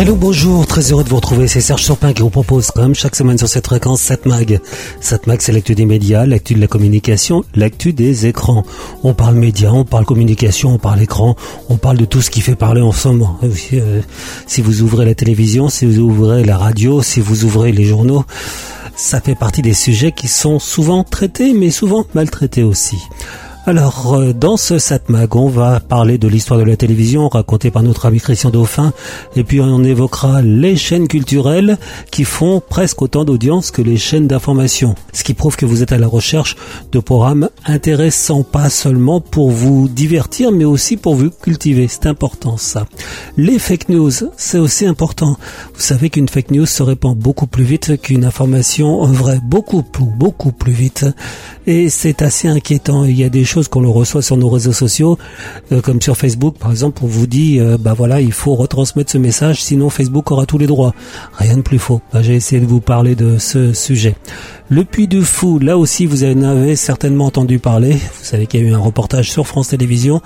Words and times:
Hello, 0.00 0.14
bonjour, 0.14 0.64
très 0.64 0.92
heureux 0.92 1.02
de 1.02 1.08
vous 1.08 1.16
retrouver. 1.16 1.48
C'est 1.48 1.60
Serge 1.60 1.82
Surpin 1.82 2.12
qui 2.12 2.22
vous 2.22 2.30
propose, 2.30 2.70
comme 2.70 2.94
chaque 2.94 3.16
semaine 3.16 3.36
sur 3.36 3.48
cette 3.48 3.66
fréquence, 3.66 4.00
Satmag. 4.00 4.60
Satmag, 5.00 5.40
c'est 5.40 5.50
l'actu 5.50 5.74
des 5.74 5.86
médias, 5.86 6.24
l'actu 6.24 6.54
de 6.54 6.60
la 6.60 6.68
communication, 6.68 7.42
l'actu 7.56 7.92
des 7.92 8.26
écrans. 8.26 8.62
On 9.02 9.12
parle 9.12 9.34
médias, 9.34 9.72
on 9.72 9.84
parle 9.84 10.04
communication, 10.04 10.72
on 10.72 10.78
parle 10.78 11.02
écran, 11.02 11.34
on 11.68 11.78
parle 11.78 11.96
de 11.96 12.04
tout 12.04 12.22
ce 12.22 12.30
qui 12.30 12.42
fait 12.42 12.54
parler 12.54 12.80
en 12.80 12.92
moment. 13.06 13.40
Euh, 13.42 14.00
si 14.46 14.62
vous 14.62 14.82
ouvrez 14.82 15.04
la 15.04 15.16
télévision, 15.16 15.68
si 15.68 15.84
vous 15.84 15.98
ouvrez 15.98 16.44
la 16.44 16.56
radio, 16.56 17.02
si 17.02 17.18
vous 17.18 17.44
ouvrez 17.44 17.72
les 17.72 17.84
journaux, 17.84 18.24
ça 18.94 19.20
fait 19.20 19.34
partie 19.34 19.62
des 19.62 19.74
sujets 19.74 20.12
qui 20.12 20.28
sont 20.28 20.60
souvent 20.60 21.02
traités, 21.02 21.52
mais 21.52 21.72
souvent 21.72 22.06
maltraités 22.14 22.62
aussi. 22.62 22.98
Alors, 23.68 24.14
euh, 24.14 24.32
dans 24.32 24.56
ce 24.56 24.78
Satmag, 24.78 25.36
on 25.36 25.46
va 25.46 25.78
parler 25.78 26.16
de 26.16 26.26
l'histoire 26.26 26.58
de 26.58 26.64
la 26.64 26.78
télévision 26.78 27.28
racontée 27.28 27.70
par 27.70 27.82
notre 27.82 28.06
ami 28.06 28.18
Christian 28.18 28.48
Dauphin, 28.48 28.94
et 29.36 29.44
puis 29.44 29.60
on 29.60 29.84
évoquera 29.84 30.40
les 30.40 30.74
chaînes 30.74 31.06
culturelles 31.06 31.76
qui 32.10 32.24
font 32.24 32.62
presque 32.66 33.02
autant 33.02 33.26
d'audience 33.26 33.70
que 33.70 33.82
les 33.82 33.98
chaînes 33.98 34.26
d'information. 34.26 34.94
Ce 35.12 35.22
qui 35.22 35.34
prouve 35.34 35.56
que 35.56 35.66
vous 35.66 35.82
êtes 35.82 35.92
à 35.92 35.98
la 35.98 36.06
recherche 36.06 36.56
de 36.92 36.98
programmes 36.98 37.50
intéressants, 37.66 38.42
pas 38.42 38.70
seulement 38.70 39.20
pour 39.20 39.50
vous 39.50 39.86
divertir, 39.86 40.50
mais 40.50 40.64
aussi 40.64 40.96
pour 40.96 41.14
vous 41.14 41.28
cultiver. 41.28 41.88
C'est 41.88 42.06
important 42.06 42.56
ça. 42.56 42.86
Les 43.36 43.58
fake 43.58 43.90
news, 43.90 44.12
c'est 44.38 44.58
aussi 44.58 44.86
important. 44.86 45.36
Vous 45.74 45.82
savez 45.82 46.08
qu'une 46.08 46.30
fake 46.30 46.52
news 46.52 46.64
se 46.64 46.82
répand 46.82 47.14
beaucoup 47.14 47.46
plus 47.46 47.64
vite 47.64 48.00
qu'une 48.00 48.24
information 48.24 49.04
vraie, 49.08 49.40
beaucoup 49.44 49.82
plus, 49.82 50.06
beaucoup 50.06 50.52
plus 50.52 50.72
vite. 50.72 51.04
Et 51.66 51.90
c'est 51.90 52.22
assez 52.22 52.48
inquiétant. 52.48 53.04
Il 53.04 53.18
y 53.18 53.24
a 53.24 53.28
des 53.28 53.44
choses 53.44 53.57
qu'on 53.66 53.80
le 53.80 53.88
reçoit 53.88 54.22
sur 54.22 54.36
nos 54.36 54.48
réseaux 54.48 54.72
sociaux, 54.72 55.18
euh, 55.72 55.80
comme 55.80 56.00
sur 56.00 56.16
Facebook 56.16 56.56
par 56.58 56.70
exemple, 56.70 57.02
on 57.02 57.08
vous 57.08 57.26
dit, 57.26 57.58
euh, 57.58 57.76
bah 57.80 57.94
voilà, 57.94 58.20
il 58.20 58.32
faut 58.32 58.54
retransmettre 58.54 59.10
ce 59.10 59.18
message, 59.18 59.60
sinon 59.62 59.90
Facebook 59.90 60.30
aura 60.30 60.46
tous 60.46 60.58
les 60.58 60.68
droits. 60.68 60.94
Rien 61.36 61.56
de 61.56 61.62
plus 61.62 61.80
faux. 61.80 62.00
Bah, 62.12 62.22
j'ai 62.22 62.36
essayé 62.36 62.60
de 62.60 62.66
vous 62.66 62.80
parler 62.80 63.16
de 63.16 63.38
ce 63.38 63.72
sujet. 63.72 64.14
Le 64.70 64.84
Puy 64.84 65.08
du 65.08 65.22
Fou, 65.22 65.58
là 65.58 65.78
aussi 65.78 66.04
vous 66.04 66.24
en 66.24 66.42
avez 66.42 66.76
certainement 66.76 67.24
entendu 67.24 67.58
parler. 67.58 67.92
Vous 67.92 68.24
savez 68.24 68.46
qu'il 68.46 68.60
y 68.60 68.64
a 68.64 68.68
eu 68.68 68.74
un 68.74 68.78
reportage 68.78 69.30
sur 69.30 69.46
France 69.46 69.68
Télévisions 69.68 70.20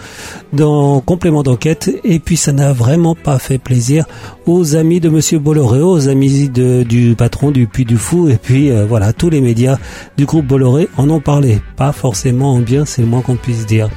dans 0.52 1.00
complément 1.00 1.44
d'enquête 1.44 1.90
et 2.02 2.18
puis 2.18 2.36
ça 2.36 2.52
n'a 2.52 2.72
vraiment 2.72 3.14
pas 3.14 3.38
fait 3.38 3.58
plaisir 3.58 4.04
aux 4.46 4.74
amis 4.74 4.98
de 4.98 5.08
Monsieur 5.08 5.38
Bolloré, 5.38 5.80
aux 5.80 6.08
amis 6.08 6.48
du 6.48 7.14
patron 7.16 7.52
du 7.52 7.68
Puy 7.68 7.84
du 7.84 7.96
Fou 7.96 8.28
et 8.28 8.36
puis 8.36 8.72
euh, 8.72 8.84
voilà, 8.84 9.12
tous 9.12 9.30
les 9.30 9.40
médias 9.40 9.78
du 10.16 10.26
groupe 10.26 10.46
Bolloré 10.46 10.88
en 10.96 11.08
ont 11.08 11.20
parlé. 11.20 11.60
Pas 11.76 11.92
forcément 11.92 12.54
en 12.54 12.58
bien, 12.58 12.84
c'est 12.84 13.02
le 13.02 13.08
moins 13.08 13.21
qu'on 13.22 13.36
puisse 13.36 13.66
dire. 13.66 13.88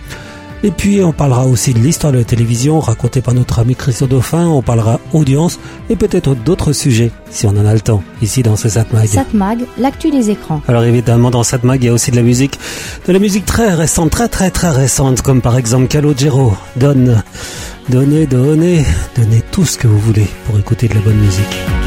Et 0.63 0.71
puis 0.71 1.03
on 1.03 1.11
parlera 1.11 1.45
aussi 1.45 1.75
de 1.75 1.79
l'histoire 1.79 2.11
de 2.11 2.17
la 2.17 2.23
télévision 2.23 2.79
racontée 2.79 3.21
par 3.21 3.35
notre 3.35 3.59
ami 3.59 3.75
Christophe 3.75 4.09
Dauphin, 4.09 4.47
on 4.47 4.63
parlera 4.63 4.99
audience 5.13 5.59
et 5.91 5.95
peut-être 5.95 6.33
d'autres 6.33 6.73
sujets 6.73 7.11
si 7.29 7.45
on 7.45 7.51
en 7.51 7.65
a 7.67 7.73
le 7.73 7.81
temps, 7.81 8.01
ici 8.23 8.41
dans 8.41 8.55
ce 8.55 8.67
Satmag. 8.67 9.05
Satmag, 9.05 9.59
l'actu 9.77 10.09
des 10.09 10.31
écrans. 10.31 10.61
Alors 10.67 10.83
évidemment 10.83 11.29
dans 11.29 11.43
Satmag 11.43 11.83
il 11.83 11.87
y 11.87 11.89
a 11.89 11.93
aussi 11.93 12.09
de 12.09 12.15
la 12.15 12.23
musique, 12.23 12.57
de 13.05 13.13
la 13.13 13.19
musique 13.19 13.45
très 13.45 13.75
récente, 13.75 14.09
très 14.09 14.27
très 14.27 14.49
très 14.49 14.71
récente, 14.71 15.21
comme 15.21 15.41
par 15.41 15.55
exemple 15.55 15.87
Calogero, 15.87 16.53
donne, 16.77 17.21
donnez, 17.89 18.25
donnez, 18.25 18.83
donnez 19.15 19.43
tout 19.51 19.65
ce 19.65 19.77
que 19.77 19.87
vous 19.87 19.99
voulez 19.99 20.27
pour 20.47 20.57
écouter 20.57 20.87
de 20.87 20.95
la 20.95 21.01
bonne 21.01 21.17
musique. 21.17 21.84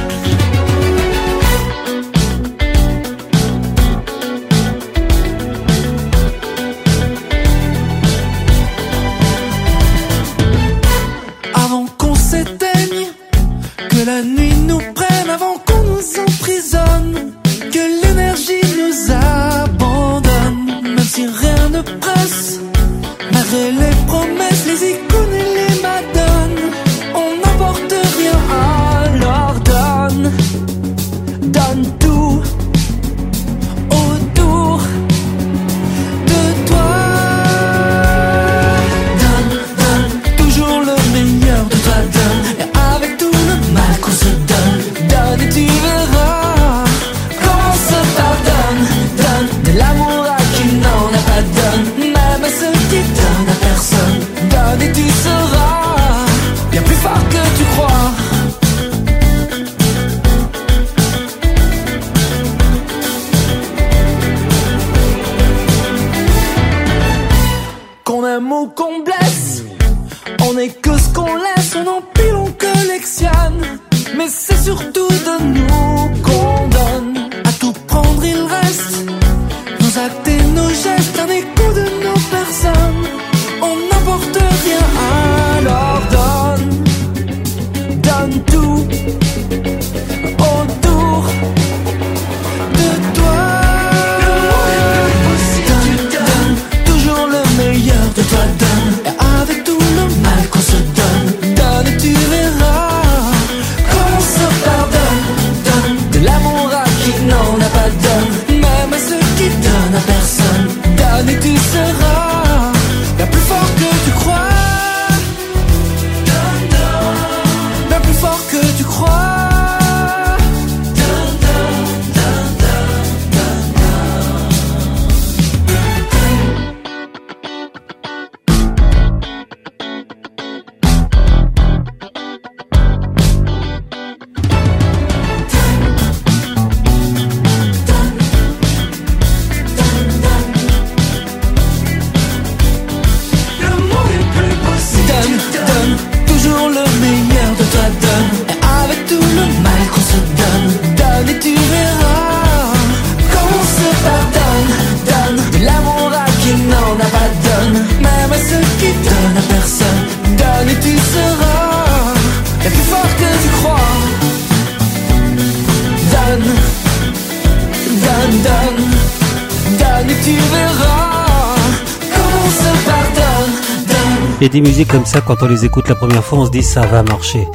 Ça, 175.08 175.22
quand 175.22 175.42
on 175.42 175.46
les 175.46 175.64
écoute 175.64 175.88
la 175.88 175.94
première 175.94 176.22
fois, 176.22 176.40
on 176.40 176.46
se 176.46 176.50
dit 176.50 176.62
ça 176.62 176.82
va 176.82 177.02
marcher. 177.02 177.46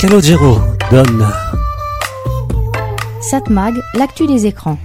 Calogero 0.00 0.58
donne. 0.90 1.28
Satmag, 3.20 3.74
l'actu 3.92 4.26
des 4.26 4.46
écrans. 4.46 4.78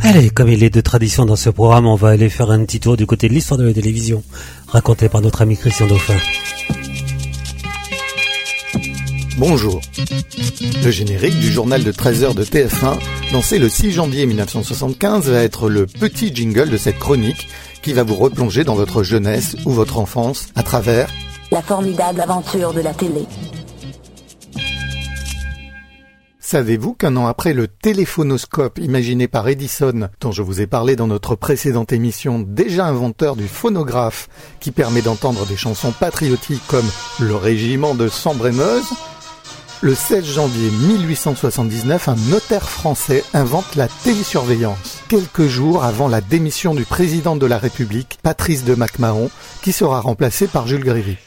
Allez, 0.00 0.30
comme 0.30 0.48
il 0.48 0.64
est 0.64 0.70
de 0.70 0.80
tradition 0.80 1.26
dans 1.26 1.36
ce 1.36 1.50
programme, 1.50 1.86
on 1.86 1.94
va 1.94 2.08
aller 2.08 2.30
faire 2.30 2.50
un 2.50 2.64
petit 2.64 2.80
tour 2.80 2.96
du 2.96 3.04
côté 3.04 3.28
de 3.28 3.34
l'histoire 3.34 3.58
de 3.58 3.66
la 3.66 3.74
télévision, 3.74 4.22
racontée 4.68 5.10
par 5.10 5.20
notre 5.20 5.42
ami 5.42 5.58
Christian 5.58 5.86
Dauphin. 5.86 6.16
Bonjour. 9.36 9.82
Le 10.82 10.90
générique 10.90 11.38
du 11.38 11.52
journal 11.52 11.84
de 11.84 11.92
13h 11.92 12.34
de 12.34 12.44
TF1, 12.44 12.94
lancé 13.34 13.58
le 13.58 13.68
6 13.68 13.92
janvier 13.92 14.24
1975, 14.24 15.28
va 15.28 15.42
être 15.42 15.68
le 15.68 15.84
petit 15.84 16.34
jingle 16.34 16.70
de 16.70 16.78
cette 16.78 16.98
chronique 16.98 17.48
qui 17.84 17.92
va 17.92 18.02
vous 18.02 18.14
replonger 18.14 18.64
dans 18.64 18.74
votre 18.74 19.02
jeunesse 19.02 19.56
ou 19.66 19.70
votre 19.70 19.98
enfance 19.98 20.48
à 20.54 20.62
travers 20.62 21.10
la 21.50 21.60
formidable 21.60 22.18
aventure 22.18 22.72
de 22.72 22.80
la 22.80 22.94
télé. 22.94 23.26
Savez-vous 26.40 26.94
qu'un 26.94 27.16
an 27.16 27.26
après 27.26 27.52
le 27.52 27.68
téléphonoscope 27.68 28.78
imaginé 28.78 29.28
par 29.28 29.48
Edison, 29.48 30.08
dont 30.20 30.32
je 30.32 30.40
vous 30.40 30.62
ai 30.62 30.66
parlé 30.66 30.96
dans 30.96 31.06
notre 31.06 31.36
précédente 31.36 31.92
émission, 31.92 32.38
déjà 32.38 32.86
inventeur 32.86 33.36
du 33.36 33.48
phonographe 33.48 34.28
qui 34.60 34.70
permet 34.70 35.02
d'entendre 35.02 35.44
des 35.46 35.56
chansons 35.56 35.92
patriotiques 35.92 36.66
comme 36.68 36.88
Le 37.20 37.36
Régiment 37.36 37.94
de 37.94 38.08
Sambre-et-Meuse, 38.08 38.92
le 39.84 39.94
16 39.94 40.24
janvier 40.24 40.70
1879, 40.70 42.08
un 42.08 42.16
notaire 42.30 42.70
français 42.70 43.22
invente 43.34 43.76
la 43.76 43.86
télésurveillance, 43.86 45.02
quelques 45.10 45.46
jours 45.46 45.84
avant 45.84 46.08
la 46.08 46.22
démission 46.22 46.74
du 46.74 46.86
président 46.86 47.36
de 47.36 47.44
la 47.44 47.58
République, 47.58 48.18
Patrice 48.22 48.64
de 48.64 48.74
MacMahon, 48.74 49.28
qui 49.60 49.72
sera 49.72 50.00
remplacé 50.00 50.46
par 50.46 50.66
Jules 50.66 50.84
Grévy. 50.84 51.18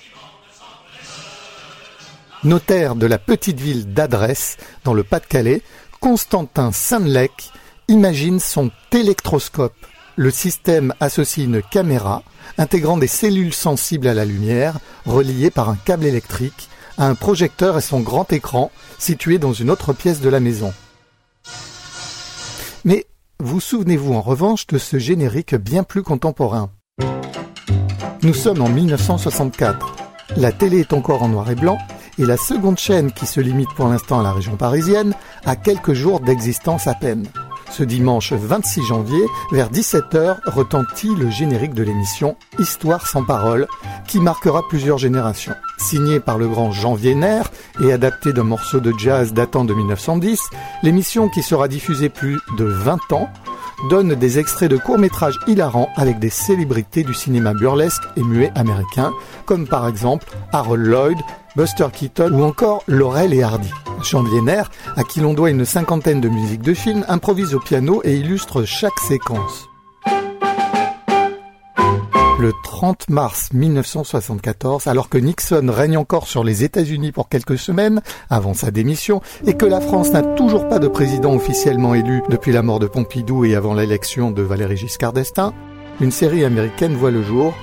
Notaire 2.44 2.96
de 2.96 3.06
la 3.06 3.20
petite 3.20 3.60
ville 3.60 3.94
d'Adresse, 3.94 4.58
dans 4.84 4.96
le 4.96 5.04
Pas-de-Calais, 5.04 5.62
Constantin 6.00 6.72
Saint-Lec 6.72 7.52
imagine 7.88 8.40
son 8.40 8.72
téléctroscope. 8.90 9.78
Le 10.16 10.32
système 10.32 10.96
associe 11.00 11.46
une 11.46 11.62
caméra 11.62 12.24
intégrant 12.58 12.98
des 12.98 13.06
cellules 13.06 13.54
sensibles 13.54 14.08
à 14.08 14.16
la 14.16 14.26
lumière, 14.26 14.80
reliées 15.06 15.52
par 15.52 15.70
un 15.70 15.76
câble 15.76 16.08
électrique 16.08 16.70
un 16.98 17.16
projecteur 17.16 17.78
et 17.78 17.82
son 17.82 18.00
grand 18.00 18.32
écran 18.34 18.72
situé 18.98 19.38
dans 19.38 19.54
une 19.54 19.70
autre 19.70 19.94
pièce 19.94 20.22
de 20.22 20.30
la 20.30 20.40
maison. 20.40 20.74
Mais 22.86 23.06
vous 23.40 23.60
souvenez-vous 23.60 24.14
en 24.14 24.22
revanche 24.22 24.68
de 24.68 24.78
ce 24.78 24.98
générique 24.98 25.56
bien 25.56 25.84
plus 25.84 26.04
contemporain? 26.04 26.72
Nous 28.24 28.34
sommes 28.34 28.62
en 28.62 28.70
1964. 28.70 29.96
La 30.38 30.52
télé 30.52 30.80
est 30.80 30.94
encore 30.94 31.24
en 31.24 31.30
noir 31.30 31.50
et 31.52 31.56
blanc 31.56 31.78
et 32.18 32.26
la 32.26 32.38
seconde 32.38 32.78
chaîne 32.78 33.12
qui 33.12 33.26
se 33.26 33.40
limite 33.40 33.70
pour 33.76 33.88
l'instant 33.88 34.20
à 34.20 34.24
la 34.24 34.32
région 34.32 34.56
parisienne 34.56 35.14
a 35.46 35.56
quelques 35.56 35.94
jours 35.94 36.20
d'existence 36.20 36.88
à 36.88 36.96
peine. 36.96 37.28
Ce 37.70 37.84
dimanche 37.84 38.34
26 38.34 38.84
janvier, 38.84 39.24
vers 39.52 39.70
17h, 39.70 40.38
retentit 40.46 41.14
le 41.16 41.30
générique 41.30 41.74
de 41.74 41.84
l'émission 41.84 42.36
Histoire 42.60 43.08
sans 43.08 43.24
parole, 43.24 43.68
qui 44.08 44.20
marquera 44.20 44.64
plusieurs 44.68 44.98
générations. 44.98 45.54
Signé 45.78 46.20
par 46.20 46.38
le 46.38 46.48
grand 46.48 46.72
Jean 46.72 46.96
Vienner 46.96 47.42
et 47.82 47.92
adapté 47.92 48.34
d'un 48.34 48.44
morceau 48.44 48.80
de 48.80 48.94
jazz 48.98 49.34
datant 49.34 49.66
de 49.66 49.74
1910, 49.74 50.42
l'émission 50.84 51.30
qui 51.30 51.44
sera 51.44 51.68
diffusée 51.68 52.10
plus 52.10 52.40
de 52.58 52.66
20 52.66 53.12
ans 53.12 53.30
donne 53.90 54.16
des 54.16 54.40
extraits 54.40 54.72
de 54.72 54.78
courts-métrages 54.78 55.40
hilarants 55.48 55.90
avec 55.96 56.20
des 56.20 56.30
célébrités 56.30 57.04
du 57.04 57.14
cinéma 57.14 57.54
burlesque 57.54 58.04
et 58.16 58.24
muet 58.24 58.52
américain, 58.56 59.14
comme 59.46 59.68
par 59.68 59.88
exemple 59.88 60.28
Harold 60.52 60.86
Lloyd, 60.86 61.18
Buster 61.56 61.88
Keaton 61.94 62.32
ou 62.34 62.44
encore 62.44 62.84
Laurel 62.88 63.34
et 63.34 63.44
Hardy. 63.44 63.72
Jean 64.08 64.24
Vienner, 64.24 64.64
à 64.96 65.04
qui 65.04 65.20
l'on 65.20 65.34
doit 65.34 65.50
une 65.50 65.66
cinquantaine 65.66 66.22
de 66.22 66.30
musiques 66.30 66.62
de 66.62 66.74
films, 66.74 67.04
improvise 67.10 67.54
au 67.54 67.60
piano 67.60 68.02
et 68.06 68.16
illustre 68.16 68.64
chaque 68.64 68.98
séquence. 69.00 69.68
Le 72.40 72.54
30 72.64 73.10
mars 73.10 73.50
1974, 73.52 74.88
alors 74.88 75.10
que 75.10 75.18
Nixon 75.18 75.70
règne 75.70 75.98
encore 75.98 76.28
sur 76.28 76.44
les 76.44 76.64
États-Unis 76.64 77.12
pour 77.12 77.28
quelques 77.28 77.58
semaines 77.58 78.02
avant 78.30 78.54
sa 78.54 78.72
démission 78.72 79.22
et 79.46 79.56
que 79.56 79.66
la 79.66 79.82
France 79.82 80.12
n'a 80.12 80.22
toujours 80.22 80.70
pas 80.70 80.80
de 80.80 80.88
président 80.88 81.34
officiellement 81.34 81.94
élu 81.94 82.22
depuis 82.30 82.54
la 82.54 82.62
mort 82.62 82.80
de 82.80 82.88
Pompidou 82.88 83.44
et 83.44 83.56
avant 83.56 83.74
l'élection 83.74 84.32
de 84.32 84.42
Valéry 84.42 84.78
Giscard 84.78 85.14
d'Estaing, 85.14 85.54
une 86.00 86.12
série 86.12 86.46
américaine 86.46 86.96
voit 86.96 87.12
le 87.12 87.24
jour, 87.24 87.54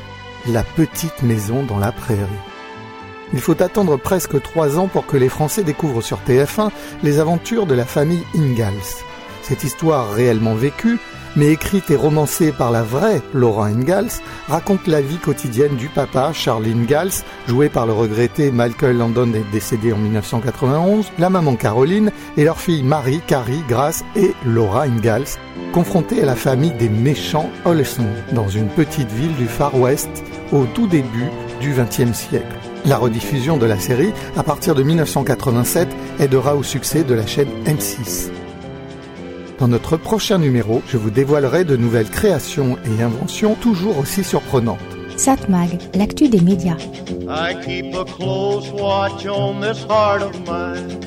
La 0.48 0.62
petite 0.62 1.22
maison 1.22 1.62
dans 1.62 1.78
la 1.78 1.92
prairie. 1.92 2.53
Il 3.34 3.40
faut 3.40 3.60
attendre 3.60 3.96
presque 3.96 4.40
trois 4.40 4.78
ans 4.78 4.86
pour 4.86 5.06
que 5.06 5.16
les 5.16 5.28
Français 5.28 5.64
découvrent 5.64 6.02
sur 6.02 6.20
TF1 6.20 6.70
les 7.02 7.18
aventures 7.18 7.66
de 7.66 7.74
la 7.74 7.84
famille 7.84 8.22
Ingalls. 8.36 9.02
Cette 9.42 9.64
histoire 9.64 10.12
réellement 10.12 10.54
vécue 10.54 11.00
mais 11.36 11.48
écrite 11.48 11.90
et 11.90 11.96
romancée 11.96 12.52
par 12.52 12.70
la 12.70 12.84
vraie 12.84 13.20
Laura 13.32 13.66
Ingalls, 13.66 14.20
raconte 14.48 14.86
la 14.86 15.00
vie 15.00 15.18
quotidienne 15.18 15.74
du 15.74 15.88
papa 15.88 16.32
Charles 16.32 16.66
Ingalls, 16.66 17.24
joué 17.48 17.68
par 17.68 17.86
le 17.86 17.92
regretté 17.92 18.52
Michael 18.52 18.98
Landon 18.98 19.32
décédé 19.52 19.92
en 19.92 19.98
1991, 19.98 21.10
la 21.18 21.30
maman 21.30 21.56
Caroline 21.56 22.12
et 22.36 22.44
leur 22.44 22.60
fille 22.60 22.84
Marie, 22.84 23.20
Carrie, 23.26 23.64
Grace 23.68 24.04
et 24.14 24.32
Laura 24.46 24.84
Ingalls, 24.84 25.26
confrontées 25.72 26.22
à 26.22 26.26
la 26.26 26.36
famille 26.36 26.74
des 26.74 26.88
méchants 26.88 27.50
Olson 27.64 28.06
dans 28.30 28.48
une 28.48 28.68
petite 28.68 29.10
ville 29.10 29.34
du 29.34 29.46
Far 29.46 29.76
West 29.76 30.08
au 30.52 30.66
tout 30.66 30.86
début 30.86 31.28
du 31.60 31.72
XXe 31.72 32.16
siècle. 32.16 32.63
La 32.86 32.98
rediffusion 32.98 33.56
de 33.56 33.64
la 33.64 33.78
série, 33.78 34.12
à 34.36 34.42
partir 34.42 34.74
de 34.74 34.82
1987, 34.82 35.88
aidera 36.20 36.54
au 36.54 36.62
succès 36.62 37.02
de 37.02 37.14
la 37.14 37.26
chaîne 37.26 37.48
M6. 37.64 38.30
Dans 39.58 39.68
notre 39.68 39.96
prochain 39.96 40.38
numéro, 40.38 40.82
je 40.88 40.98
vous 40.98 41.10
dévoilerai 41.10 41.64
de 41.64 41.76
nouvelles 41.76 42.10
créations 42.10 42.76
et 42.84 43.02
inventions 43.02 43.54
toujours 43.54 43.98
aussi 43.98 44.22
surprenantes. 44.22 44.78
Satmag, 45.16 45.78
l'actu 45.94 46.28
des 46.28 46.40
médias. 46.40 46.76
I 47.26 47.54
keep 47.64 47.94
a 47.94 48.04
close 48.04 48.70
watch 48.72 49.24
on 49.26 49.60
this 49.60 49.82
heart 49.84 50.22
of 50.22 50.34
mine. 50.46 51.00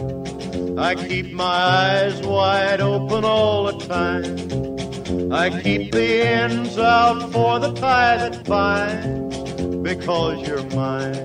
I 0.80 0.96
keep 0.96 1.34
my 1.34 1.44
eyes 1.44 2.22
wide 2.26 2.82
open 2.82 3.24
all 3.24 3.66
the 3.66 3.86
time. 3.86 5.32
I 5.32 5.50
keep 5.50 5.92
the 5.92 6.26
ends 6.26 6.78
out 6.80 7.32
for 7.32 7.60
the 7.60 7.72
tie 7.74 8.18
that 8.18 8.44
binds. 8.46 9.38
Because 9.84 10.48
you're 10.48 10.64
mine, 10.76 11.16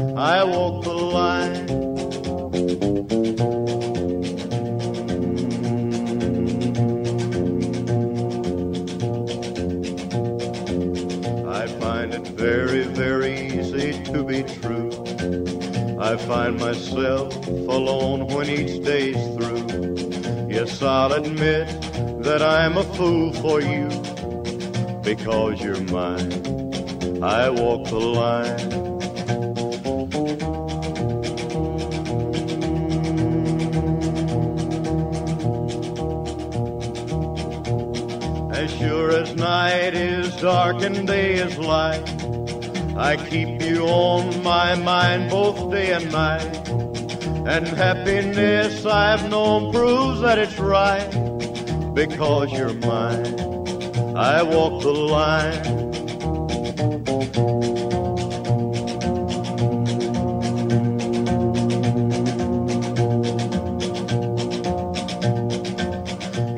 I 0.00 0.44
walk 0.44 0.84
the 0.84 0.92
line. 0.92 1.68
I 11.46 11.66
find 11.66 12.14
it 12.14 12.26
very, 12.28 12.84
very 12.84 13.46
easy 13.48 14.02
to 14.04 14.24
be 14.24 14.42
true. 14.42 14.90
I 16.00 16.16
find 16.16 16.58
myself 16.58 17.36
alone 17.46 18.26
when 18.28 18.48
each 18.48 18.82
day's 18.82 19.22
through. 19.36 20.46
Yes, 20.48 20.80
I'll 20.82 21.12
admit 21.12 21.68
that 22.22 22.40
I'm 22.42 22.78
a 22.78 22.84
fool 22.94 23.34
for 23.34 23.60
you 23.60 23.88
because 25.02 25.60
you're 25.60 25.82
mine. 25.92 26.32
I 27.22 27.50
walk 27.50 27.88
the 27.88 28.00
line. 28.00 28.99
Night 39.90 40.00
is 40.00 40.36
dark 40.36 40.82
and 40.82 41.06
day 41.06 41.34
is 41.34 41.58
light, 41.58 42.08
I 42.96 43.16
keep 43.16 43.60
you 43.60 43.86
on 43.86 44.42
my 44.42 44.76
mind 44.76 45.30
both 45.30 45.70
day 45.72 45.92
and 45.92 46.12
night. 46.12 46.68
And 47.48 47.66
happiness 47.66 48.86
I've 48.86 49.28
known 49.28 49.72
proves 49.72 50.20
that 50.20 50.38
it's 50.38 50.58
right. 50.58 51.10
Because 51.94 52.52
you're 52.52 52.74
mine, 52.74 53.34
I 54.16 54.42
walk 54.44 54.82
the 54.82 54.92
line. 54.92 55.80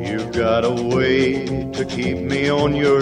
You've 0.04 0.32
got 0.32 0.64
a 0.64 0.94
way 0.94 1.62
to 1.72 1.84
keep 1.84 2.18
me 2.18 2.50
on 2.50 2.76
your 2.76 3.01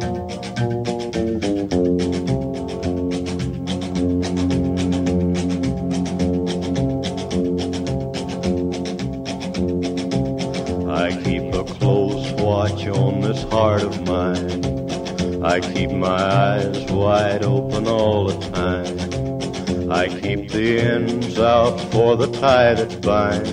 For 21.91 22.17
the 22.17 22.27
tie 22.39 22.73
that 22.73 23.01
binds. 23.01 23.51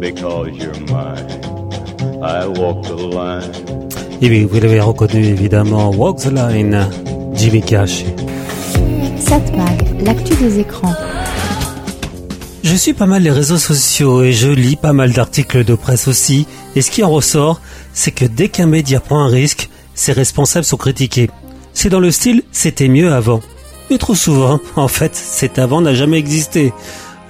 Because 0.00 0.50
you're 0.56 0.78
mine, 0.90 1.28
I 2.22 2.46
walk 2.46 2.82
the 2.84 2.96
line. 2.96 3.52
Et 4.20 4.28
oui, 4.28 4.44
vous 4.44 4.60
l'avez 4.60 4.80
reconnu 4.80 5.24
évidemment, 5.24 5.90
Walk 5.90 6.18
the 6.20 6.30
Line, 6.30 6.88
Jimmy 7.34 7.60
Cash. 7.60 8.04
Satmag, 9.18 10.00
l'actu 10.00 10.34
des 10.36 10.60
écrans. 10.60 10.94
Je 12.62 12.76
suis 12.76 12.92
pas 12.92 13.06
mal 13.06 13.22
les 13.22 13.32
réseaux 13.32 13.58
sociaux 13.58 14.22
et 14.22 14.32
je 14.32 14.48
lis 14.48 14.76
pas 14.76 14.92
mal 14.92 15.12
d'articles 15.12 15.64
de 15.64 15.74
presse 15.74 16.06
aussi. 16.06 16.46
Et 16.76 16.82
ce 16.82 16.92
qui 16.92 17.02
en 17.02 17.10
ressort, 17.10 17.60
c'est 17.92 18.12
que 18.12 18.24
dès 18.24 18.48
qu'un 18.48 18.66
média 18.66 19.00
prend 19.00 19.18
un 19.24 19.28
risque, 19.28 19.68
ses 19.94 20.12
responsables 20.12 20.64
sont 20.64 20.76
critiqués. 20.76 21.28
C'est 21.74 21.88
dans 21.88 22.00
le 22.00 22.12
style 22.12 22.44
c'était 22.52 22.88
mieux 22.88 23.12
avant. 23.12 23.40
Mais 23.90 23.98
trop 23.98 24.14
souvent, 24.14 24.60
en 24.76 24.88
fait, 24.88 25.16
cet 25.16 25.58
avant 25.58 25.80
n'a 25.80 25.94
jamais 25.94 26.18
existé. 26.18 26.72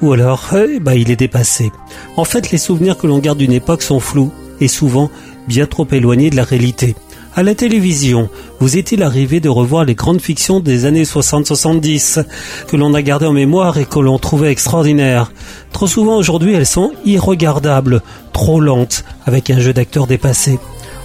Ou 0.02 0.12
alors, 0.12 0.48
eh 0.56 0.80
ben, 0.80 0.94
il 0.94 1.10
est 1.12 1.16
dépassé. 1.16 1.70
En 2.16 2.24
fait, 2.24 2.50
les 2.50 2.58
souvenirs 2.58 2.98
que 2.98 3.06
l'on 3.06 3.20
garde 3.20 3.38
d'une 3.38 3.52
époque 3.52 3.82
sont 3.82 4.00
flous 4.00 4.32
et 4.60 4.66
souvent 4.66 5.10
bien 5.46 5.66
trop 5.66 5.86
éloignés 5.90 6.30
de 6.30 6.36
la 6.36 6.44
réalité. 6.44 6.96
À 7.34 7.42
la 7.42 7.54
télévision, 7.54 8.28
vous 8.60 8.76
est-il 8.76 9.02
arrivé 9.02 9.40
de 9.40 9.48
revoir 9.48 9.84
les 9.84 9.94
grandes 9.94 10.20
fictions 10.20 10.60
des 10.60 10.84
années 10.84 11.04
60-70 11.04 12.24
que 12.68 12.76
l'on 12.76 12.92
a 12.92 13.00
gardées 13.00 13.26
en 13.26 13.32
mémoire 13.32 13.78
et 13.78 13.86
que 13.86 14.00
l'on 14.00 14.18
trouvait 14.18 14.50
extraordinaires? 14.50 15.32
Trop 15.72 15.86
souvent 15.86 16.16
aujourd'hui, 16.16 16.52
elles 16.52 16.66
sont 16.66 16.92
irregardables, 17.06 18.02
trop 18.32 18.60
lentes, 18.60 19.04
avec 19.24 19.50
un 19.50 19.60
jeu 19.60 19.72
d'acteurs 19.72 20.06
dépassé. 20.06 20.58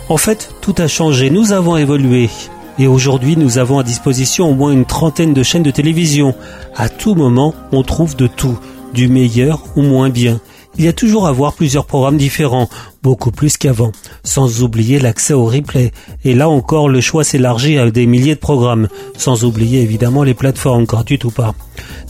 En 0.10 0.18
fait, 0.18 0.50
tout 0.60 0.76
a 0.80 0.88
changé, 0.88 1.30
nous 1.30 1.54
avons 1.54 1.78
évolué. 1.78 2.30
Et 2.80 2.88
aujourd'hui, 2.88 3.38
nous 3.38 3.58
avons 3.58 3.80
à 3.80 3.84
disposition 3.84 4.50
au 4.50 4.54
moins 4.54 4.72
une 4.72 4.86
trentaine 4.86 5.34
de 5.34 5.44
chaînes 5.44 5.64
de 5.64 5.72
télévision. 5.72 6.36
À 6.76 6.90
tout 6.90 7.16
moment, 7.16 7.54
on 7.72 7.84
trouve 7.84 8.16
de 8.16 8.28
tout, 8.28 8.60
du 8.94 9.08
meilleur 9.08 9.64
ou 9.76 9.82
moins 9.82 10.10
bien 10.10 10.40
il 10.78 10.86
y 10.86 10.88
a 10.88 10.94
toujours 10.94 11.28
à 11.28 11.32
voir 11.32 11.54
plusieurs 11.54 11.86
programmes 11.86 12.18
différents, 12.18 12.70
beaucoup 13.02 13.32
plus 13.32 13.58
qu'avant, 13.58 13.92
sans 14.24 14.62
oublier 14.62 15.00
l'accès 15.00 15.34
au 15.34 15.46
replay. 15.46 15.92
Et 16.24 16.36
là 16.36 16.50
encore, 16.50 16.88
le 16.88 17.02
choix 17.02 17.24
s'élargit 17.24 17.80
à 17.80 17.90
des 17.90 18.06
milliers 18.06 18.36
de 18.36 18.40
programmes, 18.40 18.88
sans 19.18 19.44
oublier 19.44 19.82
évidemment 19.82 20.24
les 20.24 20.36
plateformes, 20.36 20.86
gratuites 20.86 21.26
ou 21.26 21.32
pas. 21.32 21.56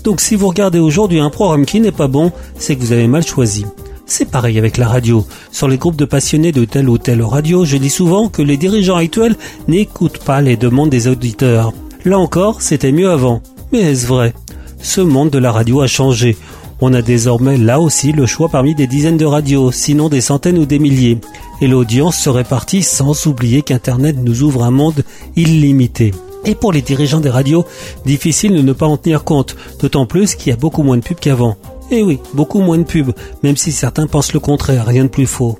Donc 0.03 0.19
si 0.19 0.35
vous 0.35 0.49
regardez 0.49 0.79
aujourd'hui 0.79 1.19
un 1.19 1.29
programme 1.29 1.65
qui 1.65 1.79
n'est 1.79 1.91
pas 1.91 2.07
bon, 2.07 2.31
c'est 2.59 2.75
que 2.75 2.81
vous 2.81 2.91
avez 2.91 3.07
mal 3.07 3.25
choisi. 3.25 3.65
C'est 4.05 4.29
pareil 4.29 4.57
avec 4.57 4.77
la 4.77 4.87
radio. 4.87 5.25
Sur 5.51 5.67
les 5.67 5.77
groupes 5.77 5.97
de 5.97 6.05
passionnés 6.05 6.51
de 6.51 6.65
telle 6.65 6.89
ou 6.89 6.97
telle 6.97 7.21
radio, 7.21 7.65
je 7.65 7.77
dis 7.77 7.89
souvent 7.89 8.27
que 8.29 8.41
les 8.41 8.57
dirigeants 8.57 8.95
actuels 8.95 9.35
n'écoutent 9.67 10.23
pas 10.23 10.41
les 10.41 10.57
demandes 10.57 10.89
des 10.89 11.07
auditeurs. 11.07 11.73
Là 12.05 12.17
encore, 12.17 12.61
c'était 12.61 12.93
mieux 12.93 13.09
avant. 13.09 13.41
Mais 13.71 13.79
est-ce 13.79 14.07
vrai? 14.07 14.33
Ce 14.81 15.01
monde 15.01 15.29
de 15.29 15.39
la 15.39 15.51
radio 15.51 15.81
a 15.81 15.87
changé. 15.87 16.37
On 16.79 16.93
a 16.93 17.01
désormais 17.01 17.57
là 17.57 17.79
aussi 17.79 18.11
le 18.11 18.27
choix 18.27 18.49
parmi 18.49 18.75
des 18.75 18.85
dizaines 18.85 19.17
de 19.17 19.25
radios, 19.25 19.71
sinon 19.71 20.09
des 20.09 20.21
centaines 20.21 20.59
ou 20.59 20.65
des 20.65 20.77
milliers. 20.77 21.17
Et 21.59 21.67
l'audience 21.67 22.17
se 22.17 22.29
répartit 22.29 22.83
sans 22.83 23.25
oublier 23.25 23.63
qu'Internet 23.63 24.15
nous 24.21 24.43
ouvre 24.43 24.63
un 24.63 24.71
monde 24.71 25.03
illimité. 25.35 26.13
Et 26.45 26.53
pour 26.53 26.71
les 26.71 26.83
dirigeants 26.83 27.19
des 27.19 27.31
radios, 27.31 27.65
difficile 28.05 28.53
de 28.53 28.61
ne 28.61 28.73
pas 28.73 28.85
en 28.85 28.97
tenir 28.97 29.23
compte, 29.23 29.55
d'autant 29.81 30.05
plus 30.05 30.35
qu'il 30.35 30.51
y 30.51 30.53
a 30.53 30.57
beaucoup 30.57 30.83
moins 30.83 30.97
de 30.97 31.01
pubs 31.01 31.19
qu'avant. 31.19 31.57
Eh 31.89 32.03
oui, 32.03 32.19
beaucoup 32.35 32.59
moins 32.59 32.77
de 32.77 32.83
pubs, 32.83 33.13
même 33.41 33.57
si 33.57 33.71
certains 33.71 34.05
pensent 34.05 34.33
le 34.33 34.39
contraire, 34.39 34.85
rien 34.85 35.05
de 35.05 35.09
plus 35.09 35.25
faux. 35.25 35.57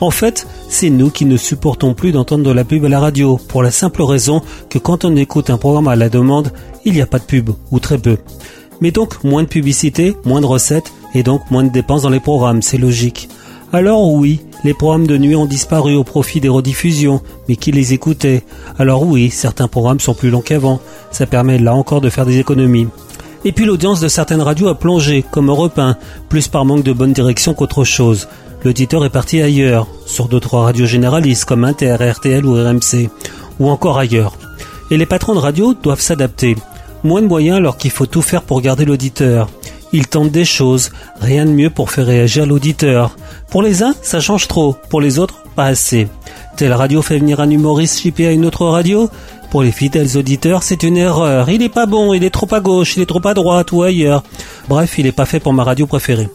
En 0.00 0.10
fait, 0.10 0.46
c'est 0.68 0.90
nous 0.90 1.10
qui 1.10 1.24
ne 1.24 1.36
supportons 1.36 1.94
plus 1.94 2.12
d'entendre 2.12 2.44
de 2.44 2.50
la 2.50 2.64
pub 2.64 2.84
à 2.84 2.88
la 2.88 3.00
radio, 3.00 3.36
pour 3.48 3.62
la 3.62 3.70
simple 3.70 4.02
raison 4.02 4.42
que 4.68 4.78
quand 4.78 5.04
on 5.04 5.16
écoute 5.16 5.50
un 5.50 5.56
programme 5.56 5.88
à 5.88 5.96
la 5.96 6.08
demande, 6.08 6.52
il 6.84 6.92
n'y 6.92 7.00
a 7.00 7.06
pas 7.06 7.18
de 7.18 7.24
pub, 7.24 7.50
ou 7.70 7.80
très 7.80 7.98
peu. 7.98 8.18
Mais 8.80 8.90
donc 8.90 9.24
moins 9.24 9.42
de 9.42 9.48
publicité, 9.48 10.16
moins 10.24 10.40
de 10.40 10.46
recettes 10.46 10.92
et 11.14 11.22
donc 11.22 11.50
moins 11.50 11.64
de 11.64 11.72
dépenses 11.72 12.02
dans 12.02 12.10
les 12.10 12.20
programmes, 12.20 12.62
c'est 12.62 12.78
logique. 12.78 13.28
Alors 13.72 14.12
oui, 14.12 14.40
les 14.64 14.72
programmes 14.72 15.06
de 15.06 15.18
nuit 15.18 15.36
ont 15.36 15.46
disparu 15.46 15.94
au 15.94 16.04
profit 16.04 16.40
des 16.40 16.48
rediffusions, 16.48 17.20
mais 17.48 17.56
qui 17.56 17.70
les 17.70 17.92
écoutait 17.92 18.42
Alors 18.78 19.02
oui, 19.02 19.30
certains 19.30 19.68
programmes 19.68 20.00
sont 20.00 20.14
plus 20.14 20.30
longs 20.30 20.40
qu'avant, 20.40 20.80
ça 21.10 21.26
permet 21.26 21.58
là 21.58 21.74
encore 21.74 22.00
de 22.00 22.10
faire 22.10 22.24
des 22.26 22.38
économies. 22.38 22.88
Et 23.44 23.52
puis 23.52 23.66
l'audience 23.66 24.00
de 24.00 24.08
certaines 24.08 24.42
radios 24.42 24.68
a 24.68 24.74
plongé, 24.74 25.24
comme 25.30 25.48
Europe 25.48 25.78
1, 25.78 25.96
plus 26.28 26.48
par 26.48 26.64
manque 26.64 26.82
de 26.82 26.92
bonne 26.92 27.12
direction 27.12 27.54
qu'autre 27.54 27.84
chose. 27.84 28.28
L'auditeur 28.64 29.04
est 29.04 29.10
parti 29.10 29.40
ailleurs, 29.40 29.86
sur 30.06 30.28
d'autres 30.28 30.58
radios 30.58 30.86
généralistes 30.86 31.44
comme 31.44 31.64
Inter, 31.64 31.96
RTL 32.00 32.44
ou 32.44 32.54
RMC, 32.54 33.10
ou 33.60 33.68
encore 33.68 33.98
ailleurs. 33.98 34.36
Et 34.90 34.96
les 34.96 35.06
patrons 35.06 35.34
de 35.34 35.40
radio 35.40 35.74
doivent 35.74 36.00
s'adapter. 36.00 36.56
Moins 37.04 37.22
de 37.22 37.26
moyens 37.26 37.58
alors 37.58 37.76
qu'il 37.76 37.90
faut 37.90 38.06
tout 38.06 38.22
faire 38.22 38.42
pour 38.42 38.60
garder 38.60 38.84
l'auditeur. 38.84 39.48
Ils 39.92 40.06
tentent 40.06 40.30
des 40.30 40.44
choses, 40.44 40.90
rien 41.20 41.46
de 41.46 41.50
mieux 41.50 41.70
pour 41.70 41.90
faire 41.90 42.06
réagir 42.06 42.44
l'auditeur. 42.44 43.16
Pour 43.50 43.62
les 43.62 43.82
uns, 43.82 43.94
ça 44.02 44.20
change 44.20 44.48
trop, 44.48 44.76
pour 44.90 45.00
les 45.00 45.18
autres, 45.18 45.42
pas 45.56 45.66
assez. 45.66 46.08
Telle 46.56 46.74
radio 46.74 47.00
fait 47.00 47.18
venir 47.18 47.40
un 47.40 47.48
humoriste 47.48 48.00
chippé 48.00 48.26
à 48.26 48.32
une 48.32 48.44
autre 48.44 48.66
radio 48.66 49.08
Pour 49.50 49.62
les 49.62 49.72
fidèles 49.72 50.18
auditeurs, 50.18 50.62
c'est 50.62 50.82
une 50.82 50.96
erreur. 50.96 51.48
Il 51.48 51.62
est 51.62 51.70
pas 51.70 51.86
bon, 51.86 52.12
il 52.12 52.24
est 52.24 52.30
trop 52.30 52.52
à 52.52 52.60
gauche, 52.60 52.96
il 52.96 53.02
est 53.02 53.06
trop 53.06 53.26
à 53.26 53.32
droite 53.32 53.72
ou 53.72 53.82
ailleurs. 53.82 54.22
Bref, 54.68 54.98
il 54.98 55.06
est 55.06 55.12
pas 55.12 55.24
fait 55.24 55.40
pour 55.40 55.54
ma 55.54 55.64
radio 55.64 55.86
préférée. 55.86 56.28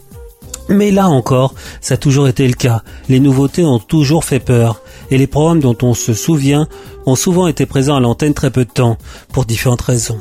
Mais 0.69 0.91
là 0.91 1.09
encore, 1.09 1.53
ça 1.81 1.95
a 1.95 1.97
toujours 1.97 2.27
été 2.27 2.47
le 2.47 2.53
cas. 2.53 2.81
Les 3.09 3.19
nouveautés 3.19 3.65
ont 3.65 3.79
toujours 3.79 4.23
fait 4.23 4.39
peur. 4.39 4.81
Et 5.11 5.17
les 5.17 5.27
programmes 5.27 5.59
dont 5.59 5.77
on 5.83 5.93
se 5.93 6.13
souvient 6.13 6.67
ont 7.05 7.15
souvent 7.15 7.47
été 7.47 7.65
présents 7.65 7.97
à 7.97 7.99
l'antenne 7.99 8.33
très 8.33 8.49
peu 8.49 8.65
de 8.65 8.71
temps, 8.71 8.97
pour 9.31 9.45
différentes 9.45 9.81
raisons. 9.81 10.19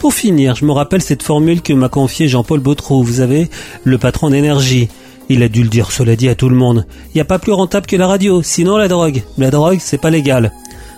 Pour 0.00 0.14
finir, 0.14 0.54
je 0.54 0.64
me 0.64 0.72
rappelle 0.72 1.02
cette 1.02 1.22
formule 1.22 1.60
que 1.60 1.74
m'a 1.74 1.90
confiée 1.90 2.26
Jean-Paul 2.26 2.60
Bautreau, 2.60 3.02
vous 3.02 3.16
savez, 3.16 3.50
le 3.84 3.98
patron 3.98 4.30
d'énergie. 4.30 4.88
Il 5.28 5.42
a 5.42 5.48
dû 5.50 5.62
le 5.62 5.68
dire, 5.68 5.92
cela 5.92 6.16
dit, 6.16 6.30
à 6.30 6.34
tout 6.34 6.48
le 6.48 6.56
monde. 6.56 6.86
Il 7.08 7.18
n'y 7.18 7.20
a 7.20 7.26
pas 7.26 7.38
plus 7.38 7.52
rentable 7.52 7.84
que 7.84 7.96
la 7.96 8.06
radio, 8.06 8.42
sinon 8.42 8.78
la 8.78 8.88
drogue. 8.88 9.22
La 9.36 9.50
drogue, 9.50 9.76
c'est 9.78 10.00
pas 10.00 10.08
légal. 10.08 10.52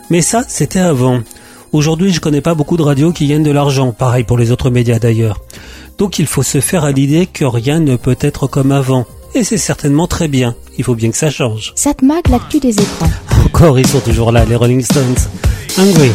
Mais 0.09 0.21
ça, 0.21 0.45
c'était 0.47 0.79
avant. 0.79 1.21
Aujourd'hui, 1.73 2.13
je 2.13 2.21
connais 2.21 2.41
pas 2.41 2.55
beaucoup 2.55 2.77
de 2.77 2.83
radios 2.83 3.11
qui 3.11 3.27
gagnent 3.27 3.43
de 3.43 3.51
l'argent, 3.51 3.91
pareil 3.91 4.23
pour 4.23 4.39
les 4.39 4.53
autres 4.53 4.71
médias 4.71 5.01
d'ailleurs. 5.01 5.41
Donc 5.99 6.21
il 6.21 6.27
faut 6.27 6.45
se 6.45 6.61
faire 6.61 6.85
à 6.85 6.93
l'idée 6.93 7.27
que 7.27 7.45
rien 7.45 7.81
ne 7.81 7.97
peut 7.97 8.17
être 8.21 8.47
comme 8.47 8.71
avant. 8.71 9.05
Et 9.35 9.43
c'est 9.43 9.59
certainement 9.59 10.07
très 10.07 10.29
bien. 10.29 10.55
Il 10.79 10.85
faut 10.85 10.95
bien 10.95 11.11
que 11.11 11.17
ça 11.17 11.31
change. 11.31 11.73
Satmag, 11.75 12.29
l'actu 12.29 12.61
des 12.61 12.79
écrans. 12.79 13.11
Encore, 13.47 13.81
ils 13.81 13.87
sont 13.87 14.01
toujours 14.01 14.31
là, 14.31 14.45
les 14.45 14.55
Rolling 14.55 14.83
Stones. 14.83 15.17
Hungry. 15.77 16.13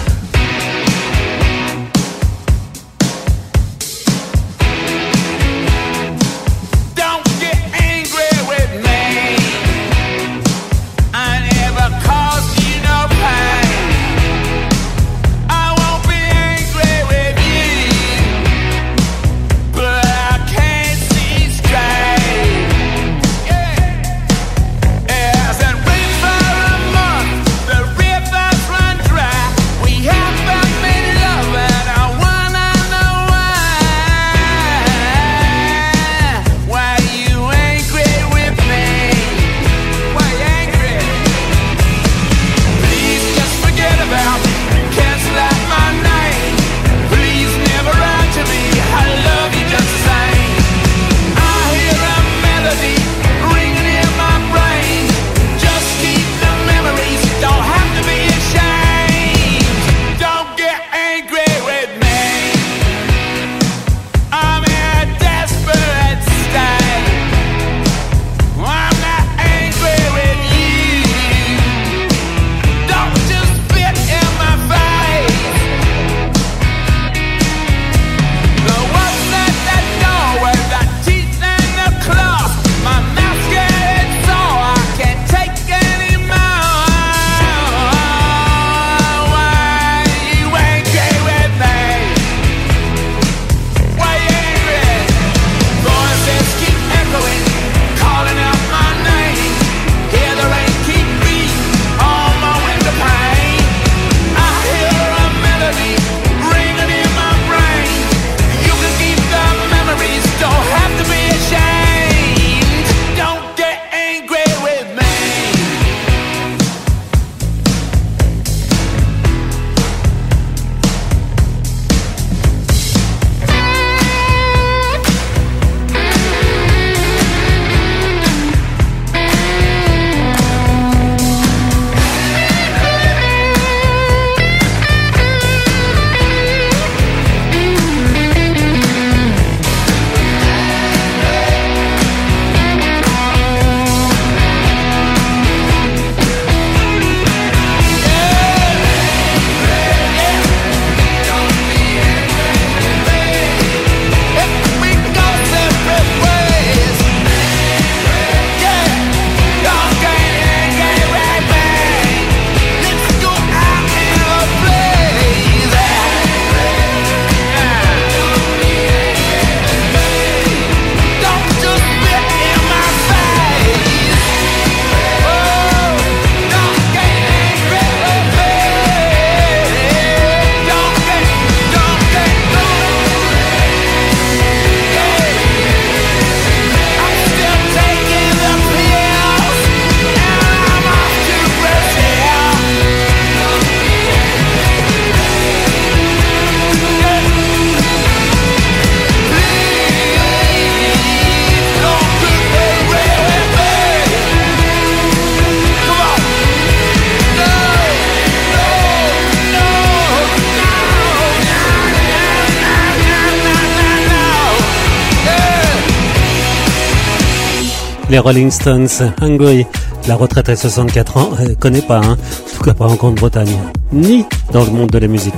Les 218.18 218.22
Rolling 218.22 218.50
Stones, 218.50 219.14
Hungry. 219.22 219.68
La 220.08 220.16
retraite 220.16 220.50
à 220.50 220.56
64 220.56 221.18
ans, 221.18 221.30
euh, 221.40 221.54
connaît 221.54 221.84
pas, 221.84 222.00
hein. 222.00 222.18
En 222.18 222.58
tout 222.58 222.64
cas 222.64 222.74
pas 222.74 222.88
en 222.88 222.96
Grande-Bretagne. 222.96 223.56
Ni 223.94 224.26
dans 224.52 224.66
le 224.66 224.72
monde 224.72 224.90
de 224.90 224.98
la 224.98 225.08
musique. 225.08 225.36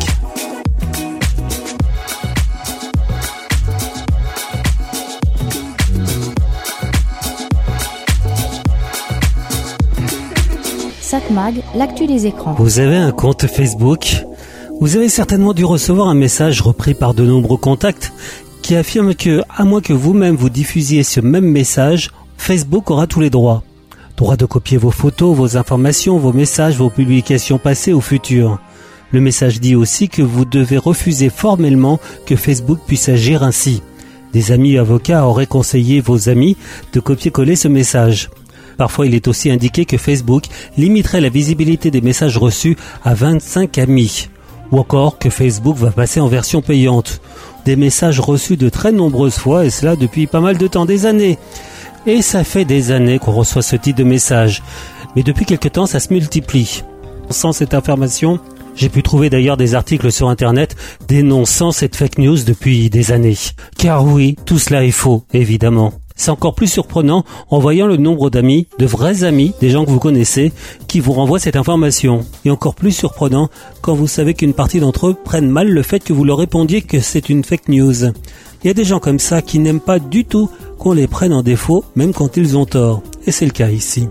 Satmag, 11.01 11.55
l'actu 11.75 12.07
des 12.07 12.27
écrans. 12.27 12.55
Vous 12.57 12.79
avez 12.79 12.95
un 12.95 13.11
compte 13.11 13.45
Facebook? 13.45 14.23
Vous 14.79 14.95
avez 14.95 15.09
certainement 15.09 15.53
dû 15.53 15.65
recevoir 15.65 16.07
un 16.07 16.15
message 16.15 16.61
repris 16.61 16.93
par 16.93 17.13
de 17.13 17.25
nombreux 17.25 17.57
contacts 17.57 18.13
qui 18.61 18.77
affirme 18.77 19.15
que, 19.15 19.41
à 19.49 19.65
moins 19.65 19.81
que 19.81 19.91
vous-même 19.91 20.37
vous 20.37 20.49
diffusiez 20.49 21.03
ce 21.03 21.19
même 21.19 21.43
message, 21.43 22.11
Facebook 22.39 22.89
aura 22.89 23.05
tous 23.05 23.19
les 23.19 23.29
droits. 23.29 23.61
Droit 24.17 24.35
de 24.35 24.45
copier 24.45 24.77
vos 24.77 24.89
photos, 24.89 25.35
vos 25.35 25.55
informations, 25.57 26.17
vos 26.17 26.33
messages, 26.33 26.77
vos 26.77 26.89
publications 26.89 27.59
passées 27.59 27.93
ou 27.93 28.01
futures. 28.01 28.59
Le 29.11 29.21
message 29.21 29.59
dit 29.59 29.75
aussi 29.75 30.09
que 30.09 30.23
vous 30.23 30.45
devez 30.45 30.77
refuser 30.77 31.29
formellement 31.29 31.99
que 32.25 32.35
Facebook 32.35 32.79
puisse 32.87 33.09
agir 33.09 33.43
ainsi. 33.43 33.83
Des 34.33 34.51
amis 34.51 34.77
avocats 34.77 35.27
auraient 35.27 35.45
conseillé 35.45 36.01
vos 36.01 36.27
amis 36.27 36.57
de 36.93 36.99
copier-coller 36.99 37.55
ce 37.55 37.67
message. 37.67 38.29
Parfois, 38.77 39.05
il 39.05 39.13
est 39.13 39.27
aussi 39.27 39.51
indiqué 39.51 39.85
que 39.85 39.97
Facebook 39.97 40.45
limiterait 40.77 41.21
la 41.21 41.29
visibilité 41.29 41.91
des 41.91 42.01
messages 42.01 42.37
reçus 42.37 42.77
à 43.03 43.13
25 43.13 43.77
amis. 43.77 44.29
Ou 44.71 44.79
encore 44.79 45.19
que 45.19 45.29
Facebook 45.29 45.77
va 45.77 45.91
passer 45.91 46.19
en 46.19 46.27
version 46.27 46.61
payante. 46.61 47.21
Des 47.65 47.75
messages 47.75 48.19
reçus 48.19 48.57
de 48.57 48.69
très 48.69 48.91
nombreuses 48.91 49.37
fois, 49.37 49.65
et 49.65 49.69
cela 49.69 49.95
depuis 49.95 50.25
pas 50.25 50.39
mal 50.39 50.57
de 50.57 50.67
temps, 50.67 50.85
des 50.85 51.05
années. 51.05 51.37
Et 52.05 52.21
ça 52.21 52.43
fait 52.43 52.65
des 52.65 52.91
années 52.91 53.19
qu'on 53.19 53.31
reçoit 53.31 53.61
ce 53.61 53.75
type 53.75 53.97
de 53.97 54.03
message. 54.03 54.63
Mais 55.15 55.23
depuis 55.23 55.45
quelque 55.45 55.67
temps, 55.67 55.85
ça 55.85 55.99
se 55.99 56.13
multiplie. 56.13 56.83
Sans 57.29 57.51
cette 57.51 57.73
information, 57.73 58.39
j'ai 58.75 58.89
pu 58.89 59.03
trouver 59.03 59.29
d'ailleurs 59.29 59.57
des 59.57 59.75
articles 59.75 60.11
sur 60.11 60.29
Internet 60.29 60.75
dénonçant 61.07 61.71
cette 61.71 61.95
fake 61.95 62.17
news 62.17 62.37
depuis 62.45 62.89
des 62.89 63.11
années. 63.11 63.37
Car 63.77 64.05
oui, 64.05 64.35
tout 64.45 64.59
cela 64.59 64.85
est 64.85 64.91
faux, 64.91 65.23
évidemment. 65.33 65.93
C'est 66.15 66.31
encore 66.31 66.53
plus 66.53 66.67
surprenant 66.67 67.23
en 67.49 67.59
voyant 67.59 67.87
le 67.87 67.95
nombre 67.95 68.29
d'amis, 68.29 68.67
de 68.77 68.85
vrais 68.85 69.23
amis, 69.23 69.53
des 69.61 69.69
gens 69.69 69.85
que 69.85 69.89
vous 69.89 69.99
connaissez, 69.99 70.51
qui 70.87 70.99
vous 70.99 71.13
renvoient 71.13 71.39
cette 71.39 71.55
information. 71.55 72.25
Et 72.43 72.51
encore 72.51 72.75
plus 72.75 72.91
surprenant 72.91 73.49
quand 73.81 73.93
vous 73.93 74.07
savez 74.07 74.33
qu'une 74.33 74.53
partie 74.53 74.81
d'entre 74.81 75.07
eux 75.07 75.13
prennent 75.13 75.49
mal 75.49 75.69
le 75.69 75.81
fait 75.81 76.03
que 76.03 76.11
vous 76.11 76.25
leur 76.25 76.37
répondiez 76.37 76.81
que 76.81 76.99
c'est 76.99 77.29
une 77.29 77.45
fake 77.45 77.69
news. 77.69 78.11
Il 78.63 78.67
y 78.67 78.71
a 78.71 78.73
des 78.73 78.83
gens 78.83 78.99
comme 78.99 79.19
ça 79.19 79.41
qui 79.41 79.59
n'aiment 79.59 79.79
pas 79.79 79.99
du 79.99 80.25
tout 80.25 80.49
qu'on 80.77 80.93
les 80.93 81.07
prenne 81.07 81.33
en 81.33 81.43
défaut, 81.43 81.85
même 81.95 82.13
quand 82.13 82.35
ils 82.37 82.57
ont 82.57 82.65
tort. 82.65 83.01
Et 83.25 83.31
c'est 83.31 83.45
le 83.45 83.51
cas 83.51 83.69
ici. 83.69 84.09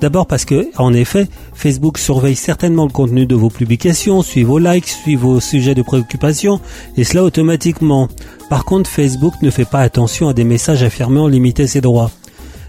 D'abord 0.00 0.26
parce 0.26 0.44
que, 0.44 0.68
en 0.76 0.92
effet, 0.92 1.28
Facebook 1.54 1.98
surveille 1.98 2.36
certainement 2.36 2.84
le 2.84 2.90
contenu 2.90 3.26
de 3.26 3.34
vos 3.34 3.50
publications, 3.50 4.22
suit 4.22 4.42
vos 4.42 4.58
likes, 4.58 4.88
suit 4.88 5.16
vos 5.16 5.40
sujets 5.40 5.74
de 5.74 5.82
préoccupation, 5.82 6.60
et 6.96 7.04
cela 7.04 7.24
automatiquement. 7.24 8.08
Par 8.50 8.64
contre, 8.64 8.90
Facebook 8.90 9.34
ne 9.42 9.50
fait 9.50 9.64
pas 9.64 9.80
attention 9.80 10.28
à 10.28 10.34
des 10.34 10.44
messages 10.44 10.82
affirmant 10.82 11.26
limiter 11.26 11.66
ses 11.66 11.80
droits. 11.80 12.10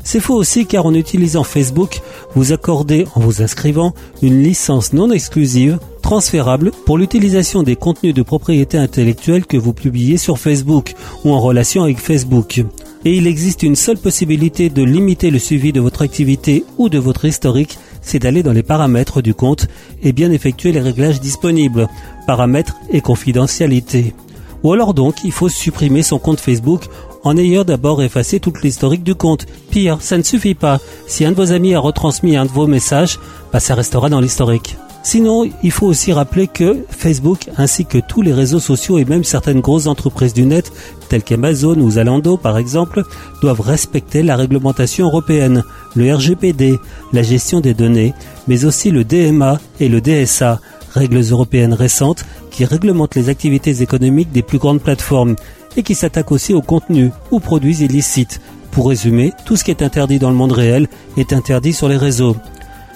C'est 0.04 0.20
faux 0.20 0.36
aussi 0.36 0.68
car 0.68 0.86
en 0.86 0.94
utilisant 0.94 1.44
Facebook, 1.44 2.02
vous 2.36 2.54
accordez, 2.54 3.08
en 3.16 3.22
vous 3.22 3.42
inscrivant, 3.42 3.94
une 4.22 4.44
licence 4.44 4.94
non 4.94 5.12
exclusive, 5.12 5.80
transférable, 6.06 6.70
pour 6.86 7.00
l'utilisation 7.00 7.64
des 7.64 7.76
contenus 7.76 8.14
de 8.14 8.22
propriété 8.22 8.78
intellectuelle 8.78 9.48
que 9.48 9.58
vous 9.58 9.74
publiez 9.74 10.18
sur 10.18 10.38
Facebook 10.38 10.94
ou 11.24 11.32
en 11.34 11.40
relation 11.40 11.82
avec 11.82 11.98
Facebook 11.98 12.64
et 13.06 13.16
il 13.16 13.26
existe 13.26 13.64
une 13.64 13.76
seule 13.76 13.98
possibilité 13.98 14.70
de 14.70 14.84
limiter 14.84 15.32
le 15.32 15.40
suivi 15.40 15.74
de 15.74 15.80
votre 15.80 16.04
activité 16.04 16.64
ou 16.78 16.90
de 16.90 17.00
votre 17.00 17.26
historique, 17.26 17.80
c'est 18.02 18.20
d'aller 18.20 18.44
dans 18.44 18.52
les 18.52 18.62
paramètres 18.62 19.24
du 19.24 19.34
compte 19.34 19.68
et 20.04 20.12
bien 20.12 20.32
effectuer 20.32 20.72
les 20.72 20.80
réglages 20.80 21.20
disponibles, 21.20 21.88
paramètres 22.28 22.76
et 22.92 23.02
confidentialité. 23.02 24.14
Ou 24.62 24.74
alors 24.74 24.94
donc, 24.94 25.24
il 25.24 25.32
faut 25.32 25.50
supprimer 25.50 26.04
son 26.04 26.20
compte 26.20 26.40
Facebook 26.40 26.84
en 27.24 27.36
ayant 27.36 27.64
d'abord 27.64 28.04
effacé 28.04 28.40
toute 28.40 28.62
l'historique 28.62 29.04
du 29.04 29.16
compte. 29.16 29.48
Pire, 29.72 29.98
ça 30.02 30.20
ne 30.20 30.24
suffit 30.24 30.56
pas. 30.56 30.80
Si 31.08 31.26
un 31.26 31.32
de 31.32 31.36
vos 31.36 31.52
amis 31.52 31.74
a 31.74 31.80
retransmis 31.80 32.36
un 32.36 32.46
de 32.46 32.52
vos 32.52 32.68
messages, 32.68 33.20
bah 33.52 33.60
ça 33.60 33.74
restera 33.74 34.10
dans 34.10 34.22
l'historique. 34.22 34.78
Sinon, 35.06 35.48
il 35.62 35.70
faut 35.70 35.86
aussi 35.86 36.12
rappeler 36.14 36.48
que 36.48 36.84
Facebook, 36.90 37.48
ainsi 37.58 37.86
que 37.86 38.00
tous 38.00 38.24
les 38.24 38.34
réseaux 38.34 38.60
sociaux 38.60 38.98
et 38.98 39.06
même 39.06 39.24
certaines 39.24 39.62
grosses 39.62 39.86
entreprises 39.86 40.34
du 40.34 40.48
net, 40.48 40.72
telles 41.10 41.22
qu'Amazon 41.22 41.80
ou 41.80 41.92
Zalando 41.92 42.38
par 42.38 42.58
exemple, 42.58 43.04
doivent 43.40 43.62
respecter 43.62 44.24
la 44.24 44.36
réglementation 44.36 45.06
européenne, 45.06 45.64
le 45.94 46.12
RGPD, 46.12 46.80
la 47.14 47.22
gestion 47.22 47.62
des 47.62 47.76
données, 47.76 48.16
mais 48.48 48.66
aussi 48.66 48.90
le 48.90 49.04
DMA 49.04 49.60
et 49.80 49.90
le 49.90 50.02
DSA, 50.02 50.60
règles 50.92 51.22
européennes 51.22 51.76
récentes 51.76 52.26
qui 52.50 52.66
réglementent 52.66 53.14
les 53.14 53.30
activités 53.30 53.84
économiques 53.84 54.32
des 54.32 54.42
plus 54.42 54.58
grandes 54.58 54.82
plateformes 54.82 55.36
et 55.78 55.84
qui 55.84 55.94
s'attaquent 55.94 56.32
aussi 56.32 56.56
aux 56.56 56.64
contenus 56.64 57.12
ou 57.30 57.40
produits 57.40 57.84
illicites. 57.84 58.42
Pour 58.72 58.90
résumer, 58.90 59.34
tout 59.46 59.56
ce 59.56 59.64
qui 59.64 59.70
est 59.70 59.84
interdit 59.84 60.18
dans 60.18 60.32
le 60.32 60.36
monde 60.36 60.52
réel 60.52 60.88
est 61.16 61.32
interdit 61.32 61.74
sur 61.74 61.90
les 61.90 61.96
réseaux. 61.96 62.36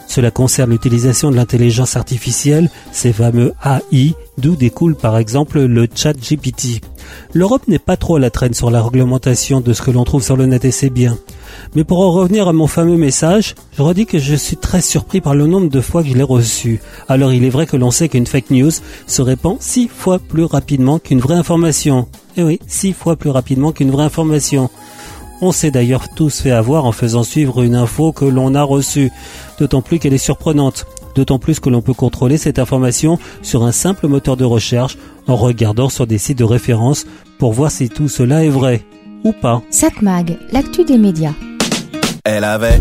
Cela 0.09 0.31
concerne 0.31 0.71
l'utilisation 0.71 1.29
de 1.29 1.35
l'intelligence 1.35 1.95
artificielle, 1.95 2.71
ces 2.91 3.13
fameux 3.13 3.53
AI, 3.63 4.15
d'où 4.39 4.55
découle 4.55 4.95
par 4.95 5.19
exemple 5.19 5.61
le 5.61 5.87
chat 5.93 6.13
GPT. 6.13 6.81
L'Europe 7.35 7.67
n'est 7.67 7.77
pas 7.77 7.95
trop 7.95 8.15
à 8.15 8.19
la 8.19 8.31
traîne 8.31 8.55
sur 8.55 8.71
la 8.71 8.81
réglementation 8.81 9.61
de 9.61 9.71
ce 9.71 9.83
que 9.83 9.91
l'on 9.91 10.03
trouve 10.05 10.23
sur 10.23 10.35
le 10.35 10.47
net 10.47 10.65
et 10.65 10.71
c'est 10.71 10.89
bien. 10.89 11.19
Mais 11.75 11.83
pour 11.83 11.99
en 11.99 12.11
revenir 12.11 12.47
à 12.47 12.53
mon 12.53 12.65
fameux 12.65 12.97
message, 12.97 13.53
je 13.77 13.83
redis 13.83 14.07
que 14.07 14.17
je 14.17 14.33
suis 14.33 14.57
très 14.57 14.81
surpris 14.81 15.21
par 15.21 15.35
le 15.35 15.45
nombre 15.45 15.69
de 15.69 15.79
fois 15.79 16.01
que 16.01 16.09
je 16.09 16.15
l'ai 16.15 16.23
reçu. 16.23 16.81
Alors 17.07 17.31
il 17.31 17.43
est 17.43 17.49
vrai 17.51 17.67
que 17.67 17.77
l'on 17.77 17.91
sait 17.91 18.09
qu'une 18.09 18.25
fake 18.25 18.49
news 18.49 18.71
se 19.05 19.21
répand 19.21 19.57
six 19.59 19.87
fois 19.87 20.17
plus 20.17 20.45
rapidement 20.45 20.97
qu'une 20.97 21.19
vraie 21.19 21.35
information. 21.35 22.07
Eh 22.35 22.43
oui, 22.43 22.59
six 22.65 22.93
fois 22.93 23.15
plus 23.15 23.29
rapidement 23.29 23.73
qu'une 23.73 23.91
vraie 23.91 24.05
information. 24.05 24.71
On 25.41 25.51
s'est 25.51 25.71
d'ailleurs 25.71 26.09
tous 26.09 26.41
fait 26.41 26.51
avoir 26.51 26.85
en 26.85 26.91
faisant 26.91 27.23
suivre 27.23 27.61
une 27.61 27.75
info 27.75 28.11
que 28.11 28.25
l'on 28.25 28.55
a 28.55 28.63
reçue, 28.63 29.11
d'autant 29.57 29.81
plus 29.81 29.99
qu'elle 29.99 30.13
est 30.13 30.17
surprenante, 30.17 30.85
d'autant 31.15 31.39
plus 31.39 31.59
que 31.59 31.69
l'on 31.69 31.81
peut 31.81 31.93
contrôler 31.93 32.37
cette 32.37 32.59
information 32.59 33.17
sur 33.41 33.63
un 33.63 33.71
simple 33.71 34.07
moteur 34.07 34.35
de 34.35 34.43
recherche 34.43 34.97
en 35.27 35.35
regardant 35.35 35.89
sur 35.89 36.07
des 36.07 36.17
sites 36.17 36.39
de 36.39 36.43
référence 36.43 37.05
pour 37.37 37.53
voir 37.53 37.71
si 37.71 37.87
tout 37.89 38.09
cela 38.09 38.43
est 38.43 38.49
vrai 38.49 38.83
ou 39.23 39.31
pas. 39.31 39.61
Satmag, 39.69 40.37
l'actu 40.51 40.83
des 40.83 40.97
médias. 40.97 41.33
Elle 42.25 42.43
avait 42.43 42.79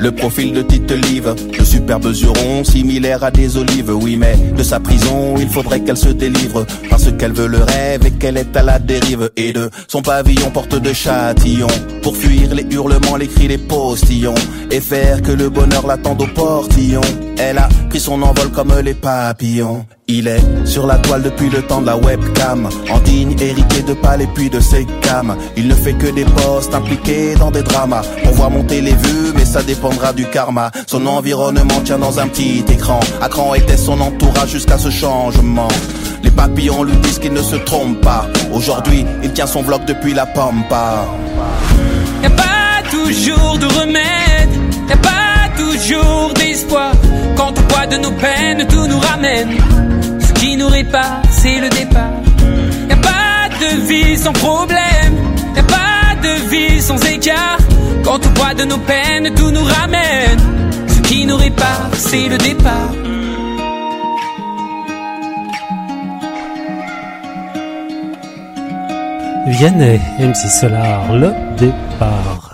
le 0.00 0.12
profil 0.12 0.54
de 0.54 0.62
Tite 0.62 0.92
Live, 0.92 1.34
de 1.58 1.64
superbes 1.64 2.12
jurons 2.12 2.64
similaires 2.64 3.22
à 3.22 3.30
des 3.30 3.56
olives, 3.58 3.90
oui 3.90 4.16
mais 4.16 4.34
de 4.56 4.62
sa 4.62 4.80
prison 4.80 5.34
il 5.38 5.48
faudrait 5.48 5.80
qu'elle 5.80 5.96
se 5.96 6.08
délivre, 6.08 6.64
parce 6.88 7.12
qu'elle 7.12 7.32
veut 7.32 7.46
le 7.46 7.62
rêve 7.62 8.06
et 8.06 8.10
qu'elle 8.12 8.38
est 8.38 8.56
à 8.56 8.62
la 8.62 8.78
dérive, 8.78 9.30
et 9.36 9.52
de 9.52 9.70
son 9.88 10.00
pavillon 10.00 10.50
porte 10.50 10.74
de 10.74 10.92
châtillon, 10.92 11.68
pour 12.02 12.16
fuir 12.16 12.54
les 12.54 12.66
hurlements, 12.70 13.16
les 13.16 13.28
cris, 13.28 13.48
les 13.48 13.58
postillons, 13.58 14.34
et 14.70 14.80
faire 14.80 15.20
que 15.20 15.32
le 15.32 15.50
bonheur 15.50 15.86
l'attende 15.86 16.22
au 16.22 16.26
portillon. 16.26 17.02
Elle 17.38 17.58
a 17.58 17.68
pris 17.90 18.00
son 18.00 18.22
envol 18.22 18.50
comme 18.50 18.72
les 18.82 18.94
papillons. 18.94 19.84
Il 20.12 20.26
est 20.26 20.42
sur 20.66 20.88
la 20.88 20.98
toile 20.98 21.22
depuis 21.22 21.48
le 21.48 21.62
temps 21.62 21.80
de 21.80 21.86
la 21.86 21.96
webcam, 21.96 22.68
en 22.90 22.98
digne 22.98 23.36
hérité 23.40 23.82
de 23.82 23.94
palais 23.94 24.26
puis 24.34 24.50
de 24.50 24.58
ses 24.58 24.84
cams. 25.02 25.36
Il 25.56 25.68
ne 25.68 25.74
fait 25.74 25.92
que 25.92 26.08
des 26.08 26.24
postes 26.24 26.74
impliqués 26.74 27.36
dans 27.36 27.52
des 27.52 27.62
dramas. 27.62 28.02
On 28.24 28.30
voit 28.30 28.48
monter 28.48 28.80
les 28.80 28.94
vues, 28.94 29.32
mais 29.36 29.44
ça 29.44 29.62
dépendra 29.62 30.12
du 30.12 30.26
karma. 30.26 30.72
Son 30.88 31.06
environnement 31.06 31.80
tient 31.84 31.98
dans 31.98 32.18
un 32.18 32.26
petit 32.26 32.64
écran. 32.68 32.98
À 33.22 33.28
était 33.56 33.76
son 33.76 34.00
entourage 34.00 34.50
jusqu'à 34.50 34.78
ce 34.78 34.90
changement. 34.90 35.68
Les 36.24 36.32
papillons 36.32 36.82
lui 36.82 36.96
disent 36.96 37.20
qu'il 37.20 37.32
ne 37.32 37.42
se 37.42 37.54
trompe 37.54 38.00
pas. 38.00 38.26
Aujourd'hui, 38.52 39.06
il 39.22 39.32
tient 39.32 39.46
son 39.46 39.62
vlog 39.62 39.84
depuis 39.84 40.12
la 40.12 40.26
pampa. 40.26 41.06
Y 42.20 42.26
a 42.26 42.30
pas 42.30 42.82
toujours 42.90 43.58
de 43.58 43.66
remède, 43.66 44.50
y 44.88 44.92
a 44.92 44.96
pas 44.96 45.56
toujours 45.56 46.34
d'espoir. 46.34 46.94
Quand 47.36 47.56
au 47.56 47.62
poids 47.62 47.86
de 47.86 47.96
nos 47.96 48.12
peines, 48.12 48.66
tout 48.66 48.88
nous 48.88 48.98
ramène. 48.98 49.56
Qui 50.40 50.56
nous 50.56 50.68
répare, 50.68 51.20
c'est 51.30 51.60
le 51.60 51.68
départ. 51.68 52.18
Y 52.88 52.92
a 52.92 52.96
pas 52.96 53.48
de 53.60 53.86
vie 53.88 54.16
sans 54.16 54.32
problème, 54.32 55.14
y 55.54 55.58
a 55.58 55.62
pas 55.62 56.16
de 56.22 56.48
vie 56.48 56.80
sans 56.80 56.96
écart. 57.04 57.58
Quand 58.02 58.24
au 58.26 58.30
poids 58.30 58.54
de 58.54 58.64
nos 58.64 58.78
peines, 58.78 59.34
tout 59.34 59.50
nous 59.50 59.62
ramène. 59.62 60.40
Ce 60.88 61.00
qui 61.02 61.26
nous 61.26 61.36
répare, 61.36 61.90
c'est 61.92 62.28
le 62.30 62.38
départ. 62.38 62.92
Vianney, 69.46 70.00
MC 70.18 70.48
Solar, 70.58 71.12
le 71.16 71.34
départ. 71.58 72.49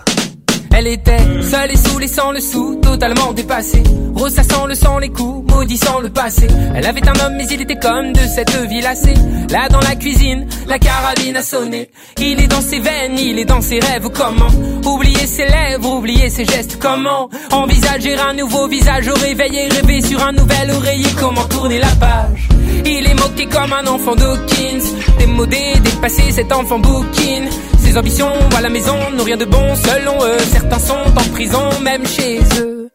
Elle 0.79 0.89
était 0.89 1.17
seule 1.41 1.73
et 1.73 1.77
sous 1.77 2.07
sans 2.07 2.33
le 2.33 2.41
sou, 2.41 2.79
totalement 2.83 3.33
dépassée. 3.33 3.83
Ressassant 4.15 4.67
le 4.67 4.75
sang, 4.75 4.99
les 4.99 5.09
coups, 5.09 5.51
maudissant 5.51 6.01
le 6.01 6.11
passé. 6.11 6.49
Elle 6.75 6.85
avait 6.85 7.09
un 7.09 7.19
homme, 7.25 7.37
mais 7.39 7.47
il 7.47 7.63
était 7.63 7.79
comme 7.79 8.13
de 8.13 8.21
cette 8.21 8.55
vie 8.69 8.83
lassée. 8.83 9.15
Là 9.49 9.71
dans 9.71 9.81
la 9.81 9.97
cuisine, 9.97 10.47
la 10.67 10.79
carabine 10.79 11.37
a 11.37 11.43
sonné. 11.43 11.89
Il 12.19 12.41
est 12.41 12.47
dans 12.47 12.61
ses 12.61 12.81
veines, 12.81 13.19
il 13.19 13.39
est 13.39 13.47
dans 13.47 13.63
ses 13.63 13.79
rêves. 13.79 14.11
Comment 14.13 14.51
oublier 14.85 15.27
ses 15.27 15.47
lèvres, 15.47 15.95
oublier 15.95 16.29
ses 16.29 16.45
gestes 16.45 16.79
Comment 16.79 17.31
envisager 17.53 18.15
un 18.19 18.35
nouveau 18.35 18.69
visage 18.69 19.09
au 19.09 19.15
réveil 19.15 19.57
et 19.57 19.69
rêver 19.69 20.03
sur 20.03 20.23
un 20.23 20.33
nouvel 20.33 20.73
oreiller 20.73 21.09
Comment 21.19 21.47
tourner 21.49 21.79
la 21.79 21.95
page 21.99 22.49
il 22.85 23.07
est 23.07 23.15
moqué 23.15 23.47
comme 23.47 23.73
un 23.73 23.87
enfant 23.87 24.15
d'Hawkins. 24.15 24.85
Démodé, 25.19 25.75
dépassé, 25.83 26.33
cet 26.33 26.53
enfant 26.53 26.79
bouquine. 26.79 27.49
Ses 27.79 27.97
ambitions 27.97 28.33
à 28.57 28.61
la 28.61 28.69
maison 28.69 28.97
n'ont 29.17 29.25
rien 29.25 29.37
de 29.37 29.45
bon. 29.45 29.75
Selon 29.77 30.17
eux 30.25 30.39
Certains 30.53 30.79
sont 30.79 30.95
en 30.95 31.33
prison, 31.33 31.63
même 31.83 32.07
chez 32.07 32.41
eux. 32.59 32.89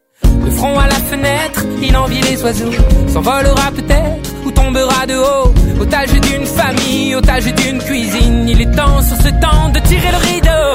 Le 0.44 0.50
front 0.50 0.78
à 0.78 0.86
la 0.86 0.94
fenêtre, 0.94 1.64
il 1.82 1.96
envie 1.96 2.20
les 2.20 2.42
oiseaux. 2.42 2.72
S'envolera 3.08 3.70
peut-être 3.72 4.30
ou 4.44 4.50
tombera 4.50 5.06
de 5.06 5.14
haut. 5.14 5.52
Otage 5.80 6.12
d'une 6.12 6.46
famille, 6.46 7.14
otage 7.14 7.44
d'une 7.54 7.78
cuisine. 7.78 8.48
Il 8.48 8.60
est 8.60 8.76
temps 8.76 9.02
sur 9.02 9.16
ce 9.16 9.28
temps 9.40 9.68
de 9.72 9.78
tirer 9.80 10.10
le 10.10 10.18
rideau. 10.18 10.68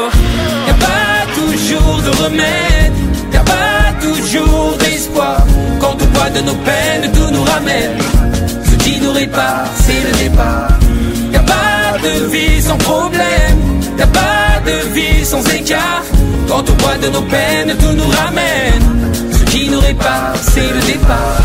Y'a 0.68 0.74
pas 0.74 1.20
toujours 1.36 2.02
de 2.02 2.24
remède. 2.24 2.94
Y'a 3.34 3.44
pas 3.44 3.94
toujours 4.02 4.78
d'espoir. 4.78 5.46
Quand 5.80 5.94
au 5.94 6.06
bois 6.08 6.30
de 6.30 6.42
nos 6.42 6.56
peines 6.56 7.12
tout 7.12 7.32
nous 7.32 7.44
ramène 7.44 7.98
qui 8.88 9.00
nous 9.02 9.12
répare, 9.12 9.68
c'est 9.86 10.02
le 10.08 10.14
départ. 10.24 10.70
Y 11.34 11.36
a 11.36 11.44
pas 11.56 11.98
de 12.06 12.14
vie 12.34 12.62
sans 12.62 12.78
problème, 12.78 13.58
y 13.98 14.02
a 14.02 14.08
pas 14.08 14.50
de 14.66 14.78
vie 14.96 15.26
sans 15.26 15.44
écart. 15.60 16.04
Quand 16.48 16.64
on 16.72 16.76
boit 16.82 16.98
de 16.98 17.10
nos 17.10 17.26
peines, 17.34 17.74
tout 17.82 17.96
nous 18.00 18.12
ramène. 18.22 18.88
Ce 19.38 19.44
qui 19.52 19.70
nous 19.70 19.80
répare, 19.80 20.36
c'est 20.54 20.72
le 20.78 20.82
départ. 20.92 21.44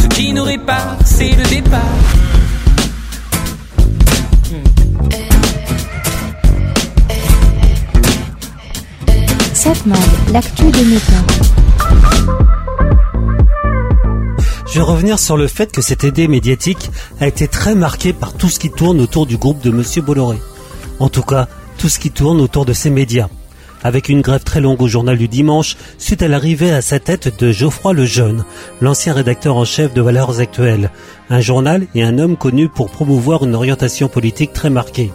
Ce 0.00 0.06
qui 0.16 0.32
nous 0.34 0.44
répare, 0.44 0.96
c'est 1.04 1.34
le 1.40 1.46
départ. 1.56 2.03
L'actu 10.30 10.64
médias. 10.64 11.00
Je 14.66 14.74
vais 14.74 14.82
revenir 14.82 15.18
sur 15.18 15.38
le 15.38 15.46
fait 15.46 15.72
que 15.72 15.80
cette 15.80 16.02
idée 16.02 16.28
médiatique 16.28 16.90
a 17.18 17.26
été 17.26 17.48
très 17.48 17.74
marquée 17.74 18.12
par 18.12 18.34
tout 18.34 18.50
ce 18.50 18.58
qui 18.58 18.70
tourne 18.70 19.00
autour 19.00 19.24
du 19.24 19.38
groupe 19.38 19.62
de 19.62 19.70
Monsieur 19.70 20.02
Bolloré. 20.02 20.36
En 20.98 21.08
tout 21.08 21.22
cas, 21.22 21.48
tout 21.78 21.88
ce 21.88 21.98
qui 21.98 22.10
tourne 22.10 22.42
autour 22.42 22.66
de 22.66 22.74
ces 22.74 22.90
médias. 22.90 23.28
Avec 23.82 24.10
une 24.10 24.20
grève 24.20 24.44
très 24.44 24.60
longue 24.60 24.82
au 24.82 24.88
journal 24.88 25.16
du 25.16 25.28
dimanche, 25.28 25.78
suite 25.96 26.20
à 26.20 26.28
l'arrivée 26.28 26.70
à 26.70 26.82
sa 26.82 26.98
tête 26.98 27.40
de 27.42 27.50
Geoffroy 27.50 27.94
Lejeune, 27.94 28.44
l'ancien 28.82 29.14
rédacteur 29.14 29.56
en 29.56 29.64
chef 29.64 29.94
de 29.94 30.02
Valeurs 30.02 30.40
Actuelles, 30.40 30.90
un 31.30 31.40
journal 31.40 31.86
et 31.94 32.02
un 32.02 32.18
homme 32.18 32.36
connu 32.36 32.68
pour 32.68 32.90
promouvoir 32.90 33.44
une 33.44 33.54
orientation 33.54 34.08
politique 34.08 34.52
très 34.52 34.68
marquée. 34.68 35.10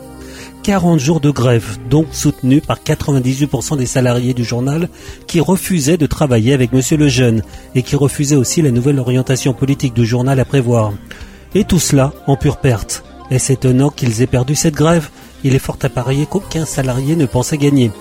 40 0.63 1.00
jours 1.00 1.19
de 1.19 1.30
grève, 1.30 1.78
donc 1.89 2.08
soutenus 2.12 2.62
par 2.65 2.80
98% 2.80 3.78
des 3.78 3.86
salariés 3.86 4.34
du 4.34 4.43
journal 4.43 4.89
qui 5.28 5.39
refusaient 5.39 5.98
de 5.98 6.06
travailler 6.06 6.54
avec 6.54 6.74
Monsieur 6.74 6.98
Lejeune 6.98 7.43
et 7.76 7.82
qui 7.82 7.95
refusaient 7.95 8.36
aussi 8.36 8.62
la 8.62 8.72
nouvelle 8.72 9.00
orientation 9.00 9.54
politique 9.54 9.93
du 9.93 10.06
journal 10.06 10.39
à 10.39 10.45
prévoir. 10.45 10.93
Et 11.56 11.63
tout 11.63 11.80
cela 11.80 12.13
en 12.28 12.36
pure 12.36 12.58
perte. 12.58 13.04
Est-ce 13.32 13.54
étonnant 13.54 13.89
qu'ils 13.89 14.22
aient 14.22 14.28
perdu 14.28 14.56
cette 14.56 14.76
grève 14.76 15.10
Il 15.43 15.56
est 15.56 15.60
fort 15.60 15.78
à 15.82 15.89
parier 15.89 16.26
qu'aucun 16.26 16.65
salarié 16.65 17.15
ne 17.15 17.26
pensait 17.26 17.58
gagner. 17.58 17.91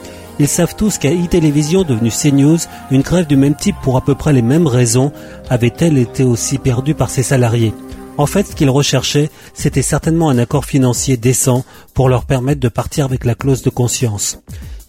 Ils 0.41 0.49
savent 0.49 0.77
tous 0.77 0.99
qu'à 0.99 1.11
e-télévision 1.11 1.83
devenue 1.83 2.11
CNews, 2.11 2.59
une 2.91 3.03
grève 3.03 3.27
du 3.27 3.37
même 3.37 3.57
type 3.57 3.77
pour 3.83 3.97
à 3.97 4.01
peu 4.01 4.15
près 4.15 4.33
les 4.33 4.43
mêmes 4.43 4.67
raisons 4.67 5.13
avait-elle 5.51 5.99
été 5.99 6.23
aussi 6.23 6.59
perdue 6.59 6.95
par 6.95 7.11
ses 7.11 7.23
salariés. 7.23 7.75
En 8.19 8.27
fait, 8.27 8.49
ce 8.49 8.57
qu'ils 8.57 8.69
recherchaient, 8.69 9.31
c'était 9.55 9.81
certainement 9.81 10.29
un 10.29 10.39
accord 10.39 10.65
financier 10.65 11.17
décent 11.17 11.65
pour 11.95 12.09
leur 12.09 12.25
permettre 12.25 12.61
de 12.61 12.69
partir 12.69 13.05
avec 13.05 13.25
la 13.25 13.37
clause 13.37 13.63
de 13.63 13.71
conscience. 13.71 14.41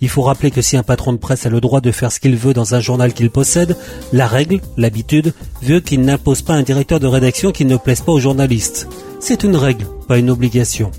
Il 0.01 0.09
faut 0.09 0.23
rappeler 0.23 0.49
que 0.49 0.63
si 0.63 0.77
un 0.77 0.83
patron 0.83 1.13
de 1.13 1.17
presse 1.17 1.45
a 1.45 1.49
le 1.49 1.61
droit 1.61 1.79
de 1.79 1.91
faire 1.91 2.11
ce 2.11 2.19
qu'il 2.19 2.35
veut 2.35 2.53
dans 2.53 2.73
un 2.73 2.79
journal 2.79 3.13
qu'il 3.13 3.29
possède, 3.29 3.77
la 4.13 4.25
règle, 4.25 4.61
l'habitude, 4.77 5.33
veut 5.61 5.79
qu'il 5.79 6.01
n'impose 6.01 6.41
pas 6.41 6.53
un 6.55 6.63
directeur 6.63 6.99
de 6.99 7.05
rédaction 7.05 7.51
qui 7.51 7.65
ne 7.65 7.77
plaise 7.77 8.01
pas 8.01 8.13
aux 8.13 8.19
journalistes. 8.19 8.87
C'est 9.19 9.43
une 9.43 9.55
règle, 9.55 9.85
pas 10.07 10.17
une 10.17 10.31
obligation. 10.31 10.89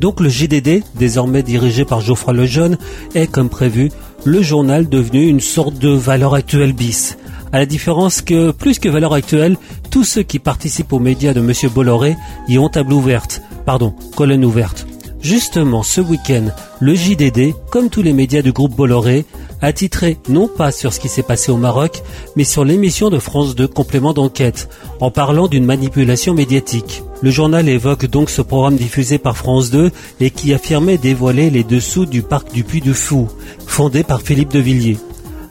Donc 0.00 0.20
le 0.20 0.30
JDD, 0.30 0.84
désormais 0.94 1.42
dirigé 1.42 1.84
par 1.84 2.00
Geoffroy 2.00 2.32
Lejeune, 2.32 2.78
est, 3.14 3.26
comme 3.26 3.50
prévu, 3.50 3.90
le 4.24 4.40
journal 4.40 4.88
devenu 4.88 5.26
une 5.26 5.40
sorte 5.40 5.78
de 5.78 5.90
valeur 5.90 6.32
actuelle 6.32 6.72
bis 6.72 7.18
à 7.52 7.58
la 7.58 7.66
différence 7.66 8.22
que, 8.22 8.50
plus 8.50 8.78
que 8.78 8.88
valeur 8.88 9.14
actuelle, 9.14 9.56
tous 9.96 10.04
ceux 10.04 10.24
qui 10.24 10.38
participent 10.38 10.92
aux 10.92 10.98
médias 10.98 11.32
de 11.32 11.40
Monsieur 11.40 11.70
Bolloré 11.70 12.18
y 12.48 12.58
ont 12.58 12.68
table 12.68 12.92
ouverte, 12.92 13.40
pardon, 13.64 13.94
colonne 14.14 14.44
ouverte. 14.44 14.86
Justement, 15.22 15.82
ce 15.82 16.02
week-end, 16.02 16.48
le 16.80 16.94
JDD, 16.94 17.54
comme 17.70 17.88
tous 17.88 18.02
les 18.02 18.12
médias 18.12 18.42
du 18.42 18.52
groupe 18.52 18.76
Bolloré, 18.76 19.24
a 19.62 19.72
titré 19.72 20.18
non 20.28 20.48
pas 20.48 20.70
sur 20.70 20.92
ce 20.92 21.00
qui 21.00 21.08
s'est 21.08 21.22
passé 21.22 21.50
au 21.50 21.56
Maroc, 21.56 22.02
mais 22.36 22.44
sur 22.44 22.62
l'émission 22.62 23.08
de 23.08 23.18
France 23.18 23.54
2 23.54 23.68
complément 23.68 24.12
d'enquête, 24.12 24.68
en 25.00 25.10
parlant 25.10 25.48
d'une 25.48 25.64
manipulation 25.64 26.34
médiatique. 26.34 27.02
Le 27.22 27.30
journal 27.30 27.66
évoque 27.66 28.04
donc 28.04 28.28
ce 28.28 28.42
programme 28.42 28.76
diffusé 28.76 29.16
par 29.16 29.38
France 29.38 29.70
2 29.70 29.90
et 30.20 30.28
qui 30.28 30.52
affirmait 30.52 30.98
dévoiler 30.98 31.48
les 31.48 31.64
dessous 31.64 32.04
du 32.04 32.20
parc 32.20 32.52
du 32.52 32.64
Puy 32.64 32.82
du 32.82 32.92
Fou, 32.92 33.28
fondé 33.66 34.02
par 34.02 34.20
Philippe 34.20 34.52
de 34.52 34.58
Villiers. 34.58 34.98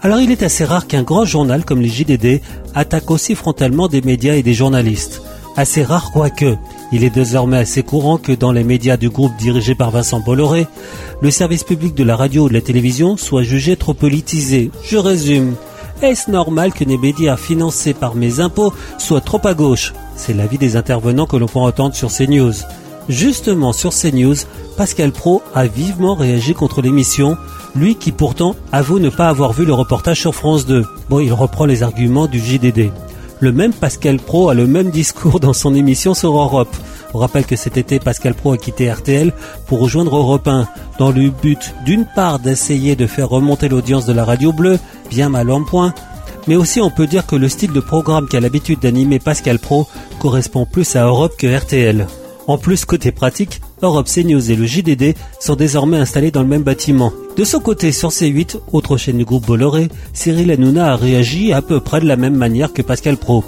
Alors 0.05 0.19
il 0.19 0.29
est 0.29 0.43
assez 0.43 0.65
rare 0.65 0.85
qu'un 0.85 1.01
grand 1.01 1.25
journal 1.25 1.65
comme 1.65 1.81
les 1.81 1.89
JDD 1.89 2.39
attaque 2.75 3.09
aussi 3.09 3.33
frontalement 3.33 3.87
des 3.87 4.03
médias 4.03 4.35
et 4.35 4.43
des 4.43 4.53
journalistes. 4.53 5.23
Assez 5.57 5.81
rare 5.81 6.11
quoique, 6.11 6.57
il 6.91 7.03
est 7.03 7.09
désormais 7.09 7.57
assez 7.57 7.81
courant 7.81 8.19
que 8.19 8.31
dans 8.31 8.51
les 8.51 8.63
médias 8.63 8.97
du 8.97 9.09
groupe 9.09 9.35
dirigé 9.37 9.73
par 9.73 9.89
Vincent 9.89 10.19
Bolloré, 10.19 10.67
le 11.21 11.31
service 11.31 11.63
public 11.63 11.95
de 11.95 12.03
la 12.03 12.15
radio 12.15 12.43
ou 12.43 12.49
de 12.49 12.53
la 12.53 12.61
télévision 12.61 13.17
soit 13.17 13.41
jugé 13.41 13.77
trop 13.77 13.95
politisé. 13.95 14.69
Je 14.83 14.97
résume. 14.97 15.55
Est-ce 16.03 16.29
normal 16.29 16.71
que 16.71 16.83
les 16.83 16.99
médias 16.99 17.35
financés 17.35 17.95
par 17.95 18.13
mes 18.13 18.39
impôts 18.39 18.75
soient 18.99 19.21
trop 19.21 19.41
à 19.43 19.55
gauche? 19.55 19.95
C'est 20.15 20.35
l'avis 20.35 20.59
des 20.59 20.75
intervenants 20.75 21.25
que 21.25 21.37
l'on 21.37 21.47
peut 21.47 21.57
entendre 21.57 21.95
sur 21.95 22.11
CNews. 22.11 22.53
Justement 23.09 23.73
sur 23.73 23.91
CNews, 23.91 24.35
Pascal 24.77 25.11
Pro 25.11 25.41
a 25.55 25.65
vivement 25.65 26.13
réagi 26.13 26.53
contre 26.53 26.83
l'émission 26.83 27.37
lui 27.75 27.95
qui 27.95 28.11
pourtant 28.11 28.55
avoue 28.71 28.99
ne 28.99 29.09
pas 29.09 29.29
avoir 29.29 29.53
vu 29.53 29.65
le 29.65 29.73
reportage 29.73 30.19
sur 30.21 30.33
France 30.33 30.65
2. 30.65 30.85
Bon, 31.09 31.19
il 31.19 31.33
reprend 31.33 31.65
les 31.65 31.83
arguments 31.83 32.27
du 32.27 32.39
JDD. 32.39 32.91
Le 33.41 33.51
même 33.51 33.73
Pascal 33.73 34.17
Pro 34.17 34.49
a 34.49 34.53
le 34.53 34.65
même 34.65 34.91
discours 34.91 35.39
dans 35.39 35.53
son 35.53 35.75
émission 35.75 36.13
sur 36.13 36.35
Europe. 36.35 36.73
On 37.13 37.19
rappelle 37.19 37.45
que 37.45 37.55
cet 37.55 37.77
été, 37.77 37.99
Pascal 37.99 38.33
Pro 38.33 38.53
a 38.53 38.57
quitté 38.57 38.91
RTL 38.91 39.33
pour 39.67 39.79
rejoindre 39.79 40.15
Europe 40.15 40.47
1, 40.47 40.67
dans 40.99 41.11
le 41.11 41.29
but 41.29 41.75
d'une 41.85 42.05
part 42.15 42.39
d'essayer 42.39 42.95
de 42.95 43.07
faire 43.07 43.29
remonter 43.29 43.67
l'audience 43.67 44.05
de 44.05 44.13
la 44.13 44.23
radio 44.23 44.53
bleue, 44.53 44.79
bien 45.09 45.29
mal 45.29 45.51
en 45.51 45.63
point, 45.63 45.93
mais 46.47 46.55
aussi 46.55 46.79
on 46.79 46.89
peut 46.89 47.07
dire 47.07 47.25
que 47.25 47.35
le 47.35 47.49
style 47.49 47.73
de 47.73 47.79
programme 47.79 48.27
qu'a 48.27 48.39
l'habitude 48.39 48.79
d'animer 48.79 49.19
Pascal 49.19 49.59
Pro 49.59 49.87
correspond 50.19 50.65
plus 50.65 50.95
à 50.95 51.03
Europe 51.03 51.33
que 51.37 51.47
RTL. 51.47 52.07
En 52.47 52.57
plus, 52.57 52.85
côté 52.85 53.11
pratique, 53.11 53.61
Europe 53.81 54.07
CNews 54.07 54.51
et 54.51 54.55
le 54.55 54.65
JDD 54.65 55.15
sont 55.39 55.55
désormais 55.55 55.97
installés 55.97 56.31
dans 56.31 56.41
le 56.41 56.47
même 56.47 56.63
bâtiment. 56.63 57.11
De 57.37 57.43
son 57.43 57.59
côté, 57.59 57.91
sur 57.91 58.09
C8, 58.09 58.59
autre 58.71 58.97
chaîne 58.97 59.17
du 59.17 59.25
groupe 59.25 59.47
Bolloré, 59.47 59.89
Cyril 60.13 60.51
Hanouna 60.51 60.93
a 60.93 60.95
réagi 60.95 61.53
à 61.53 61.61
peu 61.61 61.79
près 61.79 61.99
de 61.99 62.07
la 62.07 62.17
même 62.17 62.35
manière 62.35 62.71
que 62.71 62.81
Pascal 62.81 63.17
Pro. 63.17 63.43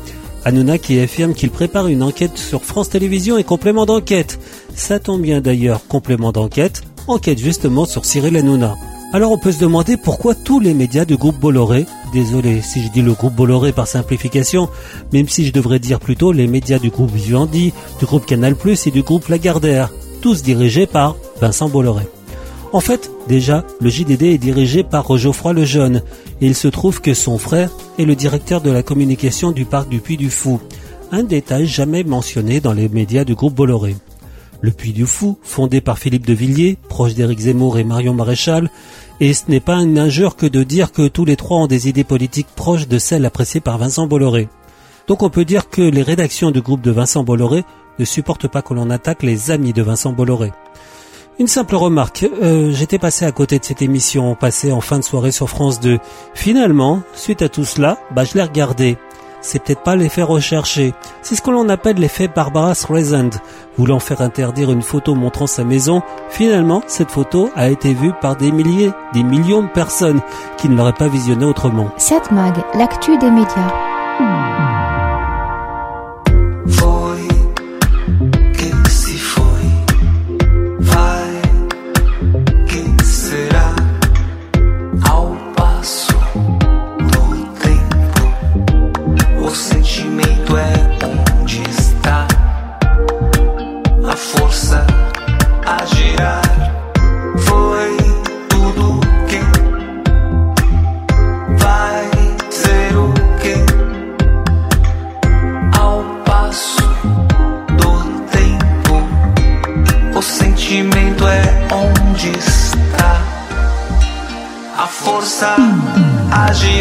Hanouna 0.46 0.78
qui 0.78 1.00
affirme 1.00 1.34
qu'il 1.34 1.52
prépare 1.52 1.88
une 1.88 2.04
enquête 2.04 2.38
sur 2.38 2.64
France 2.64 2.90
Télévisions 2.90 3.38
et 3.38 3.44
complément 3.44 3.86
d'enquête. 3.86 4.40
Ça 4.76 5.00
tombe 5.00 5.22
bien 5.22 5.42
d'ailleurs, 5.42 5.86
complément 5.88 6.32
d'enquête, 6.32 6.84
enquête 7.08 7.40
justement 7.40 7.86
sur 7.86 8.06
Cyril 8.06 8.36
Hanouna. 8.36 8.76
Alors 9.14 9.32
on 9.32 9.38
peut 9.38 9.54
se 9.54 9.60
demander 9.60 9.96
pourquoi 9.96 10.36
tous 10.36 10.60
les 10.60 10.74
médias 10.74 11.06
du 11.06 11.16
groupe 11.16 11.40
Bolloré, 11.40 11.86
désolé 12.12 12.62
si 12.62 12.84
je 12.84 12.92
dis 12.92 13.02
le 13.02 13.14
groupe 13.14 13.36
Bolloré 13.36 13.72
par 13.72 13.88
simplification, 13.88 14.68
même 15.14 15.30
si 15.30 15.46
je 15.46 15.54
devrais 15.54 15.80
dire 15.80 16.02
plutôt 16.02 16.34
les 16.34 16.46
médias 16.46 16.78
du 16.78 16.90
groupe 16.90 17.12
Vivendi, 17.12 17.72
du 18.00 18.06
groupe 18.06 18.26
Canal+, 18.26 18.56
et 18.86 18.92
du 18.92 19.04
groupe 19.04 19.30
Lagardère, 19.30 19.94
tous 20.22 20.44
dirigés 20.44 20.88
par 20.88 21.16
Vincent 21.40 21.70
Bolloré. 21.70 22.04
En 22.74 22.82
fait, 22.82 23.10
déjà, 23.30 23.64
le 23.80 23.90
JDD 23.90 24.24
est 24.24 24.38
dirigé 24.38 24.84
par 24.84 25.18
Geoffroy 25.18 25.54
Lejeune, 25.54 26.02
et 26.42 26.48
il 26.48 26.56
se 26.56 26.68
trouve 26.68 27.00
que 27.00 27.14
son 27.14 27.38
frère 27.38 27.72
est 27.98 28.06
le 28.06 28.16
directeur 28.16 28.60
de 28.60 28.72
la 28.72 28.84
communication 28.84 29.52
du 29.52 29.64
parc 29.64 29.88
du 29.88 30.00
Puy 30.00 30.18
du 30.18 30.30
Fou, 30.30 30.60
un 31.14 31.24
détail 31.24 31.66
jamais 31.66 32.04
mentionné 32.04 32.60
dans 32.60 32.74
les 32.74 32.90
médias 32.90 33.24
du 33.24 33.36
groupe 33.36 33.56
Bolloré. 33.56 33.96
Le 34.62 34.72
Puy 34.72 34.92
du 34.92 35.06
Fou, 35.06 35.38
fondé 35.44 35.82
par 35.82 36.00
Philippe 36.00 36.26
de 36.26 36.34
Villiers, 36.34 36.78
proche 36.90 37.14
d'Éric 37.14 37.40
Zemmour 37.40 37.78
et 37.78 37.84
Marion 37.84 38.14
Maréchal, 38.14 38.70
et 39.20 39.34
ce 39.34 39.44
n'est 39.50 39.60
pas 39.60 39.76
une 39.76 40.00
injure 40.00 40.36
que 40.36 40.46
de 40.46 40.64
dire 40.64 40.92
que 40.92 41.08
tous 41.08 41.26
les 41.26 41.36
trois 41.36 41.60
ont 41.60 41.68
des 41.68 41.88
idées 41.88 42.04
politiques 42.04 42.48
proches 42.56 42.88
de 42.88 42.98
celles 42.98 43.26
appréciées 43.26 43.62
par 43.62 43.78
Vincent 43.78 44.08
Bolloré. 44.08 44.50
Donc 45.08 45.24
on 45.24 45.30
peut 45.30 45.46
dire 45.46 45.70
que 45.70 45.82
les 45.82 46.02
rédactions 46.02 46.52
du 46.52 46.62
groupe 46.62 46.82
de 46.82 46.92
Vincent 46.92 47.24
Bolloré 47.24 47.64
ne 48.00 48.06
supporte 48.06 48.48
pas 48.48 48.62
que 48.62 48.74
l'on 48.74 48.90
attaque 48.90 49.24
les 49.24 49.52
amis 49.52 49.74
de 49.74 49.82
Vincent 49.82 50.12
Bolloré. 50.12 50.52
Une 51.40 51.48
simple 51.48 51.76
remarque, 51.76 52.26
euh, 52.42 52.72
j'étais 52.72 52.98
passé 52.98 53.24
à 53.24 53.32
côté 53.32 53.60
de 53.60 53.64
cette 53.64 53.84
émission 53.84 54.34
passée 54.34 54.72
en 54.72 54.82
fin 54.82 54.98
de 54.98 55.04
soirée 55.04 55.32
sur 55.32 55.50
France 55.50 55.80
2. 55.80 56.00
Finalement, 56.34 57.04
suite 57.14 57.44
à 57.44 57.50
tout 57.50 57.64
cela, 57.64 58.00
bah 58.12 58.24
je 58.24 58.34
l'ai 58.34 58.42
regardé. 58.42 58.98
C'est 59.48 59.64
peut-être 59.64 59.84
pas 59.84 59.96
l'effet 59.96 60.24
recherché. 60.24 60.94
C'est 61.22 61.36
ce 61.36 61.42
que 61.42 61.52
l'on 61.52 61.70
appelle 61.70 61.96
l'effet 61.96 62.28
Barbara 62.28 62.76
Streisand. 62.76 63.30
Voulant 63.78 64.00
faire 64.00 64.20
interdire 64.20 64.74
une 64.74 64.82
photo 64.82 65.16
montrant 65.16 65.48
sa 65.48 65.64
maison, 65.64 66.02
finalement, 66.30 66.84
cette 66.86 67.12
photo 67.12 67.50
a 67.56 67.70
été 67.70 67.94
vue 67.94 68.12
par 68.20 68.36
des 68.36 68.52
milliers, 68.52 68.92
des 69.14 69.24
millions 69.24 69.62
de 69.62 69.70
personnes 69.70 70.20
qui 70.58 70.68
ne 70.68 70.76
l'auraient 70.76 70.92
pas 70.92 71.08
visionnée 71.08 71.46
autrement. 71.46 71.92
7 71.96 72.32
Mag, 72.32 72.56
l'actu 72.74 73.18
des 73.20 73.32
médias. 73.32 74.97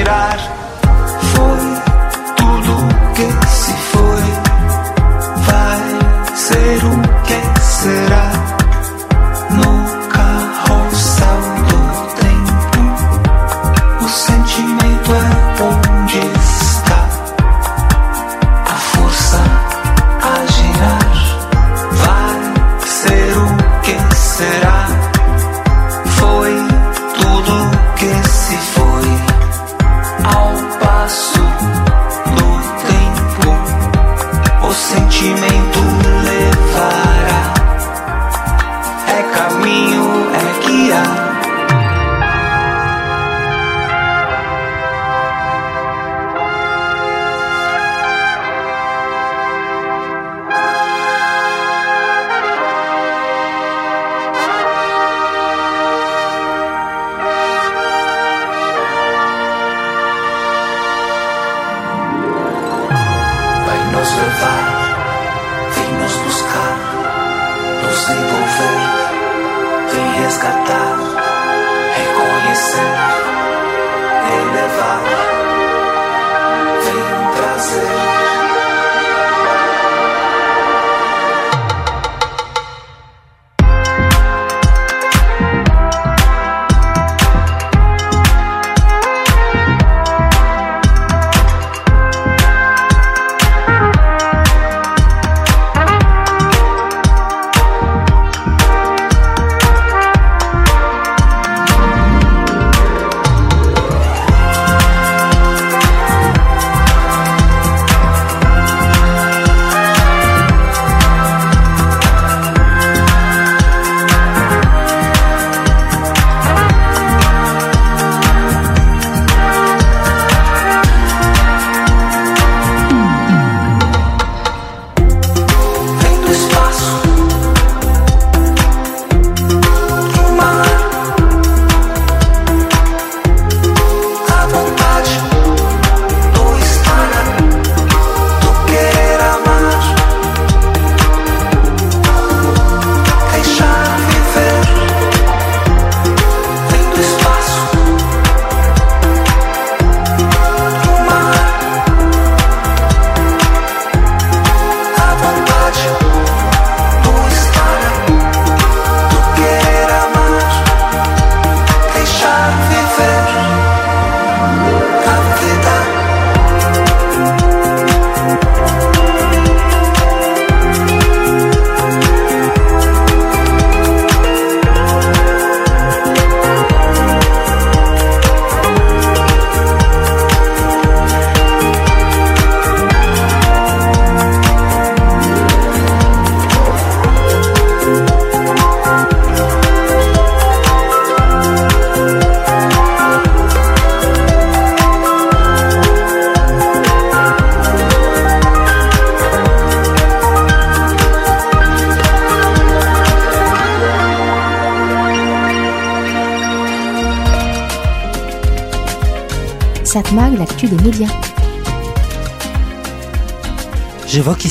L'actu 0.05 0.66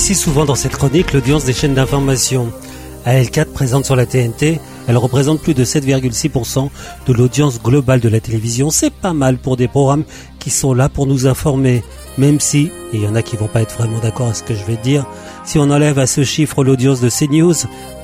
Ici 0.06 0.14
souvent 0.14 0.46
dans 0.46 0.54
cette 0.54 0.78
chronique 0.78 1.14
l'audience 1.14 1.46
des 1.46 1.54
chaînes 1.54 1.74
d'information. 1.74 2.52
AL4 3.08 3.46
présente 3.46 3.86
sur 3.86 3.96
la 3.96 4.06
TNT, 4.06 4.60
elle 4.88 4.98
représente 4.98 5.42
plus 5.42 5.56
de 5.56 5.66
7,6% 5.66 6.70
de 7.08 7.14
l'audience 7.14 7.60
globale 7.60 8.02
de 8.02 8.10
la 8.10 8.20
télévision. 8.20 8.70
C'est 8.70 8.94
pas 8.94 9.14
mal 9.14 9.40
pour 9.40 9.58
des 9.58 9.68
programmes 9.68 10.04
qui 10.38 10.52
sont 10.52 10.76
là 10.76 10.90
pour 10.90 11.08
nous 11.08 11.26
informer. 11.26 11.84
Même 12.20 12.40
si, 12.40 12.66
et 12.94 12.98
il 12.98 13.02
y 13.02 13.08
en 13.08 13.16
a 13.16 13.24
qui 13.24 13.36
vont 13.36 13.48
pas 13.48 13.64
être 13.64 13.76
vraiment 13.80 13.98
d'accord 13.98 14.28
avec 14.28 14.36
ce 14.36 14.44
que 14.44 14.54
je 14.54 14.64
vais 14.66 14.78
dire, 14.78 15.08
si 15.44 15.58
on 15.58 15.72
enlève 15.72 15.98
à 15.98 16.06
ce 16.06 16.24
chiffre 16.24 16.64
l'audience 16.64 17.02
de 17.02 17.10
CNews, 17.10 17.56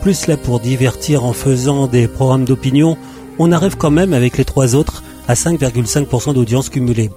plus 0.02 0.26
là 0.26 0.38
pour 0.38 0.60
divertir 0.60 1.24
en 1.24 1.34
faisant 1.34 1.86
des 1.86 2.08
programmes 2.08 2.46
d'opinion, 2.46 2.98
on 3.38 3.52
arrive 3.52 3.78
quand 3.78 3.92
même 3.92 4.14
avec 4.14 4.40
les 4.40 4.46
trois 4.46 4.74
autres 4.74 5.04
à 5.28 5.36
5,5% 5.36 6.34
d'audience 6.34 6.70
cumulée. 6.70 7.12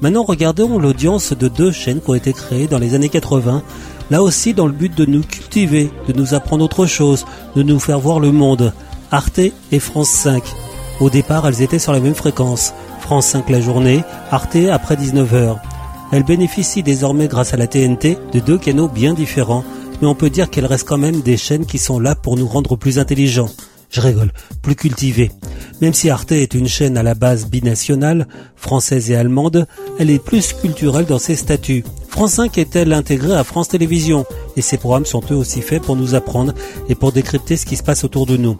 Maintenant, 0.00 0.24
regardons 0.24 0.78
l'audience 0.78 1.32
de 1.32 1.48
deux 1.48 1.70
chaînes 1.70 2.00
qui 2.00 2.10
ont 2.10 2.14
été 2.14 2.32
créées 2.32 2.66
dans 2.66 2.78
les 2.78 2.94
années 2.94 3.08
80, 3.08 3.62
là 4.10 4.22
aussi 4.22 4.54
dans 4.54 4.66
le 4.66 4.72
but 4.72 4.96
de 4.96 5.04
nous 5.04 5.22
cultiver, 5.22 5.90
de 6.08 6.12
nous 6.12 6.34
apprendre 6.34 6.64
autre 6.64 6.86
chose, 6.86 7.24
de 7.56 7.62
nous 7.62 7.78
faire 7.78 7.98
voir 7.98 8.20
le 8.20 8.32
monde. 8.32 8.72
Arte 9.10 9.40
et 9.70 9.78
France 9.78 10.10
5. 10.10 10.42
Au 11.00 11.10
départ, 11.10 11.46
elles 11.46 11.62
étaient 11.62 11.78
sur 11.78 11.92
la 11.92 12.00
même 12.00 12.14
fréquence. 12.14 12.74
France 13.00 13.26
5 13.26 13.50
la 13.50 13.60
journée, 13.60 14.02
Arte 14.30 14.56
après 14.70 14.96
19h. 14.96 15.56
Elles 16.12 16.22
bénéficient 16.22 16.82
désormais 16.82 17.28
grâce 17.28 17.54
à 17.54 17.56
la 17.56 17.66
TNT 17.66 18.18
de 18.32 18.40
deux 18.40 18.58
canaux 18.58 18.88
bien 18.88 19.14
différents, 19.14 19.64
mais 20.00 20.08
on 20.08 20.14
peut 20.14 20.30
dire 20.30 20.50
qu'elles 20.50 20.66
restent 20.66 20.88
quand 20.88 20.98
même 20.98 21.20
des 21.20 21.36
chaînes 21.36 21.66
qui 21.66 21.78
sont 21.78 21.98
là 21.98 22.14
pour 22.14 22.36
nous 22.36 22.46
rendre 22.46 22.76
plus 22.76 22.98
intelligents. 22.98 23.50
Je 23.94 24.00
rigole, 24.00 24.32
plus 24.60 24.74
cultivés. 24.74 25.30
Même 25.80 25.94
si 25.94 26.10
Arte 26.10 26.32
est 26.32 26.54
une 26.54 26.66
chaîne 26.66 26.98
à 26.98 27.04
la 27.04 27.14
base 27.14 27.46
binationale, 27.46 28.26
française 28.56 29.12
et 29.12 29.14
allemande, 29.14 29.68
elle 30.00 30.10
est 30.10 30.18
plus 30.18 30.52
culturelle 30.52 31.04
dans 31.04 31.20
ses 31.20 31.36
statuts. 31.36 31.84
France 32.08 32.32
5 32.32 32.58
est-elle 32.58 32.92
intégrée 32.92 33.36
à 33.36 33.44
France 33.44 33.68
Télévisions? 33.68 34.26
Et 34.56 34.62
ses 34.62 34.78
programmes 34.78 35.06
sont 35.06 35.22
eux 35.30 35.36
aussi 35.36 35.62
faits 35.62 35.80
pour 35.80 35.94
nous 35.94 36.16
apprendre 36.16 36.54
et 36.88 36.96
pour 36.96 37.12
décrypter 37.12 37.56
ce 37.56 37.66
qui 37.66 37.76
se 37.76 37.84
passe 37.84 38.02
autour 38.02 38.26
de 38.26 38.36
nous. 38.36 38.56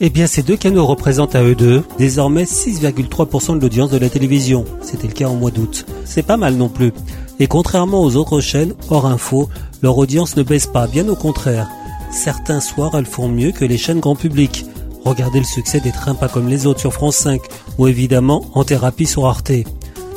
Eh 0.00 0.08
bien, 0.08 0.26
ces 0.26 0.42
deux 0.42 0.56
canaux 0.56 0.86
représentent 0.86 1.34
à 1.34 1.42
eux 1.42 1.54
deux 1.54 1.82
désormais 1.98 2.44
6,3% 2.44 3.58
de 3.58 3.60
l'audience 3.60 3.90
de 3.90 3.98
la 3.98 4.08
télévision. 4.08 4.64
C'était 4.80 5.08
le 5.08 5.12
cas 5.12 5.28
en 5.28 5.34
mois 5.34 5.50
d'août. 5.50 5.84
C'est 6.06 6.22
pas 6.24 6.38
mal 6.38 6.54
non 6.54 6.70
plus. 6.70 6.94
Et 7.38 7.48
contrairement 7.48 8.02
aux 8.02 8.16
autres 8.16 8.40
chaînes, 8.40 8.72
hors 8.88 9.04
info, 9.04 9.50
leur 9.82 9.98
audience 9.98 10.36
ne 10.36 10.42
baisse 10.42 10.66
pas, 10.66 10.86
bien 10.86 11.06
au 11.10 11.16
contraire. 11.16 11.68
Certains 12.10 12.60
soirs, 12.60 12.94
elles 12.94 13.06
font 13.06 13.28
mieux 13.28 13.52
que 13.52 13.64
les 13.64 13.78
chaînes 13.78 14.00
grand 14.00 14.16
public. 14.16 14.66
Regardez 15.04 15.38
le 15.38 15.44
succès 15.44 15.80
des 15.80 15.92
trains 15.92 16.14
pas 16.14 16.28
comme 16.28 16.48
les 16.48 16.66
autres 16.66 16.80
sur 16.80 16.92
France 16.92 17.16
5 17.16 17.40
ou 17.78 17.86
évidemment 17.86 18.44
en 18.54 18.64
thérapie 18.64 19.06
sur 19.06 19.26
Arte. 19.26 19.52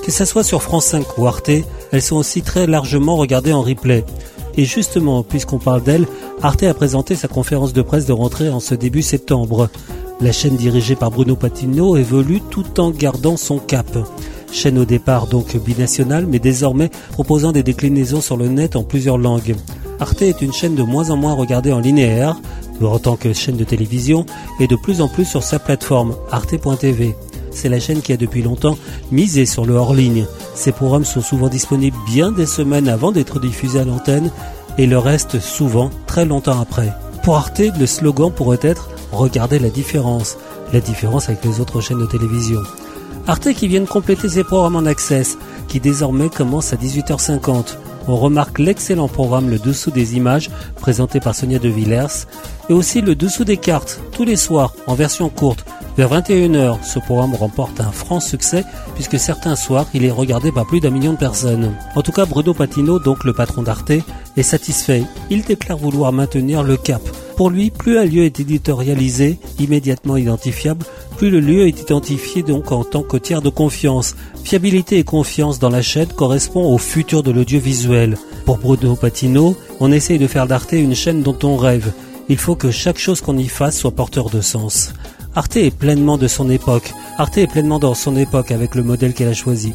Que 0.04 0.12
ce 0.12 0.26
soit 0.26 0.44
sur 0.44 0.62
France 0.62 0.86
5 0.88 1.18
ou 1.18 1.28
Arte, 1.28 1.52
elles 1.92 2.02
sont 2.02 2.18
aussi 2.18 2.42
très 2.42 2.68
largement 2.68 3.16
regardées 3.16 3.54
en 3.54 3.62
replay. 3.62 4.04
Et 4.58 4.66
justement, 4.66 5.24
puisqu'on 5.24 5.60
parle 5.60 5.84
d'elle, 5.84 6.06
Arte 6.42 6.64
a 6.64 6.74
présenté 6.74 7.16
sa 7.16 7.28
conférence 7.28 7.74
de 7.74 7.82
presse 7.82 8.06
de 8.06 8.14
rentrée 8.14 8.50
en 8.50 8.60
ce 8.60 8.76
début 8.76 9.02
septembre. 9.02 9.70
La 10.20 10.32
chaîne 10.32 10.58
dirigée 10.58 10.96
par 10.96 11.12
Bruno 11.12 11.36
Patino 11.36 11.96
évolue 11.96 12.42
tout 12.50 12.80
en 12.80 12.92
gardant 12.92 13.38
son 13.38 13.60
cap. 13.60 13.98
Chaîne 14.52 14.78
au 14.78 14.86
départ 14.86 15.28
donc 15.28 15.56
binationale, 15.58 16.28
mais 16.28 16.40
désormais 16.40 16.90
proposant 17.12 17.52
des 17.52 17.64
déclinaisons 17.64 18.22
sur 18.22 18.38
le 18.38 18.48
net 18.48 18.76
en 18.76 18.84
plusieurs 18.84 19.18
langues. 19.18 19.56
Arte 20.00 20.22
est 20.24 20.42
une 20.42 20.54
chaîne 20.54 20.76
de 20.76 20.84
moins 20.84 21.10
en 21.10 21.18
moins 21.18 21.34
regardée 21.34 21.72
en 21.72 21.80
linéaire, 21.80 22.36
en 22.82 23.00
tant 23.00 23.16
que 23.16 23.34
chaîne 23.34 23.58
de 23.58 23.64
télévision, 23.64 24.26
et 24.60 24.68
de 24.68 24.76
plus 24.76 25.02
en 25.02 25.08
plus 25.08 25.26
sur 25.26 25.44
sa 25.44 25.60
plateforme, 25.60 26.16
arte.tv. 26.32 27.16
C'est 27.52 27.70
la 27.70 27.80
chaîne 27.80 28.02
qui 28.02 28.14
a 28.14 28.18
depuis 28.18 28.42
longtemps 28.42 28.78
misé 29.12 29.46
sur 29.46 29.66
le 29.66 29.76
hors-ligne. 29.76 30.26
Ces 30.56 30.72
programmes 30.72 31.06
sont 31.06 31.22
souvent 31.22 31.50
disponibles 31.50 31.98
bien 32.08 32.32
des 32.32 32.48
semaines 32.48 32.90
avant 32.90 33.12
d'être 33.12 33.40
diffusés 33.40 33.80
à 33.80 33.86
l'antenne 33.86 34.32
et 34.78 34.88
le 34.88 34.98
restent 34.98 35.40
souvent 35.40 35.92
très 36.08 36.26
longtemps 36.26 36.60
après. 36.60 36.92
Pour 37.22 37.38
Arte, 37.38 37.62
le 37.80 37.86
slogan 37.86 38.32
pourrait 38.32 38.60
être 38.62 38.90
Regardez 39.12 39.60
la 39.60 39.70
différence. 39.70 40.38
La 40.74 40.80
différence 40.80 41.30
avec 41.30 41.46
les 41.46 41.60
autres 41.60 41.82
chaînes 41.82 42.00
de 42.00 42.08
télévision. 42.08 42.60
Arte 43.28 43.54
qui 43.54 43.68
vient 43.68 43.82
de 43.82 43.86
compléter 43.86 44.28
ses 44.28 44.44
programmes 44.44 44.76
en 44.76 44.88
access, 44.88 45.38
qui 45.68 45.80
désormais 45.80 46.30
commence 46.30 46.74
à 46.74 46.78
18h50. 46.78 47.78
On 48.08 48.18
remarque 48.18 48.60
l'excellent 48.60 49.08
programme 49.08 49.50
Le 49.50 49.60
Dessous 49.60 49.92
des 49.92 50.16
images, 50.16 50.50
présenté 50.76 51.20
par 51.20 51.36
Sonia 51.36 51.60
De 51.60 51.70
Villers, 51.70 52.28
et 52.70 52.74
aussi 52.74 53.02
Le 53.02 53.16
Dessous 53.16 53.46
des 53.46 53.58
cartes, 53.58 54.02
tous 54.12 54.26
les 54.26 54.36
soirs, 54.36 54.74
en 54.88 54.96
version 54.96 55.30
courte, 55.30 55.66
vers 55.96 56.10
21h, 56.10 56.84
ce 56.84 56.98
programme 56.98 57.36
remporte 57.36 57.80
un 57.80 57.92
franc 57.92 58.20
succès 58.20 58.66
puisque 58.96 59.20
certains 59.20 59.56
soirs, 59.56 59.86
il 59.94 60.06
est 60.06 60.12
regardé 60.12 60.52
par 60.52 60.66
plus 60.66 60.80
d'un 60.80 60.90
million 60.90 61.14
de 61.14 61.18
personnes. 61.18 61.76
En 61.96 62.02
tout 62.02 62.12
cas, 62.12 62.26
Bruno 62.26 62.54
Patino, 62.56 62.98
donc 62.98 63.24
le 63.24 63.34
patron 63.34 63.62
d'Arte, 63.62 63.92
est 64.36 64.44
satisfait. 64.44 65.04
Il 65.30 65.44
déclare 65.44 65.78
vouloir 65.78 66.12
maintenir 66.12 66.64
le 66.64 66.78
cap. 66.78 67.02
Pour 67.36 67.50
lui, 67.50 67.72
plus 67.72 67.98
un 67.98 68.06
lieu 68.06 68.26
est 68.26 68.40
éditorialisé, 68.40 69.40
immédiatement 69.60 70.18
identifiable, 70.18 70.86
plus 71.18 71.32
le 71.32 71.40
lieu 71.40 71.68
est 71.68 71.82
identifié 71.82 72.44
donc 72.44 72.72
en 72.72 72.84
tant 72.84 73.02
que 73.02 73.18
tiers 73.18 73.42
de 73.42 73.50
confiance. 73.50 74.16
Fiabilité 74.44 75.00
et 75.00 75.04
confiance 75.04 75.58
dans 75.58 75.70
la 75.70 75.82
chaîne 75.82 76.08
correspond 76.08 76.72
au 76.72 76.78
futur 76.78 77.24
de 77.24 77.32
l'audiovisuel. 77.32 78.18
Pour 78.46 78.58
Bruno 78.58 78.96
Patino, 78.96 79.56
on 79.80 79.92
essaye 79.92 80.20
de 80.20 80.28
faire 80.28 80.48
d'Arte 80.48 80.74
une 80.74 80.96
chaîne 80.96 81.24
dont 81.24 81.38
on 81.44 81.58
rêve. 81.58 81.92
Il 82.30 82.38
faut 82.38 82.56
que 82.56 82.72
chaque 82.72 83.00
chose 83.00 83.22
qu'on 83.22 83.38
y 83.38 83.48
fasse 83.48 83.78
soit 83.78 83.92
porteur 83.92 84.30
de 84.30 84.42
sens. 84.42 84.94
Arte 85.36 85.58
est 85.58 85.76
pleinement 85.76 86.18
de 86.18 86.28
son 86.28 86.50
époque. 86.50 86.94
Arte 87.18 87.40
est 87.40 87.48
pleinement 87.48 87.80
dans 87.80 87.96
son 87.96 88.16
époque 88.16 88.52
avec 88.52 88.76
le 88.76 88.84
modèle 88.84 89.14
qu'elle 89.14 89.30
a 89.30 89.34
choisi. 89.34 89.74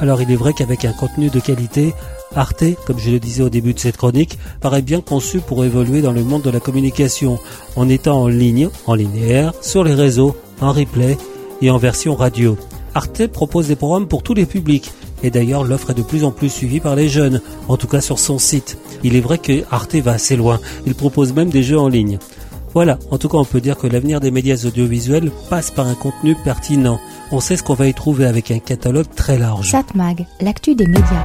Alors 0.00 0.22
il 0.22 0.30
est 0.30 0.36
vrai 0.36 0.52
qu'avec 0.52 0.84
un 0.84 0.92
contenu 0.92 1.28
de 1.28 1.40
qualité, 1.40 1.92
Arte, 2.36 2.64
comme 2.86 2.98
je 2.98 3.10
le 3.10 3.18
disais 3.18 3.42
au 3.42 3.48
début 3.48 3.74
de 3.74 3.80
cette 3.80 3.96
chronique, 3.96 4.38
paraît 4.60 4.82
bien 4.82 5.00
conçu 5.00 5.40
pour 5.40 5.64
évoluer 5.64 6.00
dans 6.00 6.12
le 6.12 6.22
monde 6.22 6.42
de 6.42 6.50
la 6.50 6.60
communication, 6.60 7.38
en 7.76 7.88
étant 7.88 8.22
en 8.22 8.28
ligne, 8.28 8.68
en 8.86 8.94
linéaire, 8.94 9.52
sur 9.60 9.82
les 9.82 9.94
réseaux, 9.94 10.36
en 10.60 10.72
replay 10.72 11.18
et 11.60 11.70
en 11.70 11.78
version 11.78 12.14
radio. 12.14 12.56
Arte 12.94 13.26
propose 13.26 13.68
des 13.68 13.76
programmes 13.76 14.06
pour 14.06 14.22
tous 14.22 14.34
les 14.34 14.46
publics, 14.46 14.92
et 15.22 15.30
d'ailleurs 15.30 15.64
l'offre 15.64 15.90
est 15.90 15.94
de 15.94 16.02
plus 16.02 16.24
en 16.24 16.30
plus 16.30 16.50
suivie 16.50 16.80
par 16.80 16.94
les 16.94 17.08
jeunes, 17.08 17.40
en 17.68 17.76
tout 17.76 17.88
cas 17.88 18.00
sur 18.00 18.18
son 18.18 18.38
site. 18.38 18.78
Il 19.02 19.16
est 19.16 19.20
vrai 19.20 19.38
que 19.38 19.64
Arte 19.70 19.96
va 19.96 20.12
assez 20.12 20.36
loin, 20.36 20.60
il 20.86 20.94
propose 20.94 21.32
même 21.34 21.50
des 21.50 21.62
jeux 21.64 21.78
en 21.78 21.88
ligne. 21.88 22.18
Voilà, 22.74 23.00
en 23.10 23.18
tout 23.18 23.28
cas 23.28 23.38
on 23.38 23.44
peut 23.44 23.60
dire 23.60 23.76
que 23.76 23.88
l'avenir 23.88 24.20
des 24.20 24.30
médias 24.30 24.64
audiovisuels 24.64 25.32
passe 25.48 25.72
par 25.72 25.88
un 25.88 25.94
contenu 25.94 26.36
pertinent. 26.36 27.00
On 27.32 27.40
sait 27.40 27.56
ce 27.56 27.64
qu'on 27.64 27.74
va 27.74 27.88
y 27.88 27.94
trouver 27.94 28.26
avec 28.26 28.52
un 28.52 28.60
catalogue 28.60 29.12
très 29.16 29.38
large. 29.38 29.72
Satmag, 29.72 30.26
l'actu 30.40 30.76
des 30.76 30.86
médias. 30.86 31.24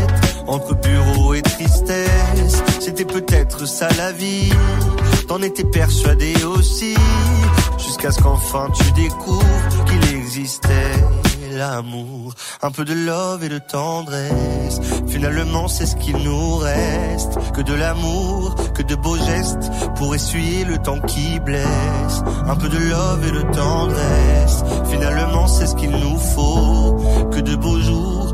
entre 0.47 0.75
bureau 0.75 1.33
et 1.33 1.41
tristesse. 1.41 2.63
C'était 2.79 3.05
peut-être 3.05 3.65
ça 3.67 3.87
la 3.97 4.11
vie. 4.11 4.51
T'en 5.27 5.41
étais 5.41 5.63
persuadé 5.63 6.33
aussi 6.43 6.95
jusqu'à 7.77 8.11
ce 8.11 8.21
qu'enfin 8.21 8.69
tu 8.71 8.91
découvres 8.91 9.85
qu'il 9.85 10.17
existait 10.17 11.05
l'amour, 11.57 12.33
un 12.61 12.71
peu 12.71 12.85
de 12.85 12.93
love 12.93 13.43
et 13.43 13.49
de 13.49 13.59
tendresse. 13.59 14.79
Finalement, 15.07 15.67
c'est 15.67 15.85
ce 15.85 15.95
qu'il 15.95 16.17
nous 16.17 16.55
reste, 16.57 17.37
que 17.53 17.61
de 17.61 17.73
l'amour, 17.73 18.55
que 18.73 18.83
de 18.83 18.95
beaux 18.95 19.17
gestes 19.17 19.69
pour 19.95 20.15
essuyer 20.15 20.63
le 20.63 20.77
temps 20.77 20.99
qui 21.01 21.39
blesse. 21.39 22.23
Un 22.47 22.55
peu 22.55 22.69
de 22.69 22.77
love 22.77 23.27
et 23.27 23.31
de 23.31 23.41
tendresse. 23.53 24.63
Finalement, 24.89 25.47
c'est 25.47 25.67
ce 25.67 25.75
qu'il 25.75 25.91
nous 25.91 26.17
faut, 26.17 27.29
que 27.31 27.39
de 27.39 27.55
beaux 27.55 27.79
jours, 27.79 28.33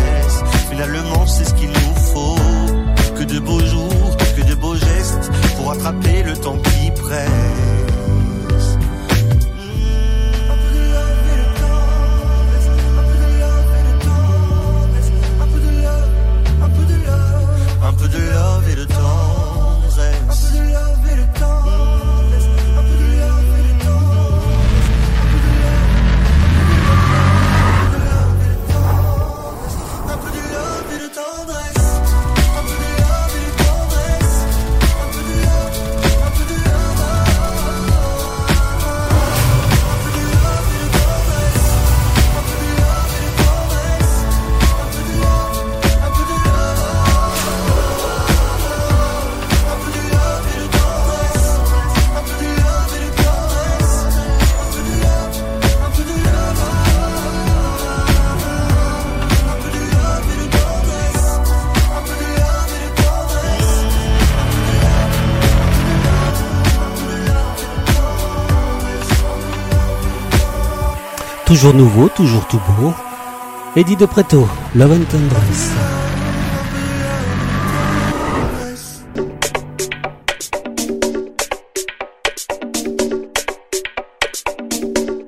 finalement 0.71 1.25
c'est 1.27 1.45
ce 1.45 1.53
qu'il 1.53 1.69
nous 1.69 1.95
faut. 2.13 2.35
Que 3.17 3.23
de 3.25 3.39
beaux 3.39 3.59
jours, 3.59 4.17
que 4.35 4.41
de 4.41 4.55
beaux 4.55 4.75
gestes 4.75 5.29
pour 5.57 5.71
attraper 5.71 6.23
le 6.23 6.35
temps 6.35 6.57
qui 6.57 6.91
presse. 6.91 7.80
Toujours 71.61 71.75
nouveau, 71.75 72.09
toujours 72.09 72.47
tout 72.47 72.59
beau. 72.79 72.91
Eddie 73.75 73.95
de 73.95 74.07
Preto, 74.07 74.47
Love 74.73 74.93
and 74.93 75.03
Tendresse. 75.11 75.69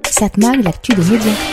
Satmag, 0.10 0.64
l'actu 0.64 0.96
des 0.96 1.04
médias. 1.04 1.53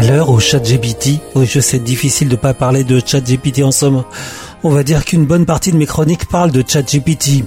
À 0.00 0.02
l'heure 0.02 0.30
où 0.30 0.40
ChatGPT, 0.40 1.20
oui 1.34 1.44
je 1.46 1.60
sais 1.60 1.78
difficile 1.78 2.30
de 2.30 2.36
pas 2.36 2.54
parler 2.54 2.84
de 2.84 3.02
ChatGPT 3.04 3.62
en 3.62 3.70
somme, 3.70 4.02
on 4.62 4.70
va 4.70 4.82
dire 4.82 5.04
qu'une 5.04 5.26
bonne 5.26 5.44
partie 5.44 5.72
de 5.72 5.76
mes 5.76 5.84
chroniques 5.84 6.26
parlent 6.26 6.52
de 6.52 6.64
ChatGPT. 6.66 7.44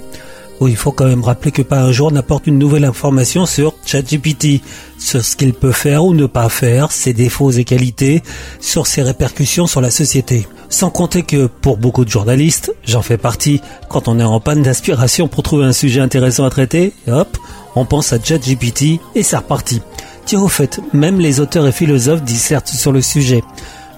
Oui, 0.60 0.70
il 0.70 0.76
faut 0.76 0.92
quand 0.92 1.06
même 1.06 1.24
rappeler 1.24 1.50
que 1.50 1.62
pas 1.62 1.80
un 1.80 1.90
jour 1.90 2.12
n'apporte 2.12 2.46
une 2.46 2.60
nouvelle 2.60 2.84
information 2.84 3.44
sur 3.44 3.74
ChatGPT, 3.84 4.62
sur 5.00 5.24
ce 5.24 5.34
qu'il 5.34 5.52
peut 5.52 5.72
faire 5.72 6.04
ou 6.04 6.14
ne 6.14 6.26
pas 6.26 6.48
faire, 6.48 6.92
ses 6.92 7.12
défauts 7.12 7.50
et 7.50 7.64
qualités, 7.64 8.22
sur 8.60 8.86
ses 8.86 9.02
répercussions 9.02 9.66
sur 9.66 9.80
la 9.80 9.90
société. 9.90 10.46
Sans 10.68 10.90
compter 10.90 11.24
que, 11.24 11.46
pour 11.46 11.76
beaucoup 11.76 12.04
de 12.04 12.10
journalistes, 12.10 12.72
j'en 12.84 13.02
fais 13.02 13.18
partie, 13.18 13.62
quand 13.88 14.06
on 14.06 14.20
est 14.20 14.22
en 14.22 14.38
panne 14.38 14.62
d'inspiration 14.62 15.26
pour 15.26 15.42
trouver 15.42 15.64
un 15.64 15.72
sujet 15.72 16.00
intéressant 16.00 16.44
à 16.44 16.50
traiter, 16.50 16.92
hop, 17.08 17.36
on 17.74 17.84
pense 17.84 18.12
à 18.12 18.22
ChatGPT 18.22 19.00
et 19.16 19.24
c'est 19.24 19.38
reparti. 19.38 19.82
Tiens, 20.26 20.40
au 20.40 20.48
fait, 20.48 20.80
même 20.94 21.20
les 21.20 21.40
auteurs 21.40 21.66
et 21.66 21.72
philosophes 21.72 22.22
dissertent 22.22 22.68
sur 22.68 22.92
le 22.92 23.02
sujet. 23.02 23.42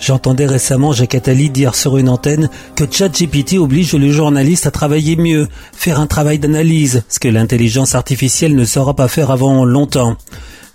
J'entendais 0.00 0.46
récemment 0.46 0.92
Jacques 0.92 1.14
Attali 1.14 1.50
dire 1.50 1.74
sur 1.74 1.98
une 1.98 2.08
antenne 2.08 2.50
que 2.74 2.84
ChatGPT 2.90 3.58
oblige 3.58 3.94
le 3.94 4.10
journaliste 4.10 4.66
à 4.66 4.72
travailler 4.72 5.16
mieux, 5.16 5.48
faire 5.72 6.00
un 6.00 6.06
travail 6.06 6.38
d'analyse, 6.38 7.04
ce 7.08 7.20
que 7.20 7.28
l'intelligence 7.28 7.94
artificielle 7.94 8.56
ne 8.56 8.64
saura 8.64 8.94
pas 8.94 9.08
faire 9.08 9.30
avant 9.30 9.64
longtemps. 9.64 10.16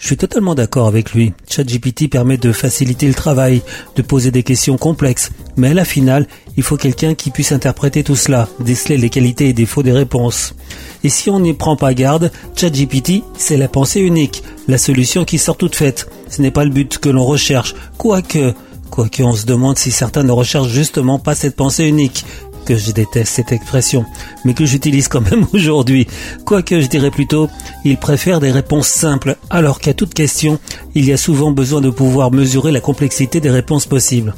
Je 0.01 0.07
suis 0.07 0.17
totalement 0.17 0.55
d'accord 0.55 0.87
avec 0.87 1.13
lui. 1.13 1.31
ChatGPT 1.47 2.09
permet 2.09 2.37
de 2.37 2.51
faciliter 2.51 3.07
le 3.07 3.13
travail, 3.13 3.61
de 3.95 4.01
poser 4.01 4.31
des 4.31 4.41
questions 4.41 4.75
complexes, 4.75 5.29
mais 5.57 5.69
à 5.69 5.73
la 5.75 5.85
finale, 5.85 6.27
il 6.57 6.63
faut 6.63 6.75
quelqu'un 6.75 7.13
qui 7.13 7.29
puisse 7.29 7.51
interpréter 7.51 8.03
tout 8.03 8.15
cela, 8.15 8.49
déceler 8.59 8.97
les 8.97 9.11
qualités 9.11 9.49
et 9.49 9.53
défauts 9.53 9.83
des 9.83 9.91
réponses. 9.91 10.55
Et 11.03 11.09
si 11.09 11.29
on 11.29 11.39
n'y 11.39 11.53
prend 11.53 11.75
pas 11.75 11.93
garde, 11.93 12.31
ChatGPT, 12.55 13.23
c'est 13.37 13.57
la 13.57 13.67
pensée 13.67 14.01
unique, 14.01 14.43
la 14.67 14.79
solution 14.79 15.23
qui 15.23 15.37
sort 15.37 15.55
toute 15.55 15.75
faite. 15.75 16.09
Ce 16.29 16.41
n'est 16.41 16.49
pas 16.49 16.65
le 16.65 16.71
but 16.71 16.97
que 16.97 17.09
l'on 17.09 17.23
recherche, 17.23 17.75
quoique, 17.99 18.55
quoique 18.89 19.21
on 19.21 19.33
se 19.33 19.45
demande 19.45 19.77
si 19.77 19.91
certains 19.91 20.23
ne 20.23 20.31
recherchent 20.31 20.69
justement 20.69 21.19
pas 21.19 21.35
cette 21.35 21.55
pensée 21.55 21.85
unique, 21.85 22.25
que 22.65 22.75
je 22.77 22.91
déteste 22.91 23.33
cette 23.33 23.51
expression, 23.51 24.05
mais 24.45 24.53
que 24.53 24.65
j'utilise 24.65 25.07
quand 25.07 25.21
même 25.21 25.45
aujourd'hui. 25.53 26.07
Quoique 26.45 26.79
je 26.79 26.87
dirais 26.87 27.11
plutôt, 27.11 27.49
ils 27.83 27.97
préfèrent 27.97 28.39
des 28.39 28.51
réponses 28.51 28.87
simples, 28.87 29.37
alors 29.49 29.79
qu'à 29.79 29.93
toute 29.93 30.13
question, 30.13 30.59
il 30.95 31.05
y 31.05 31.13
a 31.13 31.17
souvent 31.17 31.51
besoin 31.51 31.81
de 31.81 31.89
pouvoir 31.89 32.31
mesurer 32.31 32.71
la 32.71 32.81
complexité 32.81 33.39
des 33.39 33.49
réponses 33.49 33.85
possibles. 33.85 34.33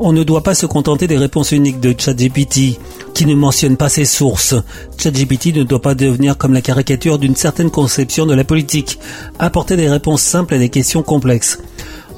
On 0.00 0.12
ne 0.12 0.22
doit 0.22 0.44
pas 0.44 0.54
se 0.54 0.64
contenter 0.64 1.08
des 1.08 1.18
réponses 1.18 1.50
uniques 1.50 1.80
de 1.80 1.92
ChatGPT, 1.98 2.78
qui 3.14 3.26
ne 3.26 3.34
mentionnent 3.34 3.76
pas 3.76 3.88
ses 3.88 4.04
sources. 4.04 4.54
ChatGPT 4.96 5.52
ne 5.56 5.64
doit 5.64 5.82
pas 5.82 5.96
devenir 5.96 6.38
comme 6.38 6.54
la 6.54 6.60
caricature 6.60 7.18
d'une 7.18 7.34
certaine 7.34 7.70
conception 7.70 8.24
de 8.24 8.34
la 8.34 8.44
politique, 8.44 9.00
apporter 9.40 9.76
des 9.76 9.88
réponses 9.88 10.22
simples 10.22 10.54
à 10.54 10.58
des 10.58 10.68
questions 10.68 11.02
complexes. 11.02 11.58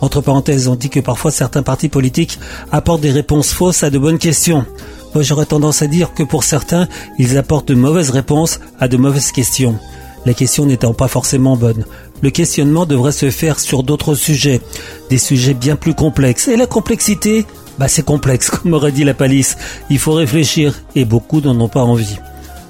Entre 0.02 0.20
parenthèses, 0.20 0.68
on 0.68 0.76
dit 0.76 0.90
que 0.90 1.00
parfois 1.00 1.30
certains 1.30 1.62
partis 1.62 1.88
politiques 1.88 2.38
apportent 2.70 3.00
des 3.00 3.12
réponses 3.12 3.52
fausses 3.52 3.82
à 3.82 3.88
de 3.88 3.98
bonnes 3.98 4.18
questions. 4.18 4.66
Moi, 5.14 5.24
j'aurais 5.24 5.46
tendance 5.46 5.82
à 5.82 5.86
dire 5.86 6.14
que 6.14 6.22
pour 6.22 6.44
certains, 6.44 6.88
ils 7.18 7.36
apportent 7.36 7.68
de 7.68 7.74
mauvaises 7.74 8.10
réponses 8.10 8.60
à 8.78 8.86
de 8.86 8.96
mauvaises 8.96 9.32
questions. 9.32 9.78
La 10.26 10.34
question 10.34 10.66
n'étant 10.66 10.92
pas 10.92 11.08
forcément 11.08 11.56
bonne. 11.56 11.84
Le 12.22 12.30
questionnement 12.30 12.86
devrait 12.86 13.12
se 13.12 13.30
faire 13.30 13.58
sur 13.58 13.82
d'autres 13.82 14.14
sujets, 14.14 14.60
des 15.08 15.18
sujets 15.18 15.54
bien 15.54 15.76
plus 15.76 15.94
complexes. 15.94 16.48
Et 16.48 16.56
la 16.56 16.66
complexité, 16.66 17.46
bah 17.78 17.88
c'est 17.88 18.04
complexe, 18.04 18.50
comme 18.50 18.74
aurait 18.74 18.92
dit 18.92 19.04
la 19.04 19.14
palisse. 19.14 19.56
Il 19.88 19.98
faut 19.98 20.12
réfléchir, 20.12 20.74
et 20.94 21.04
beaucoup 21.04 21.40
n'en 21.40 21.58
ont 21.58 21.68
pas 21.68 21.82
envie. 21.82 22.18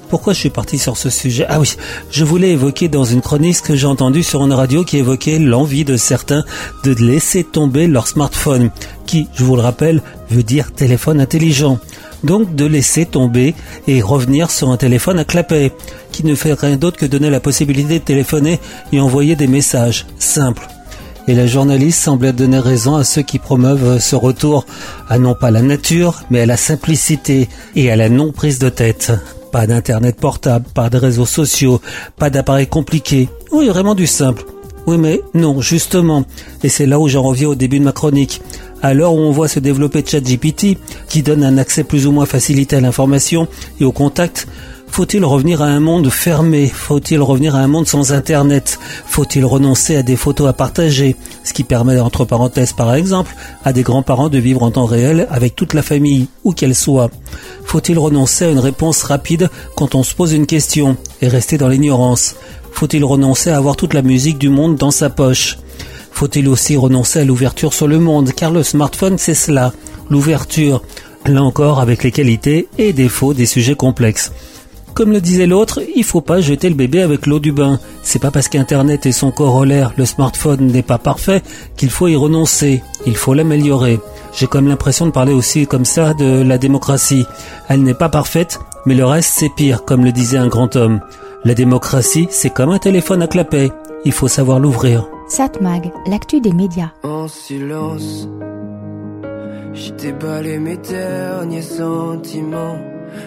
Pourquoi 0.09 0.33
je 0.33 0.39
suis 0.39 0.49
parti 0.49 0.77
sur 0.77 0.97
ce 0.97 1.09
sujet? 1.09 1.45
Ah 1.47 1.59
oui, 1.59 1.75
je 2.09 2.25
voulais 2.25 2.49
évoquer 2.49 2.89
dans 2.89 3.05
une 3.05 3.21
chronique 3.21 3.61
que 3.61 3.75
j'ai 3.75 3.87
entendue 3.87 4.23
sur 4.23 4.43
une 4.43 4.51
radio 4.51 4.83
qui 4.83 4.97
évoquait 4.97 5.39
l'envie 5.39 5.85
de 5.85 5.95
certains 5.95 6.43
de 6.83 6.93
laisser 6.93 7.45
tomber 7.45 7.87
leur 7.87 8.07
smartphone, 8.07 8.71
qui, 9.05 9.27
je 9.35 9.43
vous 9.43 9.55
le 9.55 9.61
rappelle, 9.61 10.01
veut 10.29 10.43
dire 10.43 10.73
téléphone 10.73 11.21
intelligent 11.21 11.79
donc 12.23 12.55
de 12.55 12.65
laisser 12.65 13.05
tomber 13.05 13.55
et 13.87 14.01
revenir 14.01 14.51
sur 14.51 14.69
un 14.69 14.77
téléphone 14.77 15.19
à 15.19 15.25
clapet, 15.25 15.71
qui 16.11 16.25
ne 16.25 16.35
fait 16.35 16.53
rien 16.53 16.77
d'autre 16.77 16.97
que 16.97 17.05
donner 17.05 17.29
la 17.29 17.39
possibilité 17.39 17.99
de 17.99 18.03
téléphoner 18.03 18.59
et 18.91 18.99
envoyer 18.99 19.35
des 19.35 19.47
messages 19.47 20.05
simples. 20.19 20.67
Et 21.27 21.35
la 21.35 21.47
journaliste 21.47 22.01
semblait 22.01 22.33
donner 22.33 22.59
raison 22.59 22.95
à 22.95 23.03
ceux 23.03 23.21
qui 23.21 23.39
promeuvent 23.39 23.99
ce 23.99 24.15
retour 24.15 24.65
à 25.07 25.19
non 25.19 25.35
pas 25.35 25.51
la 25.51 25.61
nature, 25.61 26.23
mais 26.29 26.41
à 26.41 26.45
la 26.45 26.57
simplicité 26.57 27.47
et 27.75 27.91
à 27.91 27.95
la 27.95 28.09
non 28.09 28.31
prise 28.31 28.59
de 28.59 28.69
tête. 28.69 29.11
Pas 29.51 29.67
d'internet 29.67 30.17
portable, 30.19 30.65
pas 30.73 30.89
de 30.89 30.97
réseaux 30.97 31.25
sociaux, 31.25 31.81
pas 32.17 32.29
d'appareils 32.29 32.67
compliqués. 32.67 33.29
Oui, 33.51 33.67
vraiment 33.67 33.95
du 33.95 34.07
simple. 34.07 34.43
Oui, 34.87 34.97
mais 34.97 35.21
non, 35.33 35.61
justement. 35.61 36.25
Et 36.63 36.69
c'est 36.69 36.85
là 36.85 36.99
où 36.99 37.07
j'en 37.07 37.21
reviens 37.21 37.49
au 37.49 37.55
début 37.55 37.79
de 37.79 37.85
ma 37.85 37.91
chronique. 37.91 38.41
À 38.81 38.93
l'heure 38.93 39.13
où 39.13 39.19
on 39.19 39.31
voit 39.31 39.47
se 39.47 39.59
développer 39.59 40.03
ChatGPT, 40.05 40.77
qui 41.07 41.21
donne 41.21 41.43
un 41.43 41.57
accès 41.57 41.83
plus 41.83 42.07
ou 42.07 42.11
moins 42.11 42.25
facilité 42.25 42.75
à 42.75 42.81
l'information 42.81 43.47
et 43.79 43.85
au 43.85 43.91
contact, 43.91 44.47
faut-il 44.87 45.23
revenir 45.23 45.61
à 45.61 45.67
un 45.67 45.79
monde 45.79 46.09
fermé? 46.09 46.67
Faut-il 46.67 47.21
revenir 47.21 47.55
à 47.55 47.59
un 47.59 47.67
monde 47.67 47.87
sans 47.87 48.11
Internet? 48.11 48.77
Faut-il 49.05 49.45
renoncer 49.45 49.95
à 49.95 50.03
des 50.03 50.17
photos 50.17 50.49
à 50.49 50.53
partager? 50.53 51.15
Ce 51.45 51.53
qui 51.53 51.63
permet, 51.63 51.97
entre 51.99 52.25
parenthèses 52.25 52.73
par 52.73 52.93
exemple, 52.93 53.33
à 53.63 53.71
des 53.71 53.83
grands-parents 53.83 54.27
de 54.27 54.39
vivre 54.39 54.63
en 54.63 54.71
temps 54.71 54.85
réel 54.85 55.27
avec 55.31 55.55
toute 55.55 55.73
la 55.73 55.81
famille, 55.81 56.27
où 56.43 56.51
qu'elle 56.51 56.75
soit. 56.75 57.09
Faut-il 57.63 57.97
renoncer 57.99 58.45
à 58.45 58.49
une 58.49 58.59
réponse 58.59 59.03
rapide 59.03 59.49
quand 59.77 59.95
on 59.95 60.03
se 60.03 60.13
pose 60.13 60.33
une 60.33 60.45
question 60.45 60.97
et 61.21 61.29
rester 61.29 61.57
dans 61.57 61.69
l'ignorance? 61.69 62.35
Faut-il 62.71 63.03
renoncer 63.03 63.49
à 63.49 63.57
avoir 63.57 63.75
toute 63.75 63.93
la 63.93 64.01
musique 64.01 64.37
du 64.37 64.49
monde 64.49 64.75
dans 64.75 64.91
sa 64.91 65.09
poche? 65.09 65.57
Faut-il 66.11 66.47
aussi 66.47 66.75
renoncer 66.75 67.19
à 67.19 67.25
l'ouverture 67.25 67.73
sur 67.73 67.87
le 67.87 67.99
monde? 67.99 68.31
Car 68.33 68.51
le 68.51 68.63
smartphone, 68.63 69.17
c'est 69.17 69.33
cela, 69.33 69.73
l'ouverture. 70.09 70.81
Là 71.25 71.43
encore, 71.43 71.79
avec 71.79 72.03
les 72.03 72.11
qualités 72.11 72.67
et 72.77 72.93
défauts 72.93 73.33
des 73.33 73.45
sujets 73.45 73.75
complexes. 73.75 74.31
Comme 74.93 75.11
le 75.13 75.21
disait 75.21 75.47
l'autre, 75.47 75.81
il 75.95 76.03
faut 76.03 76.21
pas 76.21 76.41
jeter 76.41 76.67
le 76.67 76.75
bébé 76.75 77.01
avec 77.01 77.25
l'eau 77.25 77.39
du 77.39 77.51
bain. 77.51 77.79
C'est 78.03 78.19
pas 78.19 78.31
parce 78.31 78.49
qu'Internet 78.49 79.05
et 79.05 79.13
son 79.13 79.31
corollaire, 79.31 79.93
le 79.95 80.05
smartphone, 80.05 80.67
n'est 80.67 80.81
pas 80.81 80.97
parfait 80.97 81.41
qu'il 81.77 81.89
faut 81.89 82.09
y 82.09 82.15
renoncer. 82.15 82.83
Il 83.05 83.15
faut 83.15 83.33
l'améliorer. 83.33 83.99
J'ai 84.33 84.47
comme 84.47 84.67
l'impression 84.67 85.05
de 85.05 85.11
parler 85.11 85.31
aussi 85.31 85.65
comme 85.65 85.85
ça 85.85 86.13
de 86.13 86.41
la 86.41 86.57
démocratie. 86.57 87.25
Elle 87.69 87.83
n'est 87.83 87.93
pas 87.93 88.09
parfaite, 88.09 88.59
mais 88.85 88.95
le 88.95 89.05
reste 89.05 89.31
c'est 89.35 89.49
pire, 89.55 89.85
comme 89.85 90.03
le 90.03 90.11
disait 90.11 90.37
un 90.37 90.47
grand 90.47 90.75
homme. 90.75 90.99
La 91.43 91.55
démocratie, 91.55 92.27
c'est 92.29 92.51
comme 92.51 92.69
un 92.69 92.77
téléphone 92.77 93.23
à 93.23 93.27
clapet. 93.27 93.71
Il 94.05 94.11
faut 94.11 94.27
savoir 94.27 94.59
l'ouvrir. 94.59 95.09
Satmag, 95.27 95.91
l'actu 96.05 96.39
des 96.39 96.53
médias. 96.53 96.91
En 97.03 97.27
silence, 97.27 98.27
j'ai 99.73 99.91
déballé 99.93 100.59
mes 100.59 100.77
derniers 100.77 101.63
sentiments, 101.63 102.77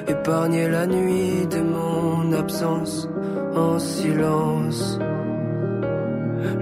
épargné 0.07 0.69
la 0.69 0.87
nuit 0.87 1.47
de 1.51 1.61
mon 1.61 2.33
absence. 2.33 3.09
En 3.57 3.81
silence. 3.81 4.99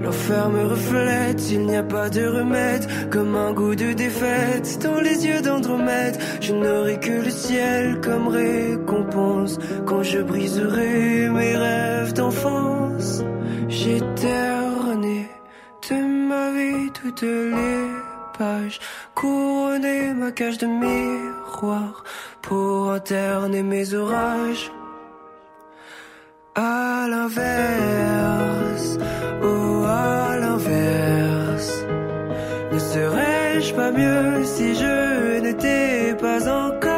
L'enfer 0.01 0.49
me 0.49 0.65
reflète, 0.65 1.51
il 1.51 1.65
n'y 1.65 1.75
a 1.77 1.83
pas 1.83 2.09
de 2.09 2.25
remède, 2.25 2.85
comme 3.09 3.35
un 3.35 3.53
goût 3.53 3.75
de 3.75 3.93
défaite 3.93 4.79
dans 4.83 4.99
les 4.99 5.25
yeux 5.25 5.41
d'Andromède. 5.41 6.17
Je 6.41 6.53
n'aurai 6.53 6.99
que 6.99 7.11
le 7.11 7.29
ciel 7.29 7.99
comme 8.01 8.27
récompense 8.27 9.57
quand 9.85 10.03
je 10.03 10.19
briserai 10.19 11.29
mes 11.29 11.55
rêves 11.55 12.13
d'enfance. 12.13 13.23
J'ai 13.69 13.99
terné 14.15 15.29
de 15.89 16.27
ma 16.29 16.51
vie 16.51 16.91
toutes 16.93 17.23
les 17.23 17.87
pages, 18.37 18.79
couronné 19.15 20.13
ma 20.13 20.31
cage 20.31 20.57
de 20.57 20.67
miroir 20.67 22.03
pour 22.41 22.91
interner 22.91 23.63
mes 23.63 23.93
orages. 23.93 24.71
À 26.55 27.07
l'inverse, 27.09 27.39
oh 29.41 29.83
à 29.87 30.37
l'inverse, 30.37 31.83
ne 32.71 32.77
serais-je 32.77 33.73
pas 33.73 33.91
mieux 33.91 34.43
si 34.43 34.75
je 34.75 35.39
n'étais 35.39 36.15
pas 36.21 36.47
encore 36.47 36.92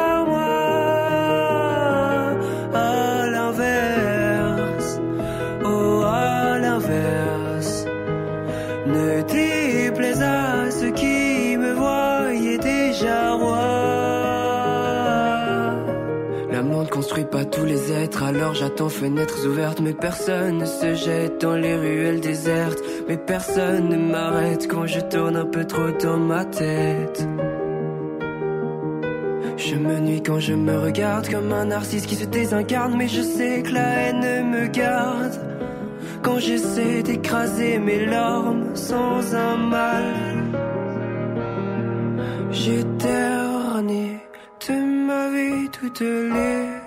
alors 18.22 18.54
j'attends 18.54 18.88
fenêtres 18.88 19.46
ouvertes, 19.46 19.80
mais 19.80 19.92
personne 19.92 20.58
ne 20.58 20.64
se 20.64 20.94
jette 20.94 21.40
dans 21.40 21.54
les 21.54 21.76
ruelles 21.76 22.20
désertes, 22.20 22.82
mais 23.08 23.16
personne 23.16 23.88
ne 23.88 23.96
m'arrête 23.96 24.66
quand 24.68 24.86
je 24.86 25.00
tourne 25.00 25.36
un 25.36 25.46
peu 25.46 25.64
trop 25.64 25.90
dans 26.02 26.16
ma 26.16 26.44
tête. 26.44 27.26
Je 29.56 29.74
me 29.76 29.98
nuis 30.00 30.22
quand 30.22 30.40
je 30.40 30.54
me 30.54 30.78
regarde 30.78 31.28
comme 31.30 31.52
un 31.52 31.66
narcisse 31.66 32.06
qui 32.06 32.16
se 32.16 32.24
désincarne, 32.24 32.96
mais 32.96 33.08
je 33.08 33.22
sais 33.22 33.62
que 33.62 33.72
la 33.72 33.88
haine 33.88 34.50
me 34.50 34.66
garde. 34.66 35.38
Quand 36.22 36.38
j'essaie 36.38 37.02
d'écraser 37.02 37.78
mes 37.78 38.04
larmes 38.06 38.74
sans 38.74 39.34
un 39.34 39.56
mal, 39.56 40.14
terné 42.98 44.20
de 44.66 45.06
ma 45.06 45.28
vie 45.30 45.68
toutes 45.70 46.00
les 46.00 46.85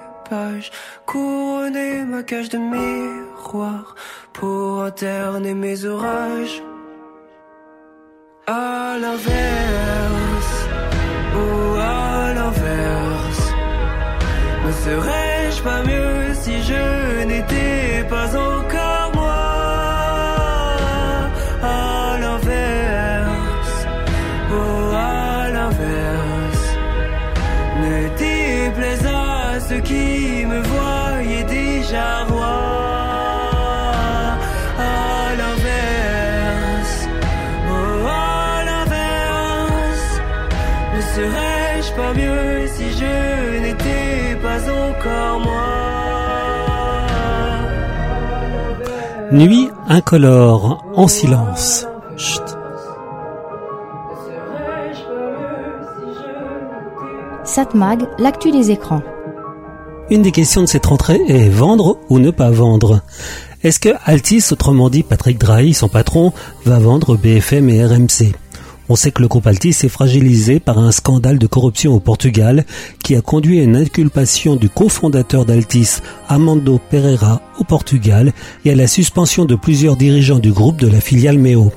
couronné 1.05 2.03
ma 2.05 2.23
cage 2.23 2.49
de 2.49 2.57
miroir 2.57 3.95
pour 4.33 4.81
interner 4.83 5.53
mes 5.53 5.85
orages. 5.85 6.61
À 8.47 8.97
l'inverse, 8.99 10.55
ou 11.35 11.77
à 11.77 12.33
l'inverse, 12.33 13.53
ne 14.65 14.71
serais-je 14.71 15.61
pas 15.61 15.83
mieux 15.83 16.33
si 16.33 16.63
je 16.63 17.25
n'étais 17.25 18.03
pas 18.09 18.35
encore 18.35 18.48
mieux 42.13 42.67
si 42.67 42.83
je 42.97 43.61
n'étais 43.61 44.35
pas 44.41 44.61
encore 44.71 45.39
moi? 45.39 45.89
Nuit 49.31 49.69
incolore, 49.87 50.83
en 50.95 51.07
silence. 51.07 51.87
Chut. 52.17 52.41
Satmag, 57.43 58.07
l'actu 58.17 58.51
des 58.51 58.71
écrans. 58.71 59.01
Une 60.09 60.23
des 60.23 60.31
questions 60.31 60.61
de 60.61 60.67
cette 60.67 60.85
rentrée 60.85 61.21
est 61.27 61.49
vendre 61.49 61.99
ou 62.09 62.19
ne 62.19 62.31
pas 62.31 62.49
vendre? 62.49 63.01
Est-ce 63.63 63.79
que 63.79 63.89
Altis, 64.05 64.45
autrement 64.51 64.89
dit 64.89 65.03
Patrick 65.03 65.37
Drahi, 65.37 65.73
son 65.73 65.89
patron, 65.89 66.33
va 66.65 66.79
vendre 66.79 67.15
BFM 67.15 67.69
et 67.69 67.85
RMC 67.85 68.33
On 68.91 68.95
sait 68.95 69.11
que 69.11 69.21
le 69.21 69.27
groupe 69.27 69.45
Altis 69.45 69.77
est 69.83 69.87
fragilisé 69.87 70.59
par 70.59 70.79
un 70.79 70.91
scandale 70.91 71.37
de 71.37 71.45
corruption 71.45 71.93
au 71.93 71.99
Portugal 71.99 72.65
qui 73.03 73.15
a 73.15 73.21
conduit 73.21 73.59
à 73.59 73.63
une 73.63 73.75
inculpation 73.75 74.55
du 74.55 74.67
cofondateur 74.67 75.45
d'Altis, 75.45 75.99
Amando 76.27 76.79
Pereira, 76.89 77.43
au 77.59 77.63
Portugal 77.63 78.33
et 78.65 78.71
à 78.71 78.75
la 78.75 78.87
suspension 78.87 79.45
de 79.45 79.53
plusieurs 79.53 79.95
dirigeants 79.95 80.39
du 80.39 80.51
groupe 80.51 80.81
de 80.81 80.87
la 80.87 81.01
filiale 81.01 81.37
Meo. 81.37 81.71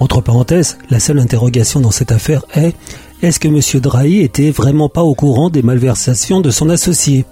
Entre 0.00 0.20
parenthèses, 0.22 0.76
la 0.90 0.98
seule 0.98 1.20
interrogation 1.20 1.78
dans 1.78 1.92
cette 1.92 2.10
affaire 2.10 2.44
est 2.54 2.74
est-ce 3.22 3.38
que 3.38 3.48
M. 3.48 3.80
Drahi 3.80 4.20
était 4.20 4.50
vraiment 4.50 4.88
pas 4.88 5.02
au 5.02 5.14
courant 5.14 5.50
des 5.50 5.62
malversations 5.62 6.40
de 6.40 6.50
son 6.50 6.68
associé? 6.68 7.26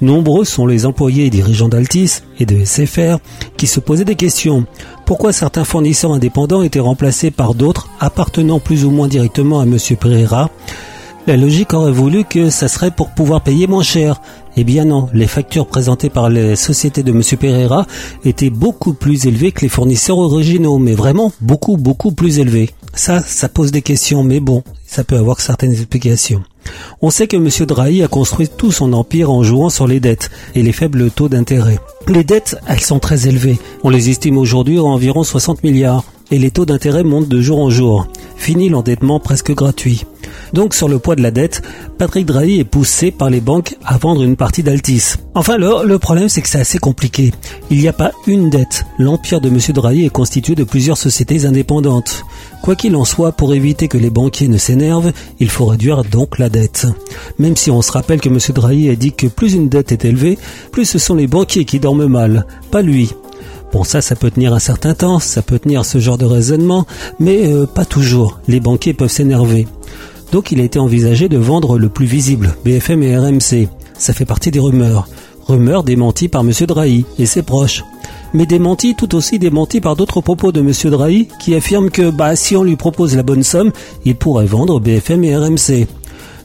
Nombreux 0.00 0.44
sont 0.44 0.66
les 0.66 0.86
employés 0.86 1.26
et 1.26 1.30
dirigeants 1.30 1.68
d'Altis 1.68 2.22
et 2.38 2.46
de 2.46 2.64
SFR 2.64 3.18
qui 3.56 3.66
se 3.66 3.80
posaient 3.80 4.04
des 4.04 4.16
questions. 4.16 4.64
Pourquoi 5.06 5.34
certains 5.34 5.64
fournisseurs 5.64 6.12
indépendants 6.12 6.62
étaient 6.62 6.80
remplacés 6.80 7.30
par 7.30 7.54
d'autres 7.54 7.88
appartenant 8.00 8.58
plus 8.58 8.86
ou 8.86 8.90
moins 8.90 9.06
directement 9.06 9.60
à 9.60 9.64
M. 9.64 9.76
Pereira? 10.00 10.50
La 11.26 11.36
logique 11.36 11.74
aurait 11.74 11.92
voulu 11.92 12.24
que 12.24 12.48
ça 12.50 12.68
serait 12.68 12.90
pour 12.90 13.10
pouvoir 13.10 13.42
payer 13.42 13.66
moins 13.66 13.82
cher. 13.82 14.20
Eh 14.56 14.64
bien 14.64 14.84
non, 14.84 15.08
les 15.12 15.26
factures 15.26 15.66
présentées 15.66 16.10
par 16.10 16.28
les 16.30 16.56
sociétés 16.56 17.02
de 17.02 17.12
M. 17.12 17.22
Pereira 17.38 17.86
étaient 18.24 18.50
beaucoup 18.50 18.94
plus 18.94 19.26
élevées 19.26 19.52
que 19.52 19.62
les 19.62 19.68
fournisseurs 19.68 20.18
originaux, 20.18 20.78
mais 20.78 20.94
vraiment 20.94 21.32
beaucoup 21.40 21.76
beaucoup 21.76 22.12
plus 22.12 22.38
élevées. 22.38 22.70
Ça, 22.96 23.20
ça 23.20 23.48
pose 23.48 23.72
des 23.72 23.82
questions, 23.82 24.22
mais 24.22 24.40
bon, 24.40 24.62
ça 24.86 25.04
peut 25.04 25.16
avoir 25.16 25.40
certaines 25.40 25.72
explications. 25.72 26.42
On 27.02 27.10
sait 27.10 27.26
que 27.26 27.36
M. 27.36 27.48
Drahi 27.66 28.02
a 28.02 28.08
construit 28.08 28.48
tout 28.48 28.72
son 28.72 28.92
empire 28.92 29.30
en 29.30 29.42
jouant 29.42 29.70
sur 29.70 29.86
les 29.86 30.00
dettes 30.00 30.30
et 30.54 30.62
les 30.62 30.72
faibles 30.72 31.10
taux 31.10 31.28
d'intérêt. 31.28 31.78
Les 32.08 32.24
dettes, 32.24 32.56
elles 32.68 32.80
sont 32.80 33.00
très 33.00 33.26
élevées. 33.26 33.58
On 33.82 33.90
les 33.90 34.10
estime 34.10 34.38
aujourd'hui 34.38 34.78
à 34.78 34.84
environ 34.84 35.24
60 35.24 35.64
milliards. 35.64 36.04
Et 36.34 36.38
les 36.38 36.50
taux 36.50 36.66
d'intérêt 36.66 37.04
montent 37.04 37.28
de 37.28 37.40
jour 37.40 37.60
en 37.60 37.70
jour. 37.70 38.08
Fini 38.34 38.68
l'endettement 38.68 39.20
presque 39.20 39.54
gratuit. 39.54 40.04
Donc 40.52 40.74
sur 40.74 40.88
le 40.88 40.98
poids 40.98 41.14
de 41.14 41.22
la 41.22 41.30
dette, 41.30 41.62
Patrick 41.96 42.26
Drahi 42.26 42.58
est 42.58 42.64
poussé 42.64 43.12
par 43.12 43.30
les 43.30 43.40
banques 43.40 43.76
à 43.84 43.98
vendre 43.98 44.24
une 44.24 44.34
partie 44.34 44.64
d'Altis. 44.64 45.14
Enfin 45.36 45.58
le, 45.58 45.86
le 45.86 45.98
problème 46.00 46.28
c'est 46.28 46.42
que 46.42 46.48
c'est 46.48 46.58
assez 46.58 46.78
compliqué. 46.78 47.30
Il 47.70 47.78
n'y 47.78 47.86
a 47.86 47.92
pas 47.92 48.10
une 48.26 48.50
dette. 48.50 48.84
L'empire 48.98 49.40
de 49.40 49.48
M. 49.48 49.58
Drahi 49.74 50.06
est 50.06 50.10
constitué 50.10 50.56
de 50.56 50.64
plusieurs 50.64 50.98
sociétés 50.98 51.46
indépendantes. 51.46 52.24
Quoi 52.64 52.74
qu'il 52.74 52.96
en 52.96 53.04
soit, 53.04 53.30
pour 53.30 53.54
éviter 53.54 53.86
que 53.86 53.98
les 53.98 54.10
banquiers 54.10 54.48
ne 54.48 54.58
s'énervent, 54.58 55.12
il 55.38 55.50
faut 55.50 55.66
réduire 55.66 56.02
donc 56.02 56.40
la 56.40 56.48
dette. 56.48 56.88
Même 57.38 57.54
si 57.54 57.70
on 57.70 57.80
se 57.80 57.92
rappelle 57.92 58.20
que 58.20 58.28
M. 58.28 58.38
Drahi 58.52 58.90
a 58.90 58.96
dit 58.96 59.12
que 59.12 59.28
plus 59.28 59.54
une 59.54 59.68
dette 59.68 59.92
est 59.92 60.04
élevée, 60.04 60.36
plus 60.72 60.84
ce 60.84 60.98
sont 60.98 61.14
les 61.14 61.28
banquiers 61.28 61.64
qui 61.64 61.78
dorment 61.78 62.08
mal, 62.08 62.44
pas 62.72 62.82
lui. 62.82 63.12
Bon 63.74 63.82
ça, 63.82 64.00
ça 64.00 64.14
peut 64.14 64.30
tenir 64.30 64.54
un 64.54 64.60
certain 64.60 64.94
temps, 64.94 65.18
ça 65.18 65.42
peut 65.42 65.58
tenir 65.58 65.84
ce 65.84 65.98
genre 65.98 66.16
de 66.16 66.24
raisonnement, 66.24 66.86
mais 67.18 67.52
euh, 67.52 67.66
pas 67.66 67.84
toujours. 67.84 68.38
Les 68.46 68.60
banquiers 68.60 68.94
peuvent 68.94 69.10
s'énerver. 69.10 69.66
Donc 70.30 70.52
il 70.52 70.60
a 70.60 70.62
été 70.62 70.78
envisagé 70.78 71.28
de 71.28 71.38
vendre 71.38 71.76
le 71.76 71.88
plus 71.88 72.06
visible, 72.06 72.54
BFM 72.64 73.02
et 73.02 73.18
RMC. 73.18 73.66
Ça 73.98 74.12
fait 74.12 74.26
partie 74.26 74.52
des 74.52 74.60
rumeurs. 74.60 75.08
Rumeurs 75.48 75.82
démenties 75.82 76.28
par 76.28 76.42
M. 76.42 76.52
Drahi 76.52 77.04
et 77.18 77.26
ses 77.26 77.42
proches. 77.42 77.82
Mais 78.32 78.46
démenties 78.46 78.94
tout 78.94 79.12
aussi 79.16 79.40
démenties 79.40 79.80
par 79.80 79.96
d'autres 79.96 80.20
propos 80.20 80.52
de 80.52 80.60
M. 80.60 80.70
Drahi 80.92 81.26
qui 81.40 81.56
affirme 81.56 81.90
que 81.90 82.10
bah, 82.10 82.36
si 82.36 82.54
on 82.54 82.62
lui 82.62 82.76
propose 82.76 83.16
la 83.16 83.24
bonne 83.24 83.42
somme, 83.42 83.72
il 84.04 84.14
pourrait 84.14 84.46
vendre 84.46 84.78
BFM 84.78 85.24
et 85.24 85.36
RMC. 85.36 85.88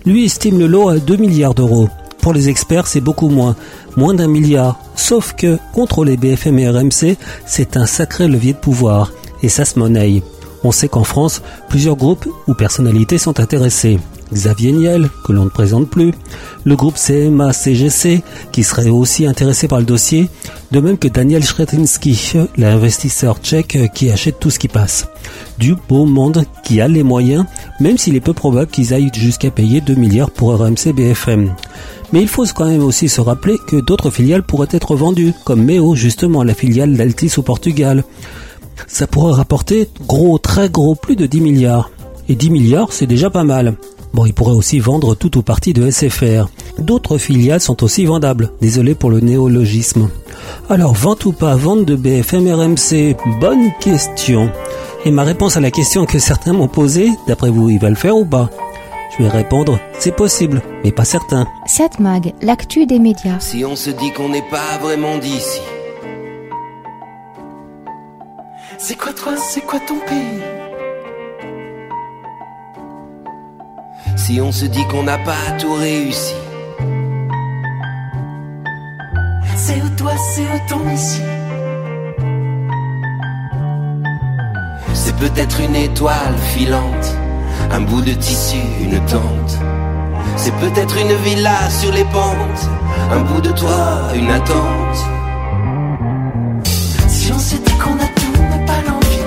Lui 0.04 0.26
estime 0.26 0.58
le 0.58 0.66
lot 0.66 0.90
à 0.90 0.98
2 0.98 1.18
milliards 1.18 1.54
d'euros. 1.54 1.90
Pour 2.22 2.34
les 2.34 2.50
experts, 2.50 2.88
c'est 2.88 3.02
beaucoup 3.02 3.30
moins, 3.30 3.56
moins 3.96 4.14
d'un 4.14 4.28
milliard. 4.28 4.80
Sauf 4.96 5.34
que 5.34 5.58
contrôler 5.74 6.18
BFM 6.18 6.60
et 6.60 6.70
RMC, 6.70 7.18
c'est 7.46 7.78
un 7.78 7.86
sacré 7.86 8.28
levier 8.28 8.54
de 8.54 8.58
pouvoir, 8.58 9.12
et 9.42 9.50
ça 9.50 9.66
se 9.66 9.80
monnaie. 9.80 10.22
On 10.64 10.72
sait 10.72 10.90
qu'en 10.90 11.06
France, 11.06 11.42
plusieurs 11.70 11.96
groupes 11.96 12.28
ou 12.48 12.54
personnalités 12.54 13.18
sont 13.18 13.40
intéressés. 13.40 14.00
Xavier 14.34 14.72
Niel, 14.72 15.10
que 15.26 15.32
l'on 15.32 15.46
ne 15.46 15.50
présente 15.50 15.90
plus, 15.90 16.14
le 16.64 16.76
groupe 16.76 16.96
CMA-CGC, 16.96 18.22
qui 18.52 18.64
serait 18.64 18.90
aussi 18.90 19.26
intéressé 19.26 19.68
par 19.68 19.80
le 19.80 19.86
dossier, 19.86 20.30
de 20.72 20.80
même 20.80 20.98
que 20.98 21.08
Daniel 21.08 21.44
Schretinsky, 21.44 22.34
l'investisseur 22.58 23.40
tchèque 23.40 23.78
qui 23.94 24.12
achète 24.12 24.40
tout 24.40 24.50
ce 24.50 24.60
qui 24.60 24.68
passe. 24.68 25.08
Du 25.58 25.76
beau 25.88 26.06
monde 26.06 26.46
qui 26.64 26.82
a 26.82 26.88
les 26.88 27.04
moyens, 27.04 27.46
même 27.80 27.98
s'il 27.98 28.16
est 28.16 28.22
peu 28.22 28.34
probable 28.34 28.72
qu'ils 28.72 28.94
aillent 28.94 29.12
jusqu'à 29.14 29.52
payer 29.52 29.82
2 29.82 29.96
milliards 29.96 30.32
pour 30.32 30.54
RMC 30.56 30.94
BFM. 30.94 31.54
Mais 32.12 32.22
il 32.22 32.28
faut 32.28 32.46
quand 32.56 32.66
même 32.66 32.84
aussi 32.84 33.08
se 33.08 33.22
rappeler 33.22 33.58
que 33.68 33.78
d'autres 33.78 34.10
filiales 34.10 34.44
pourraient 34.44 34.68
être 34.72 34.96
vendues, 34.96 35.34
comme 35.46 35.64
Meo 35.64 35.96
justement, 35.96 36.44
la 36.44 36.54
filiale 36.54 36.96
d'Altis 36.96 37.34
au 37.38 37.44
Portugal. 37.44 38.04
Ça 38.88 39.08
pourrait 39.08 39.34
rapporter 39.34 39.90
gros, 40.08 40.38
très 40.38 40.70
gros, 40.70 40.96
plus 40.96 41.16
de 41.16 41.26
10 41.26 41.42
milliards. 41.42 41.92
Et 42.28 42.36
10 42.36 42.50
milliards, 42.50 42.94
c'est 42.94 43.08
déjà 43.08 43.30
pas 43.30 43.44
mal. 43.44 43.76
Bon, 44.14 44.26
il 44.26 44.34
pourrait 44.34 44.56
aussi 44.56 44.80
vendre 44.80 45.16
tout 45.16 45.38
ou 45.38 45.42
partie 45.42 45.74
de 45.74 45.90
SFR. 45.90 46.50
D'autres 46.80 47.18
filiales 47.18 47.62
sont 47.62 47.84
aussi 47.84 48.06
vendables. 48.06 48.52
Désolé 48.62 48.96
pour 48.96 49.10
le 49.10 49.20
néologisme. 49.20 50.10
Alors, 50.70 50.94
vente 50.94 51.26
ou 51.26 51.32
pas 51.32 51.56
vente 51.56 51.86
de 51.86 51.96
BFM 51.96 52.48
RMC 52.48 53.16
Bonne 53.40 53.72
question. 53.80 54.52
Et 55.06 55.12
ma 55.12 55.24
réponse 55.24 55.58
à 55.58 55.62
la 55.62 55.72
question 55.72 56.06
que 56.06 56.20
certains 56.20 56.54
m'ont 56.54 56.68
posée, 56.68 57.12
d'après 57.28 57.50
vous, 57.50 57.70
il 57.70 57.80
va 57.80 57.90
le 57.90 57.96
faire 57.96 58.18
ou 58.18 58.26
pas? 58.26 58.50
Je 59.18 59.24
vais 59.24 59.30
répondre, 59.30 59.80
c'est 59.98 60.16
possible, 60.16 60.62
mais 60.84 60.92
pas 60.92 61.06
certain. 61.06 61.48
7 61.66 62.00
Mag, 62.00 62.34
l'actu 62.42 62.86
des 62.86 63.00
médias. 63.00 63.40
Si 63.40 63.66
on 63.66 63.76
se 63.76 63.90
dit 63.90 64.12
qu'on 64.14 64.30
n'est 64.30 64.48
pas 64.50 64.78
vraiment 64.82 65.18
d'ici. 65.18 65.62
C'est 68.78 68.98
quoi 68.98 69.14
toi, 69.14 69.34
c'est 69.38 69.62
quoi 69.66 69.80
ton 69.80 70.00
pays? 70.00 70.59
Si 74.30 74.40
on 74.40 74.52
se 74.52 74.66
dit 74.66 74.86
qu'on 74.86 75.02
n'a 75.02 75.18
pas 75.18 75.58
tout 75.58 75.74
réussi. 75.74 76.36
C'est 79.56 79.82
où 79.82 79.90
toi, 79.98 80.12
c'est 80.36 80.44
où 80.44 80.60
ton 80.70 80.88
ici 80.92 81.22
C'est 84.94 85.16
peut-être 85.16 85.60
une 85.62 85.76
étoile 85.76 86.38
filante, 86.54 87.18
un 87.72 87.82
bout 87.82 88.02
de 88.02 88.14
tissu, 88.14 88.62
une 88.84 89.04
tente. 89.08 89.58
C'est 90.36 90.54
peut-être 90.58 90.96
une 91.02 91.16
villa 91.24 91.68
sur 91.72 91.92
les 91.92 92.06
pentes, 92.06 92.70
un 93.12 93.22
bout 93.22 93.42
de 93.42 93.50
toit, 93.50 94.14
une 94.14 94.30
attente. 94.30 94.98
Si 97.08 97.32
on 97.34 97.40
se 97.40 97.56
dit 97.56 97.78
qu'on 97.84 97.96
a 97.96 98.08
tout, 98.16 98.44
mais 98.52 98.64
pas 98.68 98.82
l'envie. 98.88 99.26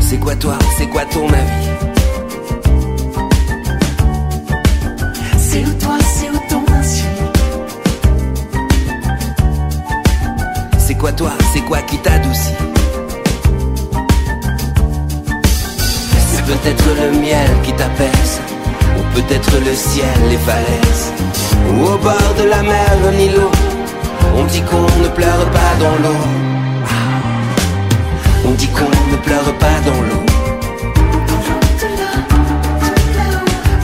C'est 0.00 0.16
quoi 0.16 0.34
toi, 0.34 0.56
c'est 0.78 0.86
quoi 0.86 1.04
ton 1.04 1.28
avis? 1.28 1.63
Qui 17.62 17.72
t'apaise, 17.72 18.40
ou 18.98 19.02
peut-être 19.14 19.52
le 19.64 19.74
ciel, 19.74 20.06
les 20.28 20.36
falaises, 20.36 21.10
ou 21.70 21.84
au 21.84 21.96
bord 21.96 22.34
de 22.38 22.44
la 22.44 22.62
mer, 22.62 22.90
un 23.08 23.18
îlot. 23.18 23.50
On 24.36 24.44
dit 24.44 24.60
qu'on 24.60 24.82
ne 25.02 25.08
pleure 25.08 25.46
pas 25.50 25.72
dans 25.80 25.96
l'eau. 26.02 26.20
On 28.46 28.50
dit 28.50 28.68
qu'on 28.68 29.12
ne 29.12 29.16
pleure 29.16 29.54
pas 29.58 29.80
dans 29.86 30.02
l'eau. 30.02 30.24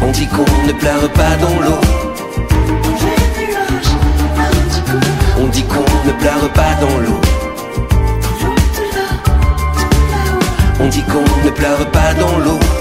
On 0.02 0.10
dit 0.10 0.26
qu'on 0.26 0.66
ne 0.66 0.72
pleure 0.72 1.08
pas 1.14 1.36
dans 1.40 1.60
l'eau. 1.64 1.80
On 5.38 5.46
dit 5.46 5.64
qu'on 5.64 6.08
ne 6.08 6.12
pleure 6.12 6.50
pas 6.52 6.74
dans 6.78 6.98
l'eau. 6.98 7.20
On 10.80 10.88
dit 10.88 11.02
qu'on 11.04 11.46
ne 11.46 11.50
pleure 11.50 11.90
pas 11.90 12.14
dans 12.14 12.38
l'eau. 12.38 12.79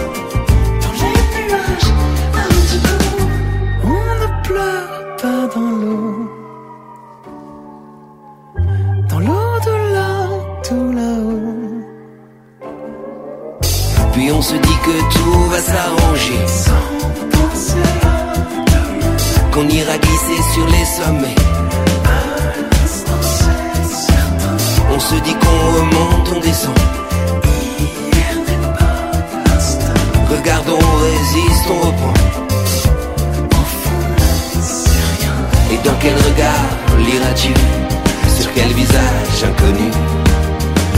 Sur 37.42 38.54
quel 38.54 38.68
visage 38.74 39.44
inconnu 39.44 39.90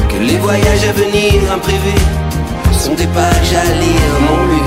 Que 0.09 0.17
les 0.23 0.37
voyages 0.37 0.85
à 0.89 0.93
venir 0.93 1.53
imprévus 1.53 2.05
sont 2.73 2.95
des 2.95 3.05
pages 3.05 3.53
à 3.53 3.65
lire, 3.83 4.13
mon 4.27 4.45
lu. 4.51 4.61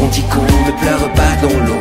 On 0.00 0.06
dit 0.08 0.22
qu'on 0.22 0.40
ne 0.40 0.72
pleure 0.80 1.12
pas 1.12 1.34
dans 1.42 1.58
l'eau. 1.66 1.80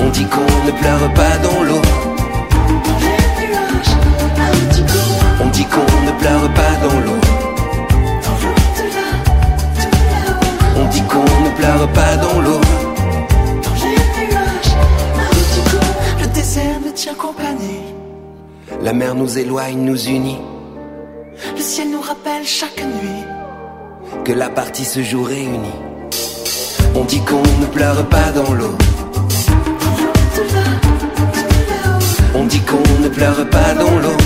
On 0.00 0.08
dit 0.10 0.26
qu'on 0.26 0.66
ne 0.66 0.70
pleure 0.70 1.12
pas 1.14 1.36
dans 1.42 1.62
l'eau. 1.64 1.82
On 5.42 5.48
dit 5.48 5.64
qu'on 5.64 6.06
ne 6.06 6.12
pleure 6.20 6.48
pas 6.54 6.74
dans 6.86 7.00
l'eau. 7.00 7.20
On 10.76 10.84
dit 10.86 11.02
qu'on 11.02 11.44
ne 11.46 11.50
pleure 11.56 11.88
pas 11.88 12.16
dans 12.16 12.40
l'eau. 12.40 12.83
Tient 17.04 17.14
compagnie. 17.14 17.84
La 18.80 18.94
mer 18.94 19.14
nous 19.14 19.38
éloigne, 19.38 19.78
nous 19.78 20.00
unit. 20.08 20.38
Le 21.54 21.60
ciel 21.60 21.90
nous 21.90 22.00
rappelle 22.00 22.46
chaque 22.46 22.82
nuit. 22.82 23.24
Que 24.24 24.32
la 24.32 24.48
partie 24.48 24.86
se 24.86 25.02
joue 25.02 25.22
réunie. 25.22 25.78
On 26.94 27.04
dit 27.04 27.20
qu'on 27.28 27.42
ne 27.60 27.66
pleure 27.66 28.08
pas 28.08 28.30
dans 28.38 28.52
l'eau. 28.54 28.74
On 32.34 32.44
dit 32.44 32.62
qu'on 32.68 33.02
ne 33.02 33.08
pleure 33.08 33.50
pas 33.50 33.74
dans 33.74 33.96
l'eau. 34.04 34.20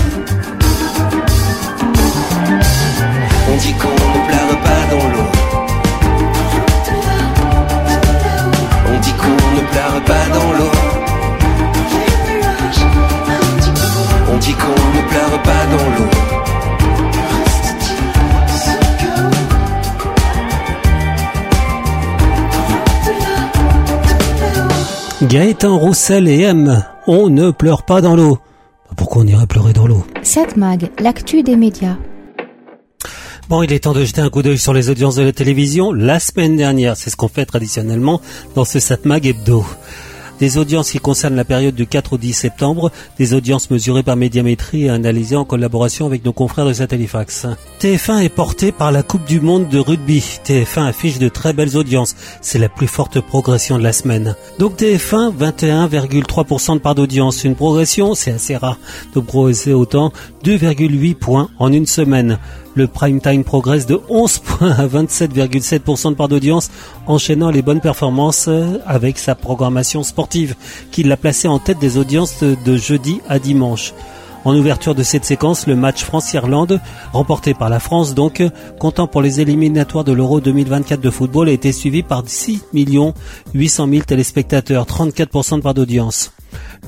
On 3.51 3.57
dit 3.57 3.73
qu'on 3.81 3.99
ne 4.15 4.21
pleure 4.29 4.55
pas 4.67 4.81
dans 4.93 5.05
l'eau. 5.13 5.29
On 8.91 8.99
dit 9.05 9.15
qu'on 9.21 9.39
ne 9.57 9.63
pleure 9.71 10.01
pas 10.05 10.25
dans 10.33 10.51
l'eau. 10.57 10.78
Dit 14.39 14.53
qu'on 14.53 14.67
ne 14.67 15.01
pleure 15.09 15.41
pas 15.43 15.65
dans 15.71 15.89
l'eau. 15.97 16.09
Gaëtan 25.27 25.77
Roussel 25.77 26.27
et 26.27 26.41
M, 26.41 26.83
on 27.05 27.29
ne 27.29 27.51
pleure 27.51 27.83
pas 27.83 28.01
dans 28.01 28.15
l'eau. 28.15 28.39
Pourquoi 28.95 29.23
on 29.23 29.27
irait 29.27 29.45
pleurer 29.45 29.73
dans 29.73 29.85
l'eau? 29.85 30.05
7 30.23 30.57
Mag, 30.57 30.89
l'actu 30.99 31.43
des 31.43 31.55
médias. 31.55 31.97
Bon, 33.49 33.61
il 33.63 33.73
est 33.73 33.79
temps 33.79 33.93
de 33.93 34.05
jeter 34.05 34.21
un 34.21 34.29
coup 34.29 34.41
d'œil 34.41 34.57
sur 34.57 34.73
les 34.73 34.89
audiences 34.89 35.15
de 35.15 35.23
la 35.23 35.31
télévision. 35.31 35.91
La 35.91 36.19
semaine 36.19 36.55
dernière, 36.55 36.95
c'est 36.95 37.09
ce 37.09 37.15
qu'on 37.15 37.27
fait 37.27 37.45
traditionnellement 37.45 38.21
dans 38.55 38.65
ce 38.65 38.79
Satmag 38.79 39.25
hebdo. 39.25 39.65
Des 40.39 40.57
audiences 40.57 40.91
qui 40.91 40.99
concernent 40.99 41.35
la 41.35 41.43
période 41.43 41.75
du 41.75 41.85
4 41.85 42.13
au 42.13 42.17
10 42.17 42.33
septembre, 42.33 42.91
des 43.17 43.33
audiences 43.33 43.69
mesurées 43.69 44.03
par 44.03 44.15
médiamétrie 44.15 44.85
et 44.85 44.89
analysées 44.89 45.35
en 45.35 45.45
collaboration 45.45 46.05
avec 46.05 46.23
nos 46.23 46.33
confrères 46.33 46.65
de 46.65 46.73
Satellifax. 46.73 47.47
TF1 47.81 48.23
est 48.23 48.29
porté 48.29 48.71
par 48.71 48.91
la 48.91 49.03
Coupe 49.03 49.25
du 49.25 49.41
Monde 49.41 49.67
de 49.67 49.79
rugby. 49.79 50.23
TF1 50.45 50.87
affiche 50.87 51.19
de 51.19 51.27
très 51.27 51.53
belles 51.53 51.75
audiences. 51.75 52.15
C'est 52.41 52.59
la 52.59 52.69
plus 52.69 52.87
forte 52.87 53.19
progression 53.19 53.77
de 53.77 53.83
la 53.83 53.93
semaine. 53.93 54.35
Donc 54.59 54.77
TF1, 54.79 55.35
21,3% 55.35 56.75
de 56.75 56.79
part 56.79 56.95
d'audience. 56.95 57.43
Une 57.43 57.55
progression, 57.55 58.15
c'est 58.15 58.31
assez 58.31 58.55
rare 58.55 58.77
de 59.15 59.19
progresser 59.19 59.73
autant, 59.73 60.13
2,8 60.45 61.15
points 61.15 61.49
en 61.59 61.73
une 61.73 61.85
semaine. 61.85 62.37
Le 62.79 62.87
prime 62.87 63.19
time 63.19 63.43
progresse 63.43 63.87
de 63.87 63.99
11 64.07 64.37
points 64.45 64.71
à 64.71 64.87
27,7% 64.87 66.11
de 66.11 66.15
part 66.15 66.29
d'audience, 66.29 66.71
enchaînant 67.07 67.49
les 67.49 67.61
bonnes 67.61 67.81
performances 67.81 68.45
euh, 68.47 68.77
avec 68.87 69.19
sa 69.19 69.35
programmation 69.35 70.01
sportive, 70.01 70.55
qui 70.89 71.03
l'a 71.03 71.17
placé 71.17 71.49
en 71.49 71.59
tête 71.59 71.79
des 71.79 71.97
audiences 71.97 72.41
de 72.41 72.77
jeudi 72.77 73.19
à 73.27 73.37
dimanche. 73.37 73.93
En 74.45 74.55
ouverture 74.55 74.95
de 74.95 75.03
cette 75.03 75.25
séquence, 75.25 75.67
le 75.67 75.75
match 75.75 76.05
France-Irlande, 76.05 76.79
remporté 77.11 77.53
par 77.53 77.67
la 77.67 77.81
France 77.81 78.15
donc, 78.15 78.41
comptant 78.79 79.07
pour 79.07 79.21
les 79.21 79.41
éliminatoires 79.41 80.05
de 80.05 80.13
l'Euro 80.13 80.39
2024 80.39 81.01
de 81.01 81.09
football, 81.09 81.49
a 81.49 81.51
été 81.51 81.73
suivi 81.73 82.01
par 82.01 82.23
6 82.25 82.63
800 82.73 83.87
000 83.89 84.03
téléspectateurs, 84.05 84.85
34% 84.85 85.57
de 85.57 85.61
part 85.61 85.73
d'audience. 85.73 86.31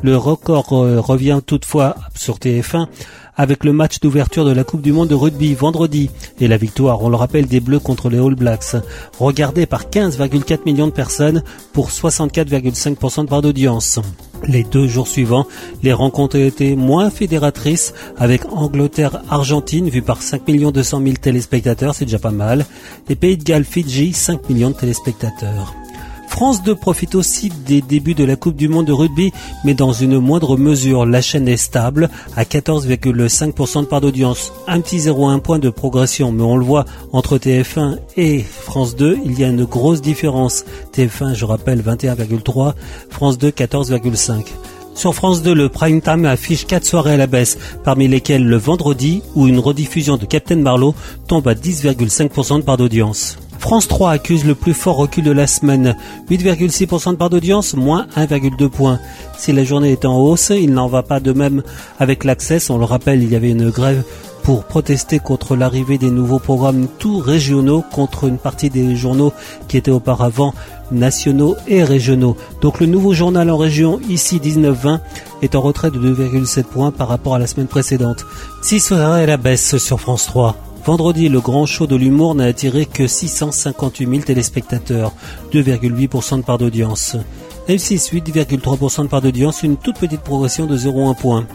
Le 0.03 0.15
record 0.15 0.71
euh, 0.71 1.01
revient 1.01 1.41
toutefois 1.45 1.95
sur 2.15 2.37
TF1 2.37 2.87
avec 3.35 3.63
le 3.63 3.73
match 3.73 3.99
d'ouverture 3.99 4.45
de 4.45 4.51
la 4.51 4.63
Coupe 4.63 4.81
du 4.81 4.91
Monde 4.91 5.09
de 5.09 5.15
rugby 5.15 5.53
vendredi 5.53 6.09
et 6.39 6.47
la 6.47 6.57
victoire, 6.57 7.01
on 7.01 7.09
le 7.09 7.15
rappelle, 7.15 7.47
des 7.47 7.59
Bleus 7.59 7.79
contre 7.79 8.09
les 8.09 8.19
All 8.19 8.35
Blacks, 8.35 8.75
regardé 9.19 9.65
par 9.65 9.85
15,4 9.85 10.59
millions 10.65 10.87
de 10.87 10.91
personnes 10.91 11.43
pour 11.73 11.89
64,5% 11.89 13.23
de 13.23 13.29
part 13.29 13.41
d'audience. 13.41 13.99
Les 14.47 14.63
deux 14.63 14.87
jours 14.87 15.07
suivants, 15.07 15.45
les 15.83 15.93
rencontres 15.93 16.37
ont 16.37 16.45
été 16.45 16.75
moins 16.75 17.09
fédératrices 17.09 17.93
avec 18.17 18.45
Angleterre-Argentine 18.51 19.89
vue 19.89 20.01
par 20.01 20.21
5 20.21 20.43
200 20.45 21.01
000 21.03 21.13
téléspectateurs, 21.21 21.95
c'est 21.95 22.05
déjà 22.05 22.19
pas 22.19 22.31
mal, 22.31 22.65
et 23.09 23.15
Pays 23.15 23.37
de 23.37 23.43
Galles-Fidji 23.43 24.13
5 24.13 24.49
millions 24.49 24.71
de 24.71 24.75
téléspectateurs. 24.75 25.80
France 26.31 26.63
2 26.63 26.73
profite 26.75 27.13
aussi 27.13 27.51
des 27.67 27.81
débuts 27.81 28.15
de 28.15 28.23
la 28.23 28.35
Coupe 28.35 28.55
du 28.55 28.67
Monde 28.67 28.87
de 28.87 28.93
rugby, 28.93 29.31
mais 29.63 29.75
dans 29.75 29.91
une 29.91 30.17
moindre 30.17 30.57
mesure. 30.57 31.05
La 31.05 31.21
chaîne 31.21 31.47
est 31.47 31.57
stable 31.57 32.09
à 32.35 32.45
14,5% 32.45 33.81
de 33.81 33.85
part 33.85 34.01
d'audience. 34.01 34.51
Un 34.65 34.79
petit 34.79 34.97
0,1 34.97 35.39
point 35.41 35.59
de 35.59 35.69
progression, 35.69 36.31
mais 36.31 36.41
on 36.41 36.55
le 36.55 36.65
voit 36.65 36.85
entre 37.11 37.37
TF1 37.37 37.97
et 38.17 38.39
France 38.39 38.95
2, 38.95 39.19
il 39.23 39.37
y 39.39 39.43
a 39.43 39.49
une 39.49 39.65
grosse 39.65 40.01
différence. 40.01 40.63
TF1, 40.95 41.35
je 41.35 41.45
rappelle, 41.45 41.81
21,3, 41.81 42.73
France 43.09 43.37
2, 43.37 43.49
14,5. 43.49 44.45
Sur 44.95 45.13
France 45.13 45.43
2, 45.43 45.53
le 45.53 45.69
prime 45.69 46.01
time 46.01 46.25
affiche 46.25 46.65
4 46.65 46.85
soirées 46.85 47.13
à 47.13 47.17
la 47.17 47.27
baisse, 47.27 47.59
parmi 47.83 48.07
lesquelles 48.07 48.45
le 48.45 48.57
vendredi, 48.57 49.21
où 49.35 49.47
une 49.47 49.59
rediffusion 49.59 50.15
de 50.17 50.25
Captain 50.25 50.55
Marlowe 50.55 50.95
tombe 51.27 51.47
à 51.47 51.53
10,5% 51.53 52.57
de 52.57 52.63
part 52.63 52.77
d'audience. 52.77 53.37
France 53.61 53.87
3 53.87 54.11
accuse 54.11 54.43
le 54.43 54.55
plus 54.55 54.73
fort 54.73 54.97
recul 54.97 55.23
de 55.23 55.31
la 55.31 55.47
semaine. 55.47 55.95
8,6% 56.29 57.11
de 57.11 57.15
part 57.15 57.29
d'audience, 57.29 57.75
moins 57.75 58.07
1,2 58.17 58.67
points. 58.67 58.99
Si 59.37 59.53
la 59.53 59.63
journée 59.63 59.91
est 59.91 60.03
en 60.03 60.17
hausse, 60.17 60.49
il 60.49 60.73
n'en 60.73 60.87
va 60.87 61.03
pas 61.03 61.19
de 61.19 61.31
même 61.31 61.61
avec 61.99 62.23
l'Access. 62.23 62.71
On 62.71 62.79
le 62.79 62.85
rappelle, 62.85 63.23
il 63.23 63.31
y 63.31 63.35
avait 63.35 63.51
une 63.51 63.69
grève 63.69 64.03
pour 64.43 64.63
protester 64.65 65.19
contre 65.19 65.55
l'arrivée 65.55 65.99
des 65.99 66.09
nouveaux 66.09 66.39
programmes 66.39 66.87
tout 66.97 67.19
régionaux 67.19 67.83
contre 67.91 68.25
une 68.25 68.39
partie 68.39 68.71
des 68.71 68.95
journaux 68.95 69.31
qui 69.67 69.77
étaient 69.77 69.91
auparavant 69.91 70.55
nationaux 70.91 71.55
et 71.67 71.83
régionaux. 71.83 72.35
Donc 72.61 72.79
le 72.79 72.87
nouveau 72.87 73.13
journal 73.13 73.49
en 73.51 73.57
région, 73.57 74.01
ici 74.09 74.41
19-20, 74.43 74.99
est 75.43 75.55
en 75.55 75.61
retrait 75.61 75.91
de 75.91 75.99
2,7 75.99 76.63
points 76.63 76.91
par 76.91 77.07
rapport 77.07 77.35
à 77.35 77.39
la 77.39 77.47
semaine 77.47 77.67
précédente. 77.67 78.25
6 78.63 78.79
soirées 78.79 79.23
à 79.23 79.27
la 79.27 79.37
baisse 79.37 79.77
sur 79.77 80.01
France 80.01 80.25
3. 80.25 80.70
Vendredi, 80.83 81.29
le 81.29 81.39
grand 81.41 81.67
show 81.67 81.85
de 81.85 81.95
l'humour 81.95 82.33
n'a 82.33 82.45
attiré 82.45 82.87
que 82.87 83.05
658 83.05 84.09
000 84.09 84.21
téléspectateurs, 84.23 85.13
2,8% 85.53 86.37
de 86.37 86.41
part 86.41 86.57
d'audience. 86.57 87.15
M6, 87.69 88.11
8,3% 88.11 89.03
de 89.03 89.07
part 89.07 89.21
d'audience, 89.21 89.61
une 89.61 89.77
toute 89.77 89.99
petite 89.99 90.21
progression 90.21 90.65
de 90.65 90.75
0,1 90.75 91.15
point. 91.15 91.45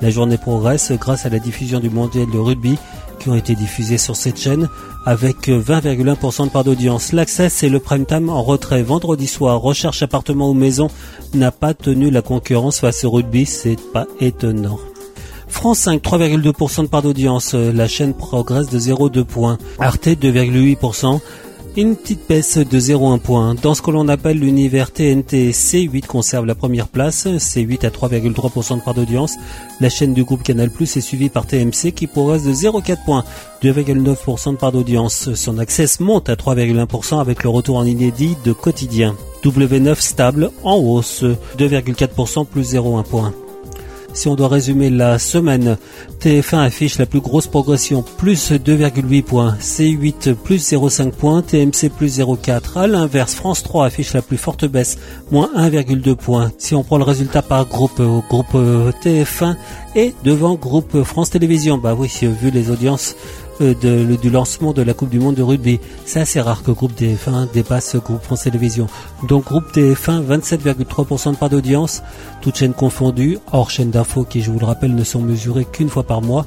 La 0.00 0.10
journée 0.10 0.38
progresse 0.38 0.90
grâce 0.92 1.26
à 1.26 1.28
la 1.28 1.38
diffusion 1.38 1.80
du 1.80 1.90
mondial 1.90 2.26
de 2.30 2.38
rugby 2.38 2.78
qui 3.20 3.28
ont 3.28 3.36
été 3.36 3.54
diffusés 3.54 3.98
sur 3.98 4.16
cette 4.16 4.40
chaîne 4.40 4.68
avec 5.04 5.48
20,1% 5.48 6.46
de 6.46 6.50
part 6.50 6.64
d'audience. 6.64 7.12
L'Access 7.12 7.62
et 7.62 7.68
le 7.68 7.78
prime 7.78 8.06
time 8.06 8.30
en 8.30 8.42
retrait 8.42 8.82
vendredi 8.82 9.26
soir. 9.26 9.60
Recherche 9.60 10.02
appartement 10.02 10.50
ou 10.50 10.54
maison 10.54 10.88
n'a 11.34 11.52
pas 11.52 11.74
tenu 11.74 12.10
la 12.10 12.22
concurrence 12.22 12.80
face 12.80 13.04
au 13.04 13.10
rugby, 13.10 13.46
c'est 13.46 13.80
pas 13.92 14.06
étonnant. 14.18 14.78
France 15.52 15.80
5, 15.80 16.02
3,2% 16.02 16.82
de 16.82 16.86
part 16.88 17.02
d'audience. 17.02 17.54
La 17.54 17.86
chaîne 17.86 18.14
progresse 18.14 18.68
de 18.68 18.80
0,2 18.80 19.22
points. 19.22 19.58
Arte, 19.78 20.08
2,8%. 20.08 21.20
Une 21.76 21.94
petite 21.94 22.28
baisse 22.28 22.58
de 22.58 22.80
0,1 22.80 23.18
point. 23.18 23.54
Dans 23.54 23.74
ce 23.74 23.80
que 23.80 23.92
l'on 23.92 24.08
appelle 24.08 24.40
l'univers 24.40 24.90
TNT, 24.90 25.52
C8 25.52 26.04
conserve 26.06 26.46
la 26.46 26.54
première 26.54 26.88
place, 26.88 27.26
C8 27.26 27.86
à 27.86 27.90
3,3% 27.90 28.78
de 28.78 28.82
part 28.82 28.94
d'audience. 28.94 29.36
La 29.80 29.88
chaîne 29.88 30.14
du 30.14 30.24
groupe 30.24 30.42
Canal 30.42 30.70
Plus 30.70 30.96
est 30.96 31.00
suivie 31.00 31.28
par 31.28 31.46
TMC 31.46 31.92
qui 31.94 32.08
progresse 32.08 32.42
de 32.42 32.52
0,4 32.52 33.04
points, 33.04 33.24
2,9% 33.62 34.52
de 34.52 34.56
part 34.56 34.72
d'audience. 34.72 35.32
Son 35.34 35.58
access 35.58 36.00
monte 36.00 36.28
à 36.28 36.34
3,1% 36.34 37.20
avec 37.20 37.42
le 37.44 37.50
retour 37.50 37.76
en 37.76 37.84
inédit 37.84 38.36
de 38.44 38.52
quotidien. 38.52 39.14
W9 39.44 40.00
stable 40.00 40.50
en 40.64 40.76
hausse, 40.76 41.24
2,4% 41.58 42.46
plus 42.46 42.74
0,1 42.74 43.02
point. 43.04 43.32
Si 44.14 44.28
on 44.28 44.34
doit 44.34 44.48
résumer 44.48 44.90
la 44.90 45.18
semaine, 45.18 45.76
TF1 46.20 46.58
affiche 46.58 46.98
la 46.98 47.06
plus 47.06 47.20
grosse 47.20 47.46
progression, 47.46 48.04
plus 48.18 48.52
2,8 48.52 49.22
points, 49.22 49.56
C8 49.60 50.34
plus 50.34 50.72
0,5 50.72 51.12
points, 51.12 51.42
TMC 51.42 51.90
plus 51.96 52.18
0,4. 52.18 52.78
À 52.78 52.86
l'inverse, 52.86 53.34
France 53.34 53.62
3 53.62 53.86
affiche 53.86 54.12
la 54.12 54.22
plus 54.22 54.36
forte 54.36 54.66
baisse, 54.66 54.98
moins 55.30 55.50
1,2 55.56 56.14
points. 56.14 56.52
Si 56.58 56.74
on 56.74 56.82
prend 56.82 56.98
le 56.98 57.04
résultat 57.04 57.42
par 57.42 57.66
groupe, 57.66 58.00
euh, 58.00 58.20
groupe 58.28 58.54
euh, 58.54 58.92
TF1 59.02 59.56
et 59.94 60.14
devant 60.24 60.54
groupe 60.54 61.02
France 61.02 61.30
Télévisions, 61.30 61.78
bah 61.78 61.94
oui, 61.98 62.10
vu 62.22 62.50
les 62.50 62.70
audiences 62.70 63.16
de, 63.62 64.16
du 64.16 64.30
lancement 64.30 64.72
de 64.72 64.82
la 64.82 64.94
Coupe 64.94 65.10
du 65.10 65.18
Monde 65.18 65.36
de 65.36 65.42
rugby. 65.42 65.80
C'est 66.04 66.20
assez 66.20 66.40
rare 66.40 66.62
que 66.62 66.70
groupe 66.70 66.92
TF1 66.98 67.52
dépasse 67.52 67.96
groupe 67.96 68.22
France 68.22 68.42
Télévisions. 68.42 68.86
Donc 69.28 69.44
groupe 69.44 69.72
TF1, 69.74 70.24
27,3% 70.26 71.32
de 71.32 71.36
part 71.36 71.50
d'audience, 71.50 72.02
toutes 72.40 72.56
chaînes 72.56 72.74
confondues, 72.74 73.38
hors 73.52 73.70
chaînes 73.70 73.90
d'infos 73.90 74.24
qui, 74.24 74.42
je 74.42 74.50
vous 74.50 74.58
le 74.58 74.66
rappelle, 74.66 74.94
ne 74.94 75.04
sont 75.04 75.20
mesurées 75.20 75.64
qu'une 75.64 75.88
fois 75.88 76.02
par 76.02 76.22
mois. 76.22 76.46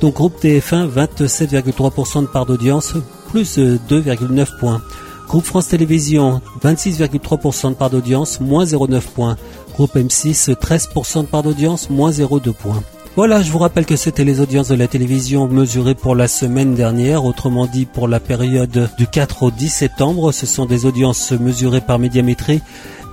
Donc 0.00 0.14
groupe 0.14 0.42
TF1, 0.42 0.90
27,3% 0.90 2.22
de 2.22 2.26
part 2.26 2.46
d'audience, 2.46 2.94
plus 3.30 3.58
2,9 3.58 4.58
points. 4.58 4.82
Groupe 5.28 5.44
France 5.44 5.68
Télévisions, 5.68 6.40
26,3% 6.62 7.70
de 7.70 7.74
part 7.74 7.90
d'audience, 7.90 8.40
moins 8.40 8.64
0,9 8.64 9.00
points. 9.14 9.36
Groupe 9.74 9.96
M6, 9.96 10.54
13% 10.54 11.22
de 11.22 11.26
part 11.26 11.42
d'audience, 11.42 11.90
moins 11.90 12.10
0,2 12.10 12.52
points. 12.52 12.82
Voilà, 13.16 13.40
je 13.40 13.50
vous 13.50 13.58
rappelle 13.58 13.86
que 13.86 13.96
c'était 13.96 14.24
les 14.24 14.40
audiences 14.40 14.68
de 14.68 14.74
la 14.74 14.88
télévision 14.88 15.48
mesurées 15.48 15.94
pour 15.94 16.14
la 16.14 16.28
semaine 16.28 16.74
dernière, 16.74 17.24
autrement 17.24 17.64
dit 17.64 17.86
pour 17.86 18.08
la 18.08 18.20
période 18.20 18.90
du 18.98 19.06
4 19.06 19.44
au 19.44 19.50
10 19.50 19.70
septembre. 19.70 20.32
Ce 20.32 20.44
sont 20.44 20.66
des 20.66 20.84
audiences 20.84 21.32
mesurées 21.32 21.80
par 21.80 21.98
médiamétrie 21.98 22.60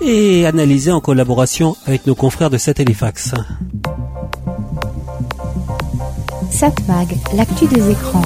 et 0.02 0.46
analysées 0.46 0.92
en 0.92 1.00
collaboration 1.00 1.78
avec 1.86 2.06
nos 2.06 2.16
confrères 2.16 2.50
de 2.50 2.58
Satellifax. 2.58 3.34
Satmag, 6.52 7.16
l'actu 7.34 7.66
des 7.68 7.92
écrans. 7.92 8.26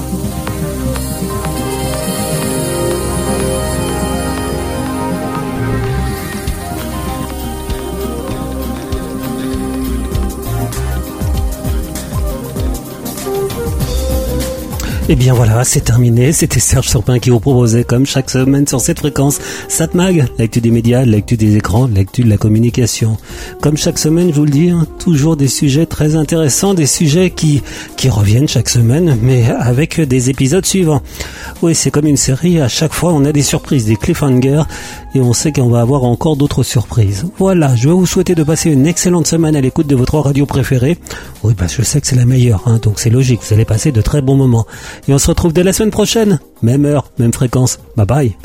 Et 15.08 15.12
eh 15.12 15.16
bien 15.16 15.32
voilà, 15.32 15.64
c'est 15.64 15.80
terminé. 15.80 16.32
C'était 16.32 16.60
Serge 16.60 16.86
Surpin 16.86 17.18
qui 17.18 17.30
vous 17.30 17.40
proposait, 17.40 17.82
comme 17.82 18.04
chaque 18.04 18.28
semaine 18.28 18.66
sur 18.66 18.78
cette 18.78 18.98
fréquence, 18.98 19.38
Satmag, 19.66 20.26
l'actu 20.38 20.60
des 20.60 20.70
médias, 20.70 21.06
l'actu 21.06 21.38
des 21.38 21.56
écrans, 21.56 21.86
l'actu 21.86 22.24
de 22.24 22.28
la 22.28 22.36
communication. 22.36 23.16
Comme 23.62 23.78
chaque 23.78 23.98
semaine, 23.98 24.28
je 24.28 24.34
vous 24.34 24.44
le 24.44 24.50
dis, 24.50 24.68
hein, 24.68 24.86
toujours 24.98 25.38
des 25.38 25.48
sujets 25.48 25.86
très 25.86 26.14
intéressants, 26.14 26.74
des 26.74 26.84
sujets 26.84 27.30
qui, 27.30 27.62
qui 27.96 28.10
reviennent 28.10 28.48
chaque 28.48 28.68
semaine, 28.68 29.16
mais 29.22 29.46
avec 29.48 29.98
des 29.98 30.28
épisodes 30.28 30.66
suivants. 30.66 31.00
Oui, 31.62 31.74
c'est 31.74 31.90
comme 31.90 32.06
une 32.06 32.18
série, 32.18 32.60
à 32.60 32.68
chaque 32.68 32.92
fois 32.92 33.14
on 33.14 33.24
a 33.24 33.32
des 33.32 33.42
surprises, 33.42 33.86
des 33.86 33.96
cliffhangers, 33.96 34.64
et 35.14 35.20
on 35.20 35.32
sait 35.32 35.52
qu'on 35.52 35.70
va 35.70 35.80
avoir 35.80 36.04
encore 36.04 36.36
d'autres 36.36 36.62
surprises. 36.62 37.24
Voilà, 37.38 37.74
je 37.76 37.88
vais 37.88 37.94
vous 37.94 38.04
souhaiter 38.04 38.34
de 38.34 38.42
passer 38.42 38.70
une 38.70 38.86
excellente 38.86 39.26
semaine 39.26 39.56
à 39.56 39.62
l'écoute 39.62 39.86
de 39.86 39.96
votre 39.96 40.18
radio 40.18 40.44
préférée. 40.44 40.98
Oui, 41.42 41.54
que 41.54 41.66
je 41.66 41.80
sais 41.80 41.98
que 41.98 42.06
c'est 42.06 42.16
la 42.16 42.26
meilleure, 42.26 42.62
hein, 42.66 42.78
donc 42.82 43.00
c'est 43.00 43.08
logique, 43.08 43.40
vous 43.42 43.54
allez 43.54 43.64
passer 43.64 43.90
de 43.90 44.02
très 44.02 44.20
bons 44.20 44.36
moments. 44.36 44.66
Et 45.06 45.12
on 45.12 45.18
se 45.18 45.28
retrouve 45.28 45.52
dès 45.52 45.62
la 45.62 45.72
semaine 45.72 45.90
prochaine. 45.90 46.40
Même 46.62 46.84
heure, 46.84 47.12
même 47.18 47.32
fréquence. 47.32 47.78
Bye 47.96 48.06
bye. 48.06 48.36